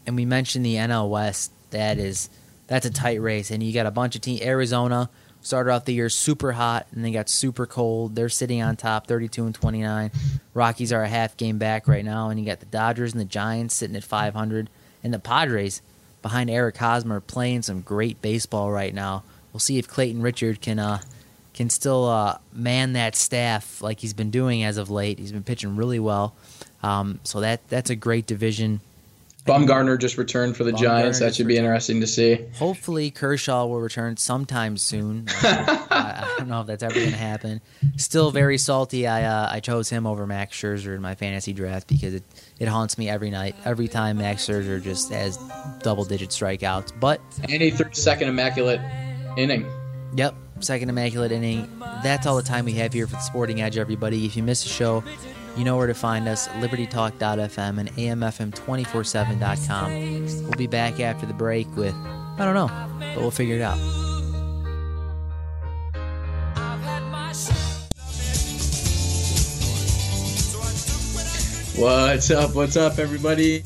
and 0.05 0.15
we 0.15 0.25
mentioned 0.25 0.65
the 0.65 0.75
NL 0.75 1.09
West. 1.09 1.51
That 1.71 1.97
is 1.97 2.29
that's 2.67 2.85
a 2.85 2.89
tight 2.89 3.21
race, 3.21 3.51
and 3.51 3.61
you 3.61 3.73
got 3.73 3.85
a 3.85 3.91
bunch 3.91 4.15
of 4.15 4.21
teams. 4.21 4.41
Arizona 4.41 5.09
started 5.41 5.71
off 5.71 5.85
the 5.85 5.93
year 5.93 6.09
super 6.09 6.53
hot, 6.53 6.87
and 6.91 7.03
they 7.03 7.11
got 7.11 7.29
super 7.29 7.65
cold. 7.65 8.15
They're 8.15 8.29
sitting 8.29 8.61
on 8.61 8.75
top, 8.77 9.07
thirty-two 9.07 9.45
and 9.45 9.53
twenty-nine. 9.53 10.11
Rockies 10.53 10.93
are 10.93 11.03
a 11.03 11.07
half 11.07 11.37
game 11.37 11.57
back 11.57 11.87
right 11.87 12.05
now, 12.05 12.29
and 12.29 12.39
you 12.39 12.45
got 12.45 12.59
the 12.59 12.65
Dodgers 12.65 13.13
and 13.13 13.19
the 13.21 13.25
Giants 13.25 13.75
sitting 13.75 13.95
at 13.95 14.03
five 14.03 14.33
hundred, 14.33 14.69
and 15.03 15.13
the 15.13 15.19
Padres 15.19 15.81
behind 16.21 16.49
Eric 16.49 16.77
Hosmer 16.77 17.19
playing 17.19 17.61
some 17.61 17.81
great 17.81 18.21
baseball 18.21 18.71
right 18.71 18.93
now. 18.93 19.23
We'll 19.53 19.59
see 19.59 19.77
if 19.77 19.87
Clayton 19.87 20.21
Richard 20.21 20.61
can 20.61 20.79
uh, 20.79 21.01
can 21.53 21.69
still 21.69 22.05
uh, 22.05 22.37
man 22.53 22.93
that 22.93 23.15
staff 23.15 23.81
like 23.81 23.99
he's 23.99 24.13
been 24.13 24.31
doing 24.31 24.63
as 24.63 24.77
of 24.77 24.89
late. 24.89 25.19
He's 25.19 25.31
been 25.31 25.43
pitching 25.43 25.75
really 25.75 25.99
well. 25.99 26.35
Um, 26.83 27.19
so 27.23 27.41
that 27.41 27.67
that's 27.69 27.89
a 27.89 27.95
great 27.95 28.25
division. 28.25 28.81
Bumgarner 29.47 29.97
just 29.97 30.17
returned 30.17 30.57
for 30.57 30.65
the 30.65 30.73
Giants. 30.73 31.19
That 31.19 31.33
should 31.33 31.47
be 31.47 31.57
interesting 31.57 32.01
to 32.01 32.07
see. 32.07 32.45
Hopefully, 32.57 33.09
Kershaw 33.09 33.65
will 33.65 33.79
return 33.79 34.17
sometime 34.17 34.75
soon. 34.77 35.25
I, 35.41 36.35
don't 36.37 36.49
know 36.49 36.61
if 36.61 36.67
that's 36.67 36.83
ever 36.83 36.93
going 36.93 37.11
to 37.11 37.15
happen. 37.15 37.61
Still 37.95 38.29
very 38.29 38.57
salty. 38.57 39.07
I 39.07 39.23
uh, 39.23 39.49
I 39.49 39.61
chose 39.61 39.89
him 39.89 40.05
over 40.05 40.27
Max 40.27 40.55
Scherzer 40.55 40.93
in 40.93 41.01
my 41.01 41.15
fantasy 41.15 41.53
draft 41.53 41.87
because 41.87 42.13
it, 42.13 42.23
it 42.59 42.67
haunts 42.67 42.97
me 42.97 43.09
every 43.09 43.29
night. 43.29 43.55
Every 43.63 43.87
time 43.87 44.17
Max 44.17 44.45
Scherzer 44.45 44.83
just 44.83 45.11
has 45.11 45.39
double 45.81 46.03
digit 46.03 46.29
strikeouts. 46.29 46.91
But 46.99 47.21
and 47.43 47.61
he 47.61 47.71
threw 47.71 47.91
second 47.93 48.27
immaculate 48.27 48.81
inning. 49.37 49.65
Yep, 50.15 50.35
second 50.59 50.89
immaculate 50.89 51.31
inning. 51.31 51.69
That's 52.03 52.27
all 52.27 52.35
the 52.35 52.43
time 52.43 52.65
we 52.65 52.73
have 52.73 52.91
here 52.91 53.07
for 53.07 53.13
the 53.13 53.21
Sporting 53.21 53.61
Edge, 53.61 53.77
everybody. 53.77 54.25
If 54.25 54.35
you 54.35 54.43
missed 54.43 54.65
a 54.65 54.69
show, 54.69 55.03
you 55.57 55.65
know 55.65 55.75
where 55.75 55.87
to 55.87 55.95
find 55.95 56.27
us 56.27 56.47
libertytalk.fm 56.49 57.79
and 57.79 57.89
amfm247.com. 57.93 60.43
We'll 60.43 60.51
be 60.51 60.67
back 60.67 60.99
after 60.99 61.25
the 61.25 61.33
break 61.33 61.65
with, 61.75 61.95
I 61.95 62.45
don't 62.45 62.53
know, 62.53 62.69
but 62.99 63.17
we'll 63.17 63.31
figure 63.31 63.55
it 63.55 63.61
out. 63.61 63.79
What's 71.75 72.29
up? 72.31 72.55
What's 72.55 72.77
up, 72.77 72.99
everybody? 72.99 73.63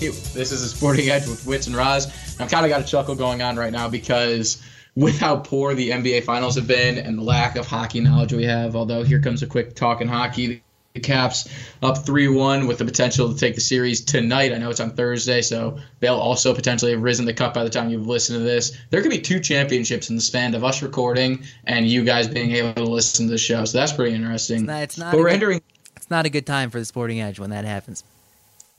This 0.00 0.52
is 0.52 0.62
a 0.62 0.68
Sporting 0.68 1.10
Edge 1.10 1.26
with 1.26 1.46
Wits 1.46 1.66
and 1.66 1.76
Roz. 1.76 2.06
I've 2.40 2.50
kind 2.50 2.64
of 2.64 2.70
got 2.70 2.80
a 2.80 2.84
chuckle 2.84 3.14
going 3.14 3.42
on 3.42 3.56
right 3.56 3.72
now 3.72 3.88
because 3.88 4.62
with 4.96 5.18
how 5.18 5.36
poor 5.36 5.74
the 5.74 5.90
NBA 5.90 6.24
Finals 6.24 6.56
have 6.56 6.66
been 6.66 6.98
and 6.98 7.18
the 7.18 7.22
lack 7.22 7.56
of 7.56 7.66
hockey 7.66 8.00
knowledge 8.00 8.32
we 8.32 8.44
have, 8.44 8.76
although 8.76 9.02
here 9.02 9.20
comes 9.20 9.42
a 9.42 9.46
quick 9.46 9.74
talk 9.74 10.00
in 10.00 10.08
hockey. 10.08 10.62
The 10.94 11.00
Caps 11.00 11.48
up 11.82 11.98
3 11.98 12.26
1 12.28 12.66
with 12.66 12.78
the 12.78 12.84
potential 12.84 13.32
to 13.32 13.38
take 13.38 13.54
the 13.54 13.60
series 13.60 14.00
tonight. 14.00 14.52
I 14.52 14.58
know 14.58 14.70
it's 14.70 14.80
on 14.80 14.90
Thursday, 14.90 15.40
so 15.40 15.78
they'll 16.00 16.16
also 16.16 16.52
potentially 16.52 16.90
have 16.90 17.02
risen 17.02 17.26
the 17.26 17.32
cup 17.32 17.54
by 17.54 17.62
the 17.62 17.70
time 17.70 17.90
you've 17.90 18.08
listened 18.08 18.40
to 18.40 18.44
this. 18.44 18.76
There 18.90 19.00
could 19.00 19.12
be 19.12 19.20
two 19.20 19.38
championships 19.38 20.10
in 20.10 20.16
the 20.16 20.22
span 20.22 20.52
of 20.54 20.64
us 20.64 20.82
recording 20.82 21.44
and 21.64 21.86
you 21.86 22.02
guys 22.02 22.26
being 22.26 22.50
able 22.52 22.74
to 22.74 22.90
listen 22.90 23.26
to 23.26 23.30
the 23.30 23.38
show. 23.38 23.64
So 23.66 23.78
that's 23.78 23.92
pretty 23.92 24.16
interesting. 24.16 24.62
It's 24.62 24.66
not, 24.66 24.82
it's 24.82 24.98
not 24.98 25.12
but 25.12 25.18
we're 25.18 25.26
good, 25.26 25.34
entering. 25.34 25.62
It's 25.94 26.10
not 26.10 26.26
a 26.26 26.30
good 26.30 26.46
time 26.46 26.70
for 26.70 26.80
the 26.80 26.84
Sporting 26.84 27.20
Edge 27.20 27.38
when 27.38 27.50
that 27.50 27.64
happens. 27.64 28.02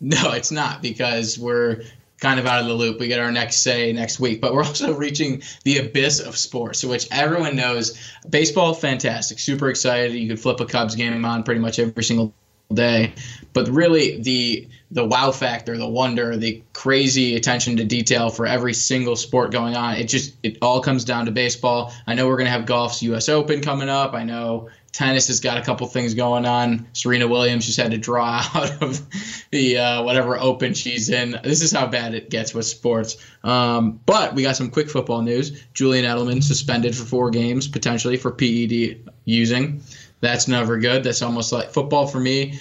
No, 0.01 0.33
it's 0.33 0.51
not 0.51 0.81
because 0.81 1.39
we're 1.39 1.83
kind 2.21 2.39
of 2.39 2.45
out 2.45 2.61
of 2.61 2.67
the 2.67 2.73
loop. 2.73 2.99
We 2.99 3.07
get 3.07 3.19
our 3.19 3.31
next 3.31 3.57
say 3.57 3.91
next 3.91 4.19
week, 4.19 4.39
but 4.39 4.53
we're 4.53 4.63
also 4.65 4.93
reaching 4.93 5.43
the 5.65 5.79
abyss 5.79 6.21
of 6.21 6.37
sports, 6.37 6.85
which 6.85 7.07
everyone 7.11 7.57
knows. 7.57 7.99
Baseball, 8.29 8.73
fantastic, 8.73 9.39
super 9.39 9.69
excited. 9.69 10.13
You 10.13 10.29
could 10.29 10.39
flip 10.39 10.61
a 10.61 10.65
Cubs 10.65 10.95
game 10.95 11.25
on 11.25 11.43
pretty 11.43 11.59
much 11.59 11.79
every 11.79 12.03
single 12.03 12.33
day, 12.73 13.13
but 13.51 13.67
really 13.67 14.21
the 14.21 14.67
the 14.91 15.05
wow 15.05 15.31
factor, 15.31 15.77
the 15.77 15.87
wonder, 15.87 16.35
the 16.35 16.61
crazy 16.73 17.35
attention 17.35 17.77
to 17.77 17.85
detail 17.85 18.29
for 18.29 18.45
every 18.45 18.73
single 18.73 19.15
sport 19.15 19.51
going 19.51 19.75
on. 19.75 19.95
It 19.95 20.05
just 20.05 20.35
it 20.43 20.57
all 20.61 20.81
comes 20.81 21.05
down 21.05 21.25
to 21.25 21.31
baseball. 21.31 21.93
I 22.07 22.13
know 22.13 22.27
we're 22.27 22.37
gonna 22.37 22.49
have 22.49 22.65
golf's 22.65 23.01
U.S. 23.03 23.29
Open 23.29 23.61
coming 23.61 23.89
up. 23.89 24.13
I 24.13 24.23
know 24.23 24.69
tennis 24.91 25.27
has 25.27 25.39
got 25.39 25.57
a 25.57 25.61
couple 25.61 25.87
things 25.87 26.13
going 26.13 26.45
on. 26.45 26.87
Serena 26.93 27.27
Williams 27.27 27.65
just 27.65 27.79
had 27.79 27.91
to 27.91 27.97
draw 27.97 28.43
out 28.53 28.81
of 28.81 29.01
the 29.51 29.77
uh, 29.77 30.03
whatever 30.03 30.37
Open 30.37 30.73
she's 30.73 31.09
in. 31.09 31.39
This 31.43 31.61
is 31.61 31.71
how 31.71 31.87
bad 31.87 32.13
it 32.13 32.29
gets 32.29 32.53
with 32.53 32.65
sports. 32.65 33.17
Um, 33.43 33.99
but 34.05 34.35
we 34.35 34.43
got 34.43 34.55
some 34.55 34.69
quick 34.69 34.89
football 34.89 35.21
news. 35.21 35.63
Julian 35.73 36.05
Edelman 36.05 36.43
suspended 36.43 36.95
for 36.95 37.05
four 37.05 37.29
games 37.29 37.67
potentially 37.67 38.17
for 38.17 38.31
PED 38.31 39.09
using. 39.25 39.81
That's 40.19 40.47
never 40.47 40.77
good. 40.77 41.03
That's 41.03 41.21
almost 41.21 41.51
like 41.51 41.71
football 41.71 42.07
for 42.07 42.19
me 42.19 42.59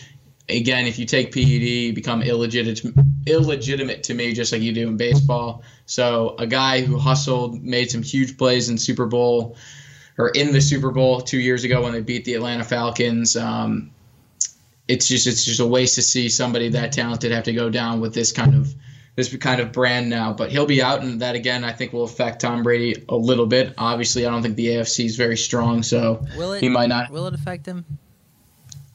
again, 0.50 0.86
if 0.86 0.98
you 0.98 1.06
take 1.06 1.32
PED, 1.32 1.44
you 1.44 1.92
become 1.92 2.22
illegitimate, 2.22 2.94
illegitimate 3.26 4.04
to 4.04 4.14
me, 4.14 4.32
just 4.32 4.52
like 4.52 4.62
you 4.62 4.72
do 4.72 4.88
in 4.88 4.96
baseball. 4.96 5.62
So 5.86 6.34
a 6.38 6.46
guy 6.46 6.82
who 6.82 6.98
hustled, 6.98 7.62
made 7.62 7.90
some 7.90 8.02
huge 8.02 8.36
plays 8.36 8.68
in 8.68 8.78
Super 8.78 9.06
Bowl 9.06 9.56
or 10.20 10.28
in 10.28 10.52
the 10.52 10.60
Super 10.60 10.90
Bowl 10.90 11.20
two 11.20 11.38
years 11.38 11.64
ago 11.64 11.82
when 11.82 11.92
they 11.92 12.00
beat 12.02 12.24
the 12.24 12.34
Atlanta 12.34 12.62
Falcons. 12.64 13.36
Um, 13.36 13.90
it's 14.86 15.08
just 15.08 15.26
it's 15.26 15.44
just 15.44 15.60
a 15.60 15.66
waste 15.66 15.94
to 15.94 16.02
see 16.02 16.28
somebody 16.28 16.68
that 16.70 16.92
talented 16.92 17.32
have 17.32 17.44
to 17.44 17.52
go 17.52 17.70
down 17.70 18.00
with 18.00 18.12
this 18.12 18.32
kind 18.32 18.54
of 18.54 18.74
this 19.16 19.34
kind 19.36 19.60
of 19.60 19.72
brand 19.72 20.10
now. 20.10 20.32
But 20.32 20.50
he'll 20.50 20.66
be 20.66 20.82
out, 20.82 21.02
and 21.02 21.22
that 21.22 21.34
again 21.34 21.64
I 21.64 21.72
think 21.72 21.92
will 21.92 22.04
affect 22.04 22.42
Tom 22.42 22.62
Brady 22.62 23.04
a 23.08 23.16
little 23.16 23.46
bit. 23.46 23.74
Obviously, 23.78 24.26
I 24.26 24.30
don't 24.30 24.42
think 24.42 24.56
the 24.56 24.66
AFC 24.66 25.06
is 25.06 25.16
very 25.16 25.36
strong, 25.36 25.82
so 25.82 26.24
will 26.36 26.52
it, 26.52 26.60
he 26.60 26.68
might 26.68 26.88
not. 26.88 27.10
Will 27.10 27.26
it 27.26 27.34
affect 27.34 27.66
him? 27.66 27.84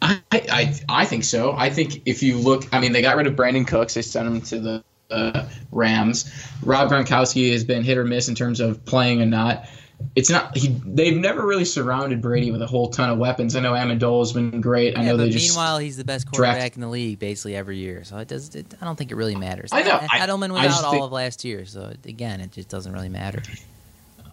I, 0.01 0.21
I 0.31 0.75
I 0.87 1.05
think 1.05 1.23
so. 1.23 1.53
I 1.57 1.69
think 1.69 2.03
if 2.05 2.21
you 2.21 2.37
look, 2.37 2.71
I 2.73 2.79
mean, 2.79 2.91
they 2.91 3.01
got 3.01 3.15
rid 3.15 3.25
of 3.25 3.35
Brandin 3.35 3.65
Cooks. 3.65 3.95
They 3.95 4.03
sent 4.03 4.27
him 4.27 4.41
to 4.41 4.59
the 4.59 4.83
uh, 5.09 5.47
Rams. 5.71 6.31
Rob 6.61 6.89
Gronkowski 6.89 7.51
has 7.53 7.63
been 7.63 7.83
hit 7.83 7.97
or 7.97 8.03
miss 8.03 8.27
in 8.27 8.35
terms 8.35 8.59
of 8.59 8.85
playing 8.85 9.21
and 9.21 9.31
not. 9.31 9.67
It's 10.15 10.29
not. 10.29 10.55
He. 10.55 10.69
They've 10.85 11.15
never 11.17 11.45
really 11.45 11.65
surrounded 11.65 12.21
Brady 12.21 12.51
with 12.51 12.61
a 12.61 12.67
whole 12.67 12.89
ton 12.89 13.09
of 13.09 13.17
weapons. 13.17 13.55
I 13.55 13.59
know 13.59 13.73
Amendola's 13.73 14.31
been 14.33 14.61
great. 14.61 14.97
I 14.97 15.01
Yeah, 15.01 15.07
know 15.11 15.17
they 15.17 15.29
just. 15.29 15.49
meanwhile, 15.49 15.77
he's 15.77 15.97
the 15.97 16.05
best 16.05 16.29
quarterback 16.31 16.55
draft- 16.57 16.75
in 16.75 16.81
the 16.81 16.87
league 16.87 17.19
basically 17.19 17.55
every 17.55 17.77
year. 17.77 18.03
So 18.05 18.17
it 18.17 18.27
does. 18.27 18.55
It, 18.55 18.73
I 18.81 18.85
don't 18.85 18.95
think 18.97 19.11
it 19.11 19.15
really 19.15 19.35
matters. 19.35 19.71
I 19.73 19.83
know. 19.83 19.99
I- 20.01 20.19
Edelman 20.19 20.51
was 20.51 20.61
I 20.61 20.67
out 20.67 20.83
all 20.85 20.91
think- 20.91 21.03
of 21.03 21.11
last 21.11 21.43
year, 21.43 21.65
so 21.65 21.91
again, 22.05 22.39
it 22.41 22.51
just 22.51 22.69
doesn't 22.69 22.91
really 22.93 23.09
matter. 23.09 23.41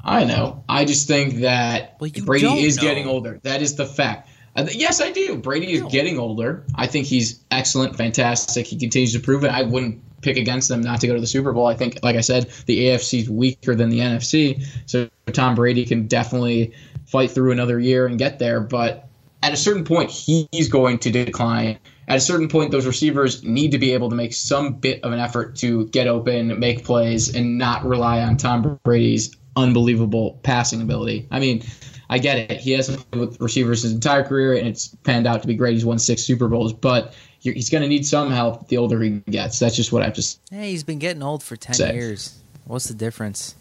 I 0.04 0.24
know. 0.24 0.64
I 0.68 0.84
just 0.84 1.06
think 1.06 1.36
that 1.42 1.98
Brady 1.98 2.64
is 2.64 2.76
know. 2.76 2.82
getting 2.82 3.06
older. 3.06 3.38
That 3.42 3.62
is 3.62 3.76
the 3.76 3.86
fact. 3.86 4.28
Uh, 4.54 4.64
th- 4.64 4.76
yes, 4.76 5.00
I 5.00 5.12
do. 5.12 5.36
Brady 5.38 5.72
is 5.72 5.82
getting 5.82 6.18
older. 6.18 6.64
I 6.74 6.86
think 6.86 7.06
he's 7.06 7.40
excellent, 7.50 7.96
fantastic. 7.96 8.66
He 8.66 8.76
continues 8.78 9.12
to 9.14 9.20
prove 9.20 9.44
it. 9.44 9.50
I 9.50 9.62
wouldn't 9.62 10.00
pick 10.22 10.36
against 10.36 10.68
them 10.68 10.80
not 10.80 11.00
to 11.00 11.06
go 11.06 11.14
to 11.14 11.20
the 11.20 11.26
Super 11.26 11.52
Bowl. 11.52 11.66
I 11.66 11.74
think, 11.74 11.98
like 12.02 12.16
I 12.16 12.20
said, 12.20 12.50
the 12.66 12.86
AFC 12.86 13.20
is 13.22 13.30
weaker 13.30 13.74
than 13.74 13.90
the 13.90 13.98
NFC. 13.98 14.64
So 14.86 15.08
Tom 15.32 15.54
Brady 15.54 15.84
can 15.84 16.06
definitely 16.06 16.72
fight 17.06 17.30
through 17.30 17.52
another 17.52 17.78
year 17.78 18.06
and 18.06 18.18
get 18.18 18.38
there. 18.38 18.60
But 18.60 19.08
at 19.42 19.52
a 19.52 19.56
certain 19.56 19.84
point, 19.84 20.10
he's 20.10 20.68
going 20.68 20.98
to 21.00 21.10
decline. 21.10 21.78
At 22.08 22.16
a 22.16 22.20
certain 22.20 22.48
point, 22.48 22.70
those 22.70 22.86
receivers 22.86 23.42
need 23.44 23.72
to 23.72 23.78
be 23.78 23.92
able 23.92 24.10
to 24.10 24.16
make 24.16 24.32
some 24.32 24.74
bit 24.74 25.02
of 25.02 25.12
an 25.12 25.18
effort 25.18 25.56
to 25.56 25.86
get 25.88 26.06
open, 26.06 26.58
make 26.58 26.84
plays, 26.84 27.34
and 27.34 27.58
not 27.58 27.84
rely 27.84 28.20
on 28.20 28.36
Tom 28.36 28.80
Brady's 28.84 29.34
unbelievable 29.56 30.40
passing 30.42 30.80
ability. 30.80 31.28
I 31.30 31.38
mean, 31.38 31.62
I 32.08 32.18
get 32.18 32.50
it. 32.50 32.60
He 32.60 32.72
has 32.72 32.88
played 32.88 33.20
with 33.20 33.40
receivers 33.40 33.82
his 33.82 33.92
entire 33.92 34.22
career, 34.22 34.54
and 34.54 34.68
it's 34.68 34.88
panned 35.02 35.26
out 35.26 35.42
to 35.42 35.48
be 35.48 35.54
great. 35.54 35.74
He's 35.74 35.84
won 35.84 35.98
six 35.98 36.22
Super 36.22 36.48
Bowls, 36.48 36.72
but 36.72 37.14
he's 37.42 37.70
going 37.70 37.82
to 37.82 37.88
need 37.88 38.06
some 38.06 38.30
help 38.30 38.68
the 38.68 38.76
older 38.78 39.00
he 39.02 39.10
gets. 39.28 39.58
That's 39.58 39.76
just 39.76 39.92
what 39.92 40.02
I 40.02 40.06
have 40.06 40.14
to 40.14 40.20
s- 40.20 40.38
Hey, 40.50 40.70
he's 40.70 40.84
been 40.84 40.98
getting 40.98 41.22
old 41.22 41.42
for 41.42 41.56
ten 41.56 41.74
Say. 41.74 41.94
years. 41.94 42.38
What's 42.64 42.86
the 42.86 42.94
difference? 42.94 43.54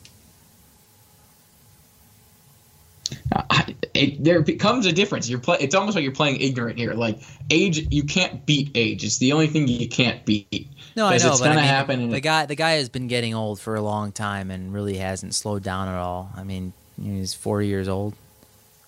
Uh, 3.35 3.41
I- 3.49 3.75
it, 3.93 4.23
there 4.23 4.41
becomes 4.41 4.85
a 4.85 4.91
difference. 4.93 5.29
You're 5.29 5.39
play, 5.39 5.57
It's 5.59 5.75
almost 5.75 5.95
like 5.95 6.03
you're 6.03 6.13
playing 6.13 6.39
ignorant 6.39 6.77
here. 6.77 6.93
Like 6.93 7.19
age, 7.49 7.85
you 7.91 8.03
can't 8.03 8.45
beat 8.45 8.71
age. 8.75 9.03
It's 9.03 9.17
the 9.17 9.33
only 9.33 9.47
thing 9.47 9.67
you 9.67 9.87
can't 9.89 10.23
beat. 10.25 10.67
No, 10.95 11.07
I 11.07 11.17
know, 11.17 11.31
it's 11.31 11.41
I 11.41 11.45
gonna 11.47 11.55
mean, 11.59 11.65
happen. 11.65 12.09
the 12.09 12.19
guy, 12.21 12.45
the 12.45 12.55
guy 12.55 12.71
has 12.73 12.87
been 12.89 13.07
getting 13.07 13.33
old 13.33 13.59
for 13.59 13.75
a 13.75 13.81
long 13.81 14.11
time 14.11 14.49
and 14.51 14.73
really 14.73 14.95
hasn't 14.97 15.35
slowed 15.35 15.63
down 15.63 15.87
at 15.89 15.95
all. 15.95 16.31
I 16.35 16.43
mean, 16.43 16.73
he's 17.01 17.33
40 17.33 17.67
years 17.67 17.87
old. 17.87 18.13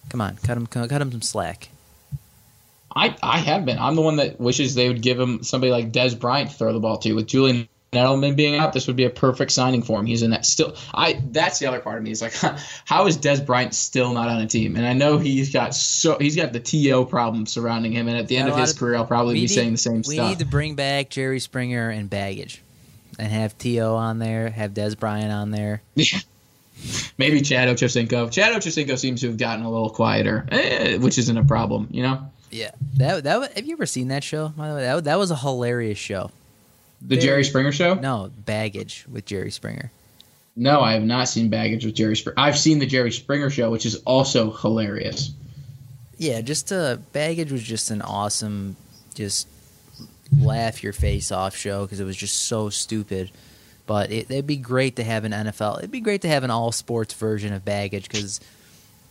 Come 0.10 0.22
on, 0.22 0.38
cut 0.44 0.58
him 0.58 0.68
cut 0.68 0.90
him 1.02 1.12
some 1.12 1.22
slack. 1.22 1.70
I, 2.96 3.16
I 3.24 3.40
have 3.40 3.66
been. 3.66 3.80
I'm 3.80 3.96
the 3.96 4.02
one 4.02 4.18
that 4.18 4.40
wishes 4.40 4.76
they 4.76 4.88
would 4.88 5.02
give 5.02 5.20
him 5.20 5.44
somebody 5.44 5.72
like 5.72 5.92
Dez 5.92 6.18
Bryant 6.20 6.52
to 6.52 6.56
throw 6.56 6.74
the 6.74 6.80
ball 6.80 6.98
to. 7.00 7.14
With 7.14 7.28
Julian 7.28 7.68
Edelman 7.92 8.36
being 8.36 8.56
out, 8.56 8.74
this 8.74 8.88
would 8.88 8.96
be 8.96 9.04
a 9.06 9.10
perfect 9.10 9.52
signing 9.52 9.82
for 9.84 10.00
him. 10.00 10.06
He's 10.06 10.22
in 10.24 10.32
that 10.32 10.46
still. 10.46 10.76
I 10.94 11.22
that's 11.32 11.60
the 11.60 11.68
other 11.68 11.80
part 11.80 11.98
of 11.98 12.04
me. 12.04 12.12
Is 12.12 12.22
like, 12.22 12.34
how 12.86 13.08
is 13.08 13.18
Dez 13.18 13.44
Bryant 13.46 13.74
still 13.74 14.14
not 14.14 14.30
on 14.30 14.42
a 14.42 14.48
team? 14.48 14.76
And 14.76 14.86
I 14.86 14.94
know 14.94 15.18
he's 15.18 15.52
got 15.52 15.74
so 15.76 16.18
he's 16.20 16.36
got 16.36 16.54
the 16.54 16.60
TO 16.60 17.06
problem 17.06 17.46
surrounding 17.46 17.92
him. 17.92 18.08
And 18.08 18.18
at 18.18 18.28
the 18.28 18.38
end 18.38 18.50
of 18.50 18.58
his 18.58 18.74
career, 18.74 18.96
I'll 18.96 19.06
probably 19.06 19.36
be 19.36 19.42
need- 19.42 19.48
saying 19.48 19.72
the 19.72 19.78
same 19.78 19.98
We 20.08 20.16
stuff. 20.16 20.30
need 20.30 20.40
to 20.40 20.46
bring 20.46 20.76
back 20.76 21.10
Jerry 21.10 21.40
Springer 21.40 21.90
and 21.90 22.10
baggage, 22.10 22.62
and 23.20 23.32
have 23.32 23.58
T.O. 23.58 23.96
on 23.96 24.20
there, 24.20 24.50
have 24.50 24.72
Dez 24.72 24.98
Bryant 24.98 25.32
on 25.32 25.52
there. 25.52 25.82
Yeah. 25.96 26.20
Maybe 27.18 27.42
Chad 27.42 27.70
Ochocinco. 27.70 28.32
Chad 28.32 28.54
Ochocinco 28.56 28.98
seems 28.98 29.22
to 29.22 29.28
have 29.28 29.38
gotten 29.38 29.64
a 29.64 29.72
little 29.72 29.90
quieter, 29.92 30.46
eh, 30.52 30.98
which 30.98 31.18
isn't 31.18 31.38
a 31.38 31.44
problem, 31.44 31.88
you 31.92 32.02
know. 32.04 32.28
Yeah, 32.54 32.72
that 32.98 33.24
that 33.24 33.54
have 33.54 33.66
you 33.66 33.74
ever 33.74 33.86
seen 33.86 34.10
that 34.10 34.24
show? 34.24 34.50
By 34.50 34.70
the 34.70 34.76
way, 34.76 34.82
that, 34.84 35.04
that 35.06 35.18
was 35.18 35.32
a 35.32 35.36
hilarious 35.36 35.98
show. 35.98 36.32
The 37.02 37.18
Jerry 37.18 37.44
Springer 37.44 37.72
show? 37.72 37.96
No, 37.96 38.32
baggage 38.46 39.06
with 39.12 39.26
Jerry 39.26 39.52
Springer. 39.52 39.92
No, 40.56 40.82
I 40.82 40.94
have 40.94 41.04
not 41.04 41.28
seen 41.28 41.50
Baggage 41.50 41.84
with 41.84 41.96
Jerry 41.96 42.16
Springer. 42.16 42.40
I've 42.40 42.58
seen 42.58 42.80
the 42.80 42.86
Jerry 42.86 43.12
Springer 43.12 43.50
show, 43.50 43.72
which 43.72 43.86
is 43.86 43.96
also 44.06 44.52
hilarious. 44.52 45.32
Yeah, 46.18 46.42
just 46.42 46.72
uh, 46.72 46.98
baggage 47.12 47.52
was 47.52 47.64
just 47.64 47.90
an 47.90 48.02
awesome, 48.04 48.76
just 49.16 49.48
laugh 50.40 50.84
your 50.84 50.94
face 50.94 51.32
off 51.32 51.56
show 51.56 51.84
because 51.84 52.00
it 52.00 52.06
was 52.06 52.16
just 52.16 52.44
so 52.44 52.70
stupid. 52.70 53.32
But 53.88 54.12
it, 54.12 54.30
it'd 54.30 54.48
be 54.48 54.58
great 54.58 54.96
to 54.98 55.04
have 55.04 55.26
an 55.26 55.32
NFL. 55.32 55.80
It'd 55.80 55.92
be 55.92 56.02
great 56.02 56.22
to 56.22 56.30
have 56.30 56.44
an 56.44 56.52
all 56.52 56.72
sports 56.72 57.14
version 57.16 57.52
of 57.52 57.66
baggage 57.66 58.08
because, 58.08 58.40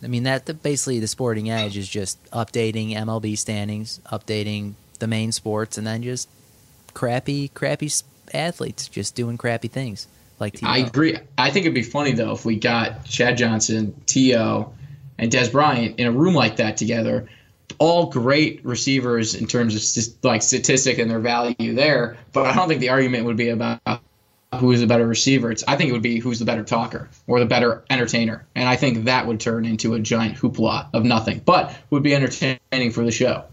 I 0.03 0.07
mean, 0.07 0.23
that 0.23 0.45
the, 0.45 0.53
basically 0.53 0.99
the 0.99 1.07
Sporting 1.07 1.49
Edge 1.49 1.77
is 1.77 1.87
just 1.87 2.23
updating 2.31 2.93
MLB 2.93 3.37
standings, 3.37 3.99
updating 4.11 4.73
the 4.99 5.07
main 5.07 5.31
sports, 5.31 5.77
and 5.77 5.87
then 5.87 6.03
just 6.03 6.27
crappy, 6.93 7.49
crappy 7.49 7.89
athletes 8.33 8.87
just 8.87 9.15
doing 9.15 9.37
crappy 9.37 9.67
things 9.67 10.07
like 10.39 10.53
T. 10.53 10.65
I 10.65 10.79
agree. 10.79 11.17
I 11.37 11.49
think 11.49 11.65
it'd 11.65 11.75
be 11.75 11.83
funny 11.83 12.11
though 12.11 12.31
if 12.31 12.45
we 12.45 12.57
got 12.57 13.05
Chad 13.05 13.37
Johnson, 13.37 13.95
T.O., 14.05 14.73
and 15.17 15.31
Dez 15.31 15.51
Bryant 15.51 15.99
in 15.99 16.07
a 16.07 16.11
room 16.11 16.33
like 16.33 16.57
that 16.57 16.77
together. 16.77 17.29
All 17.79 18.07
great 18.07 18.63
receivers 18.65 19.35
in 19.35 19.47
terms 19.47 19.75
of 19.75 19.81
st- 19.81 20.23
like 20.23 20.41
statistic 20.41 20.97
and 20.99 21.09
their 21.09 21.19
value 21.19 21.73
there, 21.73 22.17
but 22.31 22.45
I 22.45 22.55
don't 22.55 22.67
think 22.67 22.81
the 22.81 22.89
argument 22.89 23.25
would 23.25 23.37
be 23.37 23.49
about 23.49 23.79
who 24.59 24.71
is 24.71 24.81
the 24.81 24.87
better 24.87 25.05
receiver. 25.07 25.51
It's 25.51 25.63
I 25.67 25.75
think 25.75 25.89
it 25.89 25.93
would 25.93 26.01
be 26.01 26.19
who's 26.19 26.39
the 26.39 26.45
better 26.45 26.63
talker 26.63 27.09
or 27.27 27.39
the 27.39 27.45
better 27.45 27.83
entertainer, 27.89 28.45
and 28.55 28.67
I 28.67 28.75
think 28.75 29.05
that 29.05 29.27
would 29.27 29.39
turn 29.39 29.65
into 29.65 29.93
a 29.93 29.99
giant 29.99 30.37
hoopla 30.37 30.89
of 30.93 31.03
nothing, 31.03 31.41
but 31.45 31.75
would 31.89 32.03
be 32.03 32.13
entertaining 32.15 32.91
for 32.91 33.03
the 33.03 33.11
show. 33.11 33.45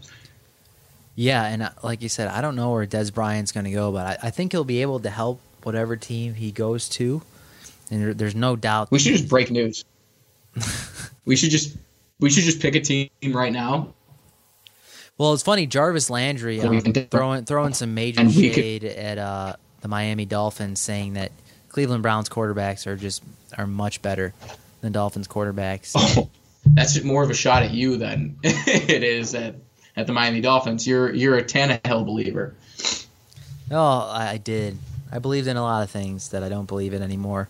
Yeah, 1.15 1.45
and 1.45 1.63
uh, 1.63 1.69
like 1.83 2.01
you 2.01 2.09
said, 2.09 2.29
I 2.29 2.41
don't 2.41 2.55
know 2.55 2.71
where 2.71 2.85
Dez 2.87 3.13
Bryant's 3.13 3.51
going 3.51 3.65
to 3.65 3.71
go, 3.71 3.91
but 3.91 4.05
I, 4.23 4.27
I 4.27 4.29
think 4.31 4.53
he'll 4.53 4.63
be 4.63 4.81
able 4.81 4.99
to 5.01 5.09
help 5.09 5.41
whatever 5.63 5.95
team 5.95 6.33
he 6.33 6.51
goes 6.51 6.87
to. 6.89 7.21
And 7.91 8.01
there, 8.01 8.13
there's 8.13 8.35
no 8.35 8.55
doubt. 8.55 8.89
We 8.91 8.99
should 8.99 9.11
just 9.13 9.27
break 9.27 9.51
news. 9.51 9.83
we 11.25 11.35
should 11.35 11.49
just 11.51 11.75
we 12.19 12.29
should 12.29 12.43
just 12.43 12.61
pick 12.61 12.75
a 12.75 12.79
team 12.79 13.09
right 13.33 13.51
now. 13.51 13.93
Well, 15.17 15.33
it's 15.33 15.43
funny. 15.43 15.67
Jarvis 15.67 16.09
Landry 16.09 16.61
um, 16.61 16.81
throwing 16.81 17.45
throwing 17.45 17.73
some 17.73 17.93
major 17.93 18.23
we 18.23 18.49
could- 18.49 18.55
shade 18.55 18.83
at 18.85 19.17
uh, 19.17 19.55
the 19.81 19.87
Miami 19.87 20.25
Dolphins, 20.25 20.79
saying 20.79 21.13
that 21.13 21.31
Cleveland 21.69 22.03
Browns 22.03 22.29
quarterbacks 22.29 22.87
are 22.87 22.95
just 22.95 23.23
are 23.57 23.67
much 23.67 24.01
better 24.01 24.33
than 24.81 24.91
Dolphins 24.91 25.27
quarterbacks. 25.27 25.93
Oh, 25.95 26.29
that's 26.65 27.03
more 27.03 27.23
of 27.23 27.29
a 27.29 27.33
shot 27.33 27.63
at 27.63 27.71
you 27.71 27.97
than 27.97 28.37
it 28.43 29.03
is 29.03 29.35
at, 29.35 29.55
at 29.95 30.07
the 30.07 30.13
Miami 30.13 30.41
Dolphins. 30.41 30.87
You're 30.87 31.13
you're 31.13 31.37
a 31.37 31.43
Tannehill 31.43 32.05
believer. 32.05 32.55
Oh, 33.69 34.09
I, 34.11 34.31
I 34.31 34.37
did. 34.37 34.77
I 35.11 35.19
believed 35.19 35.47
in 35.47 35.57
a 35.57 35.61
lot 35.61 35.83
of 35.83 35.89
things 35.89 36.29
that 36.29 36.43
I 36.43 36.49
don't 36.49 36.67
believe 36.67 36.93
in 36.93 37.01
anymore. 37.01 37.49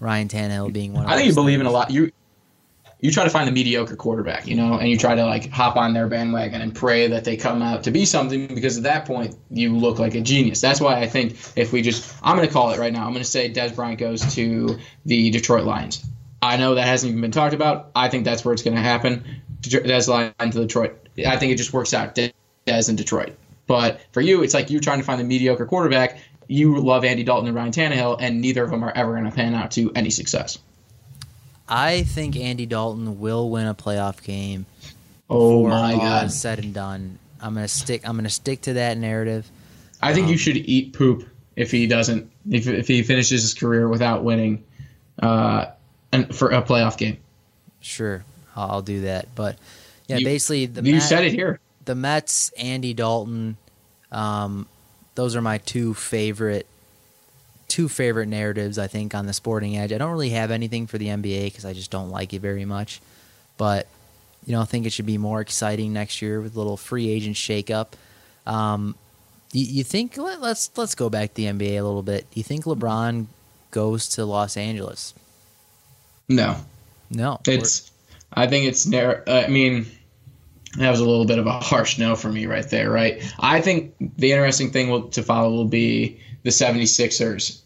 Ryan 0.00 0.28
Tannehill 0.28 0.72
being 0.72 0.92
one. 0.92 1.04
of 1.04 1.10
I 1.10 1.16
think 1.16 1.28
you 1.28 1.34
believe 1.34 1.60
in 1.60 1.66
a 1.66 1.70
lot. 1.70 1.90
You 1.90 2.12
you 3.04 3.10
try 3.10 3.22
to 3.22 3.28
find 3.28 3.46
the 3.46 3.52
mediocre 3.52 3.96
quarterback, 3.96 4.46
you 4.46 4.54
know, 4.56 4.78
and 4.78 4.88
you 4.88 4.96
try 4.96 5.14
to 5.14 5.26
like 5.26 5.50
hop 5.50 5.76
on 5.76 5.92
their 5.92 6.08
bandwagon 6.08 6.62
and 6.62 6.74
pray 6.74 7.06
that 7.08 7.22
they 7.22 7.36
come 7.36 7.60
out 7.60 7.84
to 7.84 7.90
be 7.90 8.06
something 8.06 8.46
because 8.46 8.78
at 8.78 8.84
that 8.84 9.04
point 9.04 9.36
you 9.50 9.76
look 9.76 9.98
like 9.98 10.14
a 10.14 10.22
genius. 10.22 10.62
That's 10.62 10.80
why 10.80 10.98
I 10.98 11.06
think 11.06 11.36
if 11.54 11.70
we 11.70 11.82
just 11.82 12.16
I'm 12.22 12.34
going 12.34 12.48
to 12.48 12.52
call 12.52 12.70
it 12.70 12.78
right 12.78 12.94
now. 12.94 13.04
I'm 13.04 13.12
going 13.12 13.22
to 13.22 13.28
say 13.28 13.52
Dez 13.52 13.76
Bryant 13.76 13.98
goes 13.98 14.34
to 14.36 14.78
the 15.04 15.28
Detroit 15.28 15.64
Lions. 15.64 16.02
I 16.40 16.56
know 16.56 16.76
that 16.76 16.86
hasn't 16.86 17.10
even 17.10 17.20
been 17.20 17.30
talked 17.30 17.52
about. 17.52 17.90
I 17.94 18.08
think 18.08 18.24
that's 18.24 18.42
where 18.42 18.54
it's 18.54 18.62
going 18.62 18.76
to 18.76 18.82
happen. 18.82 19.22
Des 19.60 20.08
Lions 20.08 20.34
to 20.38 20.60
Detroit. 20.60 21.06
I 21.26 21.36
think 21.36 21.52
it 21.52 21.56
just 21.56 21.74
works 21.74 21.92
out. 21.92 22.14
Dez 22.14 22.88
in 22.88 22.96
Detroit. 22.96 23.34
But 23.66 24.00
for 24.12 24.22
you, 24.22 24.42
it's 24.42 24.54
like 24.54 24.70
you're 24.70 24.80
trying 24.80 25.00
to 25.00 25.04
find 25.04 25.20
the 25.20 25.24
mediocre 25.24 25.66
quarterback. 25.66 26.20
You 26.48 26.80
love 26.80 27.04
Andy 27.04 27.22
Dalton 27.22 27.48
and 27.48 27.54
Ryan 27.54 27.72
Tannehill, 27.72 28.16
and 28.18 28.40
neither 28.40 28.64
of 28.64 28.70
them 28.70 28.82
are 28.82 28.92
ever 28.92 29.12
going 29.12 29.24
to 29.24 29.30
pan 29.30 29.54
out 29.54 29.72
to 29.72 29.92
any 29.94 30.08
success. 30.08 30.58
I 31.68 32.02
think 32.02 32.36
Andy 32.36 32.66
Dalton 32.66 33.20
will 33.20 33.48
win 33.50 33.66
a 33.66 33.74
playoff 33.74 34.22
game. 34.22 34.66
Oh 35.30 35.66
my 35.66 35.94
God. 35.94 36.30
said 36.30 36.58
and 36.58 36.74
done. 36.74 37.18
I'm 37.40 37.54
gonna 37.54 37.68
stick. 37.68 38.06
I'm 38.08 38.16
gonna 38.16 38.28
stick 38.30 38.62
to 38.62 38.74
that 38.74 38.98
narrative. 38.98 39.50
I 40.02 40.12
think 40.12 40.26
Um, 40.26 40.32
you 40.32 40.38
should 40.38 40.56
eat 40.56 40.92
poop 40.92 41.26
if 41.56 41.70
he 41.70 41.86
doesn't 41.86 42.30
if, 42.50 42.66
if 42.66 42.86
he 42.88 43.02
finishes 43.02 43.42
his 43.42 43.54
career 43.54 43.88
without 43.88 44.22
winning 44.24 44.62
uh, 45.22 45.66
and 46.12 46.34
for 46.34 46.50
a 46.50 46.62
playoff 46.62 46.98
game. 46.98 47.16
Sure, 47.80 48.24
I'll, 48.56 48.82
do 48.82 49.02
that. 49.02 49.28
But 49.34 49.56
yeah, 50.06 50.18
You- 50.18 50.24
basically 50.24 50.66
the 50.66 50.82
you 50.82 50.94
Met- 50.94 51.02
said 51.02 51.24
it 51.24 51.32
here. 51.32 51.60
The 51.86 51.94
Mets, 51.94 52.50
Andy 52.58 52.94
Dalton. 52.94 53.56
Um, 54.12 54.66
those 55.14 55.36
are 55.36 55.42
my 55.42 55.58
two 55.58 55.92
favorite, 55.94 56.66
two 57.68 57.88
favorite 57.88 58.28
narratives. 58.28 58.78
I 58.78 58.86
think 58.86 59.14
on 59.14 59.26
the 59.26 59.32
Sporting 59.32 59.76
Edge. 59.76 59.92
I 59.92 59.98
don't 59.98 60.12
really 60.12 60.30
have 60.30 60.50
anything 60.50 60.86
for 60.86 60.98
the 60.98 61.08
NBA 61.08 61.46
because 61.46 61.64
I 61.64 61.72
just 61.72 61.90
don't 61.90 62.10
like 62.10 62.32
it 62.32 62.40
very 62.40 62.64
much. 62.64 63.00
But 63.56 63.86
you 64.46 64.52
know, 64.52 64.60
I 64.60 64.64
think 64.64 64.86
it 64.86 64.92
should 64.92 65.06
be 65.06 65.18
more 65.18 65.40
exciting 65.40 65.92
next 65.92 66.20
year 66.20 66.40
with 66.40 66.54
a 66.54 66.58
little 66.58 66.76
free 66.76 67.08
agent 67.08 67.36
shakeup. 67.36 67.88
Um, 68.46 68.94
you, 69.52 69.64
you 69.64 69.84
think 69.84 70.16
let, 70.16 70.40
let's 70.40 70.70
let's 70.76 70.94
go 70.94 71.08
back 71.08 71.30
to 71.30 71.34
the 71.34 71.46
NBA 71.46 71.78
a 71.78 71.82
little 71.82 72.02
bit. 72.02 72.30
Do 72.30 72.40
you 72.40 72.44
think 72.44 72.64
LeBron 72.64 73.26
goes 73.70 74.08
to 74.10 74.24
Los 74.24 74.56
Angeles? 74.56 75.14
No, 76.28 76.56
No, 77.10 77.40
it's. 77.46 77.90
I 78.32 78.46
think 78.48 78.66
it's 78.66 78.86
narrow. 78.86 79.22
I 79.28 79.46
mean, 79.46 79.86
that 80.78 80.90
was 80.90 81.00
a 81.00 81.04
little 81.04 81.24
bit 81.24 81.38
of 81.38 81.46
a 81.46 81.52
harsh 81.52 81.98
no 81.98 82.16
for 82.16 82.30
me 82.30 82.46
right 82.46 82.68
there. 82.68 82.90
Right. 82.90 83.22
I 83.38 83.60
think 83.60 83.94
the 84.18 84.32
interesting 84.32 84.70
thing 84.70 84.90
will, 84.90 85.08
to 85.10 85.22
follow 85.22 85.50
will 85.50 85.64
be 85.66 86.20
the 86.44 86.50
76ers. 86.50 87.60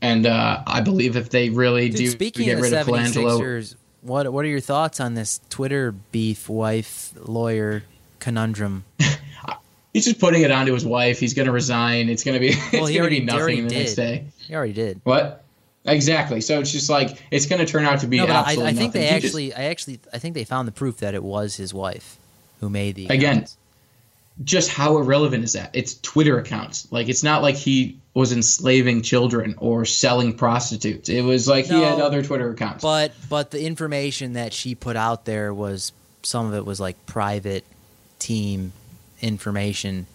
And 0.00 0.26
uh, 0.26 0.62
I 0.66 0.80
believe 0.80 1.16
if 1.16 1.30
they 1.30 1.48
really 1.50 1.88
Dude, 1.88 1.96
do 1.98 2.06
speaking 2.08 2.46
get 2.46 2.54
of 2.58 2.64
the 2.64 2.70
rid 2.70 2.72
of 2.74 2.86
Colangelo, 2.88 3.40
76ers, 3.40 3.76
what 4.00 4.32
what 4.32 4.44
are 4.44 4.48
your 4.48 4.58
thoughts 4.60 4.98
on 4.98 5.14
this 5.14 5.40
Twitter 5.48 5.92
beef 5.92 6.48
wife 6.48 7.12
lawyer 7.24 7.84
conundrum? 8.18 8.84
he's 9.92 10.04
just 10.06 10.18
putting 10.18 10.42
it 10.42 10.50
onto 10.50 10.72
his 10.72 10.84
wife. 10.84 11.20
He's 11.20 11.34
going 11.34 11.46
to 11.46 11.52
resign. 11.52 12.08
It's 12.08 12.24
going 12.24 12.34
to 12.34 12.40
be. 12.40 12.48
It's 12.56 12.72
Well, 12.72 12.82
going 12.82 12.94
to 12.94 12.98
already, 13.00 13.20
be 13.20 13.26
nothing 13.26 13.68
the 13.68 13.74
next 13.78 13.94
day. 13.94 14.24
He 14.40 14.54
already 14.56 14.72
did. 14.72 15.00
What? 15.04 15.44
Exactly. 15.84 16.40
So 16.40 16.58
it's 16.60 16.72
just 16.72 16.90
like 16.90 17.22
it's 17.30 17.46
going 17.46 17.64
to 17.64 17.66
turn 17.66 17.84
out 17.84 18.00
to 18.00 18.06
be 18.08 18.16
No, 18.18 18.26
but 18.26 18.34
I, 18.46 18.52
I 18.52 18.54
think 18.54 18.76
nothing. 18.76 18.90
they 18.92 19.06
He 19.06 19.14
just- 19.14 19.24
actually, 19.26 19.54
I 19.54 19.64
actually, 19.64 20.00
I 20.12 20.18
think 20.18 20.34
they 20.34 20.44
found 20.44 20.66
the 20.66 20.72
proof 20.72 20.96
that 20.98 21.14
it 21.14 21.22
was 21.22 21.56
his 21.56 21.72
wife 21.74 22.18
who 22.60 22.68
made 22.70 22.94
the 22.96 23.06
Again, 23.06 23.36
accounts. 23.38 23.56
Just 24.44 24.70
how 24.70 24.98
irrelevant 24.98 25.44
is 25.44 25.52
that? 25.52 25.70
It's 25.72 25.94
Twitter 26.00 26.38
accounts. 26.38 26.90
Like 26.90 27.08
it's 27.08 27.22
not 27.22 27.42
like 27.42 27.54
he 27.56 27.98
was 28.14 28.32
enslaving 28.32 29.02
children 29.02 29.54
or 29.58 29.84
selling 29.84 30.36
prostitutes. 30.36 31.08
It 31.08 31.22
was 31.22 31.48
like 31.48 31.66
he 31.66 31.80
had 31.80 32.00
other 32.00 32.22
Twitter 32.22 32.50
accounts. 32.50 32.82
But 32.82 33.12
but 33.28 33.50
the 33.50 33.64
information 33.64 34.34
that 34.34 34.52
she 34.52 34.74
put 34.74 34.96
out 34.96 35.24
there 35.24 35.52
was 35.52 35.92
some 36.22 36.46
of 36.46 36.54
it 36.54 36.64
was 36.64 36.80
like 36.80 37.04
private 37.06 37.64
team 38.18 38.72
information 39.20 40.06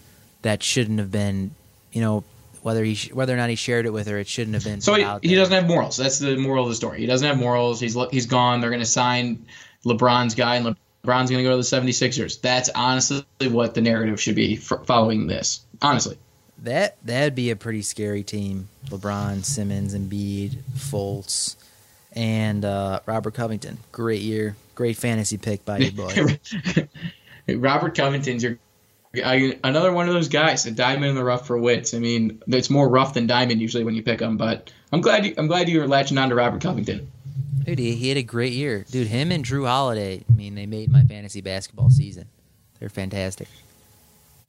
that 0.41 0.63
shouldn't 0.63 0.99
have 0.99 1.11
been, 1.11 1.51
you 1.91 2.01
know, 2.01 2.23
whether 2.61 2.83
he 2.83 2.95
sh- 2.95 3.13
whether 3.13 3.33
or 3.33 3.37
not 3.37 3.49
he 3.49 3.55
shared 3.55 3.85
it 3.85 3.93
with 3.93 4.07
her, 4.07 4.17
it 4.17 4.27
shouldn't 4.27 4.55
have 4.55 4.63
been. 4.63 4.81
so 4.81 4.93
he, 4.93 5.29
he 5.29 5.35
doesn't 5.35 5.53
have 5.53 5.67
morals. 5.67 5.95
That's 5.97 6.19
the 6.19 6.37
moral 6.37 6.63
of 6.63 6.69
the 6.69 6.75
story. 6.75 6.99
He 6.99 7.05
doesn't 7.05 7.27
have 7.27 7.37
morals. 7.37 7.79
He's 7.79 7.95
he's 8.11 8.25
gone. 8.25 8.61
They're 8.61 8.69
going 8.69 8.81
to 8.81 8.85
sign 8.85 9.45
LeBron's 9.85 10.35
guy, 10.35 10.55
and 10.55 10.75
LeBron's 11.03 11.29
going 11.29 11.43
to 11.43 11.49
go 11.49 11.51
to 11.51 11.57
the 11.57 11.61
76ers. 11.61 12.41
That's 12.41 12.69
honestly 12.69 13.23
what 13.49 13.73
the 13.73 13.81
narrative 13.81 14.19
should 14.19 14.35
be 14.35 14.55
following 14.55 15.27
this. 15.27 15.61
Honestly. 15.81 16.17
That 16.63 16.97
that'd 17.05 17.35
be 17.35 17.51
a 17.51 17.55
pretty 17.55 17.83
scary 17.83 18.23
team. 18.23 18.69
LeBron, 18.87 19.45
Simmons, 19.45 19.95
Embiid, 19.95 20.57
Fultz, 20.75 21.55
and 22.13 22.65
uh, 22.65 23.01
Robert 23.05 23.35
Covington. 23.35 23.77
Great 23.91 24.21
year, 24.21 24.55
great 24.73 24.97
fantasy 24.97 25.37
pick 25.37 25.63
by 25.65 25.77
you, 25.77 25.91
boy. 25.91 26.39
Robert 27.55 27.95
Covington's 27.95 28.41
your 28.41 28.57
I, 29.15 29.57
another 29.63 29.91
one 29.91 30.07
of 30.07 30.13
those 30.13 30.27
guys, 30.27 30.65
a 30.65 30.71
diamond 30.71 31.05
in 31.05 31.15
the 31.15 31.23
rough 31.23 31.47
for 31.47 31.57
wits. 31.57 31.93
I 31.93 31.99
mean, 31.99 32.41
it's 32.47 32.69
more 32.69 32.87
rough 32.87 33.13
than 33.13 33.27
diamond 33.27 33.61
usually 33.61 33.83
when 33.83 33.95
you 33.95 34.03
pick 34.03 34.19
them, 34.19 34.37
but 34.37 34.71
I'm 34.91 35.01
glad 35.01 35.25
you, 35.25 35.33
I'm 35.37 35.47
glad 35.47 35.69
you 35.69 35.79
were 35.79 35.87
latching 35.87 36.17
on 36.17 36.29
to 36.29 36.35
Robert 36.35 36.61
Covington. 36.61 37.11
Dude, 37.65 37.79
he, 37.79 37.95
he 37.95 38.09
had 38.09 38.17
a 38.17 38.23
great 38.23 38.53
year. 38.53 38.85
Dude, 38.89 39.07
him 39.07 39.31
and 39.31 39.43
Jrue 39.43 39.67
Holiday, 39.67 40.23
I 40.29 40.33
mean, 40.33 40.55
they 40.55 40.65
made 40.65 40.91
my 40.91 41.03
fantasy 41.03 41.41
basketball 41.41 41.89
season. 41.89 42.27
They're 42.79 42.89
fantastic. 42.89 43.47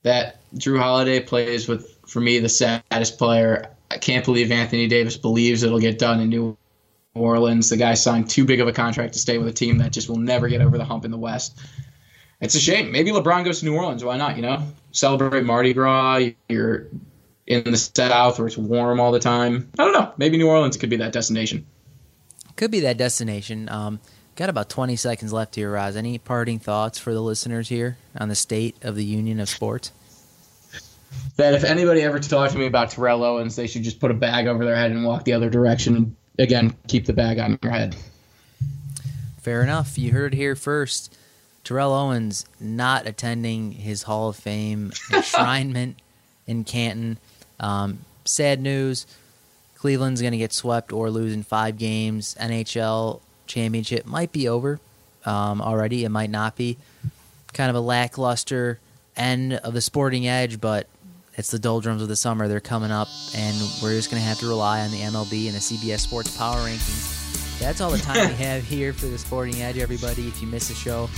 That 0.03 0.39
Jrue 0.55 0.79
Holiday 0.79 1.21
plays 1.21 1.67
with, 1.69 1.99
for 2.07 2.21
me, 2.21 2.39
the 2.39 2.49
saddest 2.49 3.19
player. 3.19 3.71
I 3.91 3.99
can't 3.99 4.25
believe 4.25 4.53
Anthony 4.53 4.87
Davis 4.87 5.17
believes 5.17 5.63
it'll 5.63 5.81
get 5.81 5.99
done 5.99 6.21
in 6.21 6.29
New 6.29 6.57
Orleans. 7.15 7.71
The 7.71 7.77
guy 7.77 7.95
signed 7.95 8.31
too 8.31 8.45
big 8.45 8.61
of 8.61 8.69
a 8.69 8.73
contract 8.73 9.15
to 9.15 9.19
stay 9.19 9.39
with 9.39 9.49
a 9.49 9.53
team 9.53 9.79
that 9.79 9.93
just 9.93 10.09
will 10.09 10.19
never 10.19 10.49
get 10.49 10.61
over 10.61 10.79
the 10.79 10.85
hump 10.85 11.05
in 11.05 11.11
the 11.11 11.19
West. 11.19 11.59
It's 12.41 12.55
a 12.55 12.61
shame. 12.61 12.93
Maybe 12.93 13.11
LeBron 13.11 13.45
goes 13.45 13.61
to 13.61 13.65
New 13.65 13.75
Orleans. 13.75 14.05
Why 14.05 14.17
not? 14.17 14.37
You 14.37 14.43
know, 14.43 14.63
celebrate 14.93 15.45
Mardi 15.45 15.75
Gras. 15.75 16.31
You're 16.49 16.87
in 17.47 17.65
the 17.65 17.77
South 17.77 18.39
where 18.39 18.47
it's 18.47 18.57
warm 18.57 19.01
all 19.01 19.11
the 19.11 19.19
time. 19.19 19.69
I 19.79 19.85
don't 19.85 19.93
know. 19.93 20.13
Maybe 20.19 20.37
New 20.37 20.49
Orleans 20.49 20.77
could 20.77 20.91
be 20.91 20.97
that 20.99 21.13
destination. 21.13 21.67
Could 22.59 22.73
be 22.73 22.81
that 22.81 22.97
destination. 22.97 23.69
Um, 23.69 24.01
got 24.35 24.51
about 24.51 24.69
20 24.69 24.97
seconds 24.97 25.33
left 25.33 25.55
here, 25.55 25.71
Roz. 25.71 25.95
Any 25.95 26.19
parting 26.19 26.59
thoughts 26.59 26.99
for 26.99 27.15
the 27.15 27.21
listeners 27.21 27.69
here 27.69 27.99
on 28.17 28.29
the 28.29 28.35
state 28.35 28.75
of 28.83 28.97
the 28.97 29.05
union 29.05 29.39
of 29.39 29.49
sports? 29.49 29.93
That 31.37 31.55
if 31.55 31.63
anybody 31.63 32.03
ever 32.03 32.19
talks 32.19 32.55
to 32.55 32.59
me 32.59 32.67
about 32.67 32.91
Terrell 32.91 33.23
Owens, 33.23 33.55
they 33.55 33.69
should 33.69 33.85
just 33.85 34.01
put 34.01 34.11
a 34.11 34.15
bag 34.15 34.49
over 34.49 34.65
their 34.65 34.75
head 34.75 34.91
and 34.91 35.05
walk 35.05 35.23
the 35.23 35.35
other 35.35 35.49
direction. 35.49 35.95
And 35.95 36.17
again, 36.41 36.77
keep 36.89 37.07
the 37.07 37.13
bag 37.13 37.39
on 37.39 37.61
your 37.63 37.71
head. 37.71 37.95
Fair 39.41 39.63
enough. 39.63 39.97
You 39.97 40.11
heard 40.11 40.35
it 40.35 40.37
here 40.37 40.57
first. 40.57 41.17
Terrell 41.63 41.93
Owens 41.93 42.45
not 42.59 43.07
attending 43.07 43.71
his 43.71 44.03
Hall 44.03 44.31
of 44.31 44.37
Fame 44.37 44.91
enshrinement 45.13 45.95
in 46.49 46.65
Canton. 46.65 47.21
Um, 47.61 48.01
sad 48.25 48.61
news. 48.61 49.07
Cleveland's 49.79 50.20
going 50.20 50.33
to 50.33 50.39
get 50.39 50.53
swept 50.53 50.93
or 50.93 51.09
lose 51.09 51.33
in 51.33 51.45
five 51.45 51.79
games. 51.79 52.35
NHL 52.41 53.20
championship 53.47 54.07
might 54.07 54.33
be 54.33 54.49
over 54.49 54.81
um, 55.24 55.62
already. 55.62 56.05
It 56.05 56.09
might 56.09 56.31
not 56.31 56.57
be. 56.57 56.76
Kind 57.53 57.70
of 57.70 57.76
a 57.76 57.81
lackluster 57.81 58.81
end 59.16 59.55
of 59.55 59.74
the 59.74 59.81
sporting 59.81 60.26
edge, 60.26 60.61
but 60.61 60.89
it's 61.35 61.53
the 61.53 61.61
doldrums 61.61 62.03
of 62.03 62.09
the 62.09 62.16
summer. 62.16 62.49
They're 62.49 62.59
coming 62.59 62.91
up, 62.91 63.07
and 63.37 63.57
we're 63.81 63.95
just 63.95 64.11
going 64.11 64.20
to 64.20 64.29
have 64.29 64.41
to 64.41 64.49
rely 64.49 64.81
on 64.81 64.91
the 64.91 64.99
MLB 64.99 65.47
and 65.47 65.55
the 65.55 65.61
CBS 65.61 66.01
Sports 66.01 66.37
Power 66.37 66.57
Rankings. 66.57 67.61
That's 67.61 67.81
all 67.81 67.91
the 67.91 67.99
time 67.99 68.29
we 68.29 68.35
have 68.45 68.64
here 68.64 68.93
for 68.93 69.07
the 69.07 69.18
Sporting 69.18 69.62
Edge, 69.62 69.79
everybody. 69.79 70.26
If 70.26 70.43
you 70.43 70.49
miss 70.49 70.68
the 70.68 70.74
show, 70.74 71.09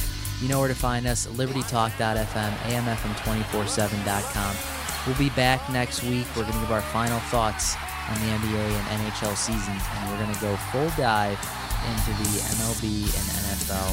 you 0.42 0.48
know 0.48 0.58
where 0.58 0.68
to 0.68 0.74
find 0.74 1.06
us 1.06 1.26
libertytalk.fm, 1.26 2.56
amfm247.com. 2.56 4.56
We'll 5.06 5.18
be 5.18 5.30
back 5.30 5.70
next 5.70 6.02
week. 6.04 6.26
We're 6.36 6.42
going 6.42 6.52
to 6.52 6.60
give 6.60 6.72
our 6.72 6.82
final 6.82 7.20
thoughts 7.20 7.74
on 8.10 8.18
the 8.20 8.26
NBA 8.26 8.70
and 8.70 9.02
NHL 9.02 9.36
seasons, 9.36 9.82
and 9.94 10.10
we're 10.10 10.18
going 10.18 10.34
to 10.34 10.40
go 10.40 10.56
full 10.72 10.90
dive 10.96 11.38
into 11.88 12.10
the 12.22 12.40
MLB 12.58 13.06
and 13.06 13.26
NFL 13.46 13.90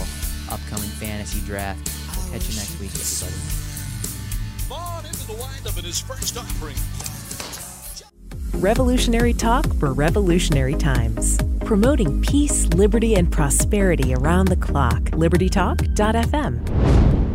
upcoming 0.52 0.90
fantasy 0.90 1.40
draft. 1.46 1.80
We'll 2.18 2.32
catch 2.32 2.50
you 2.50 2.56
next 2.56 2.80
week, 2.80 2.92
everybody. 2.92 3.36
Vaughn 4.68 5.06
into 5.06 5.28
the 5.28 5.34
windup 5.34 5.78
in 5.78 5.86
his 5.86 6.00
first 6.00 6.38
offering. 6.38 6.76
Revolutionary 8.60 9.34
talk 9.34 9.72
for 9.76 9.94
revolutionary 9.94 10.76
times. 10.76 11.38
Promoting 11.64 12.22
peace, 12.22 12.66
liberty, 12.70 13.16
and 13.16 13.32
prosperity 13.32 14.16
around 14.16 14.48
the 14.48 14.56
clock. 14.56 15.02
LibertyTalk.fm. 15.12 17.27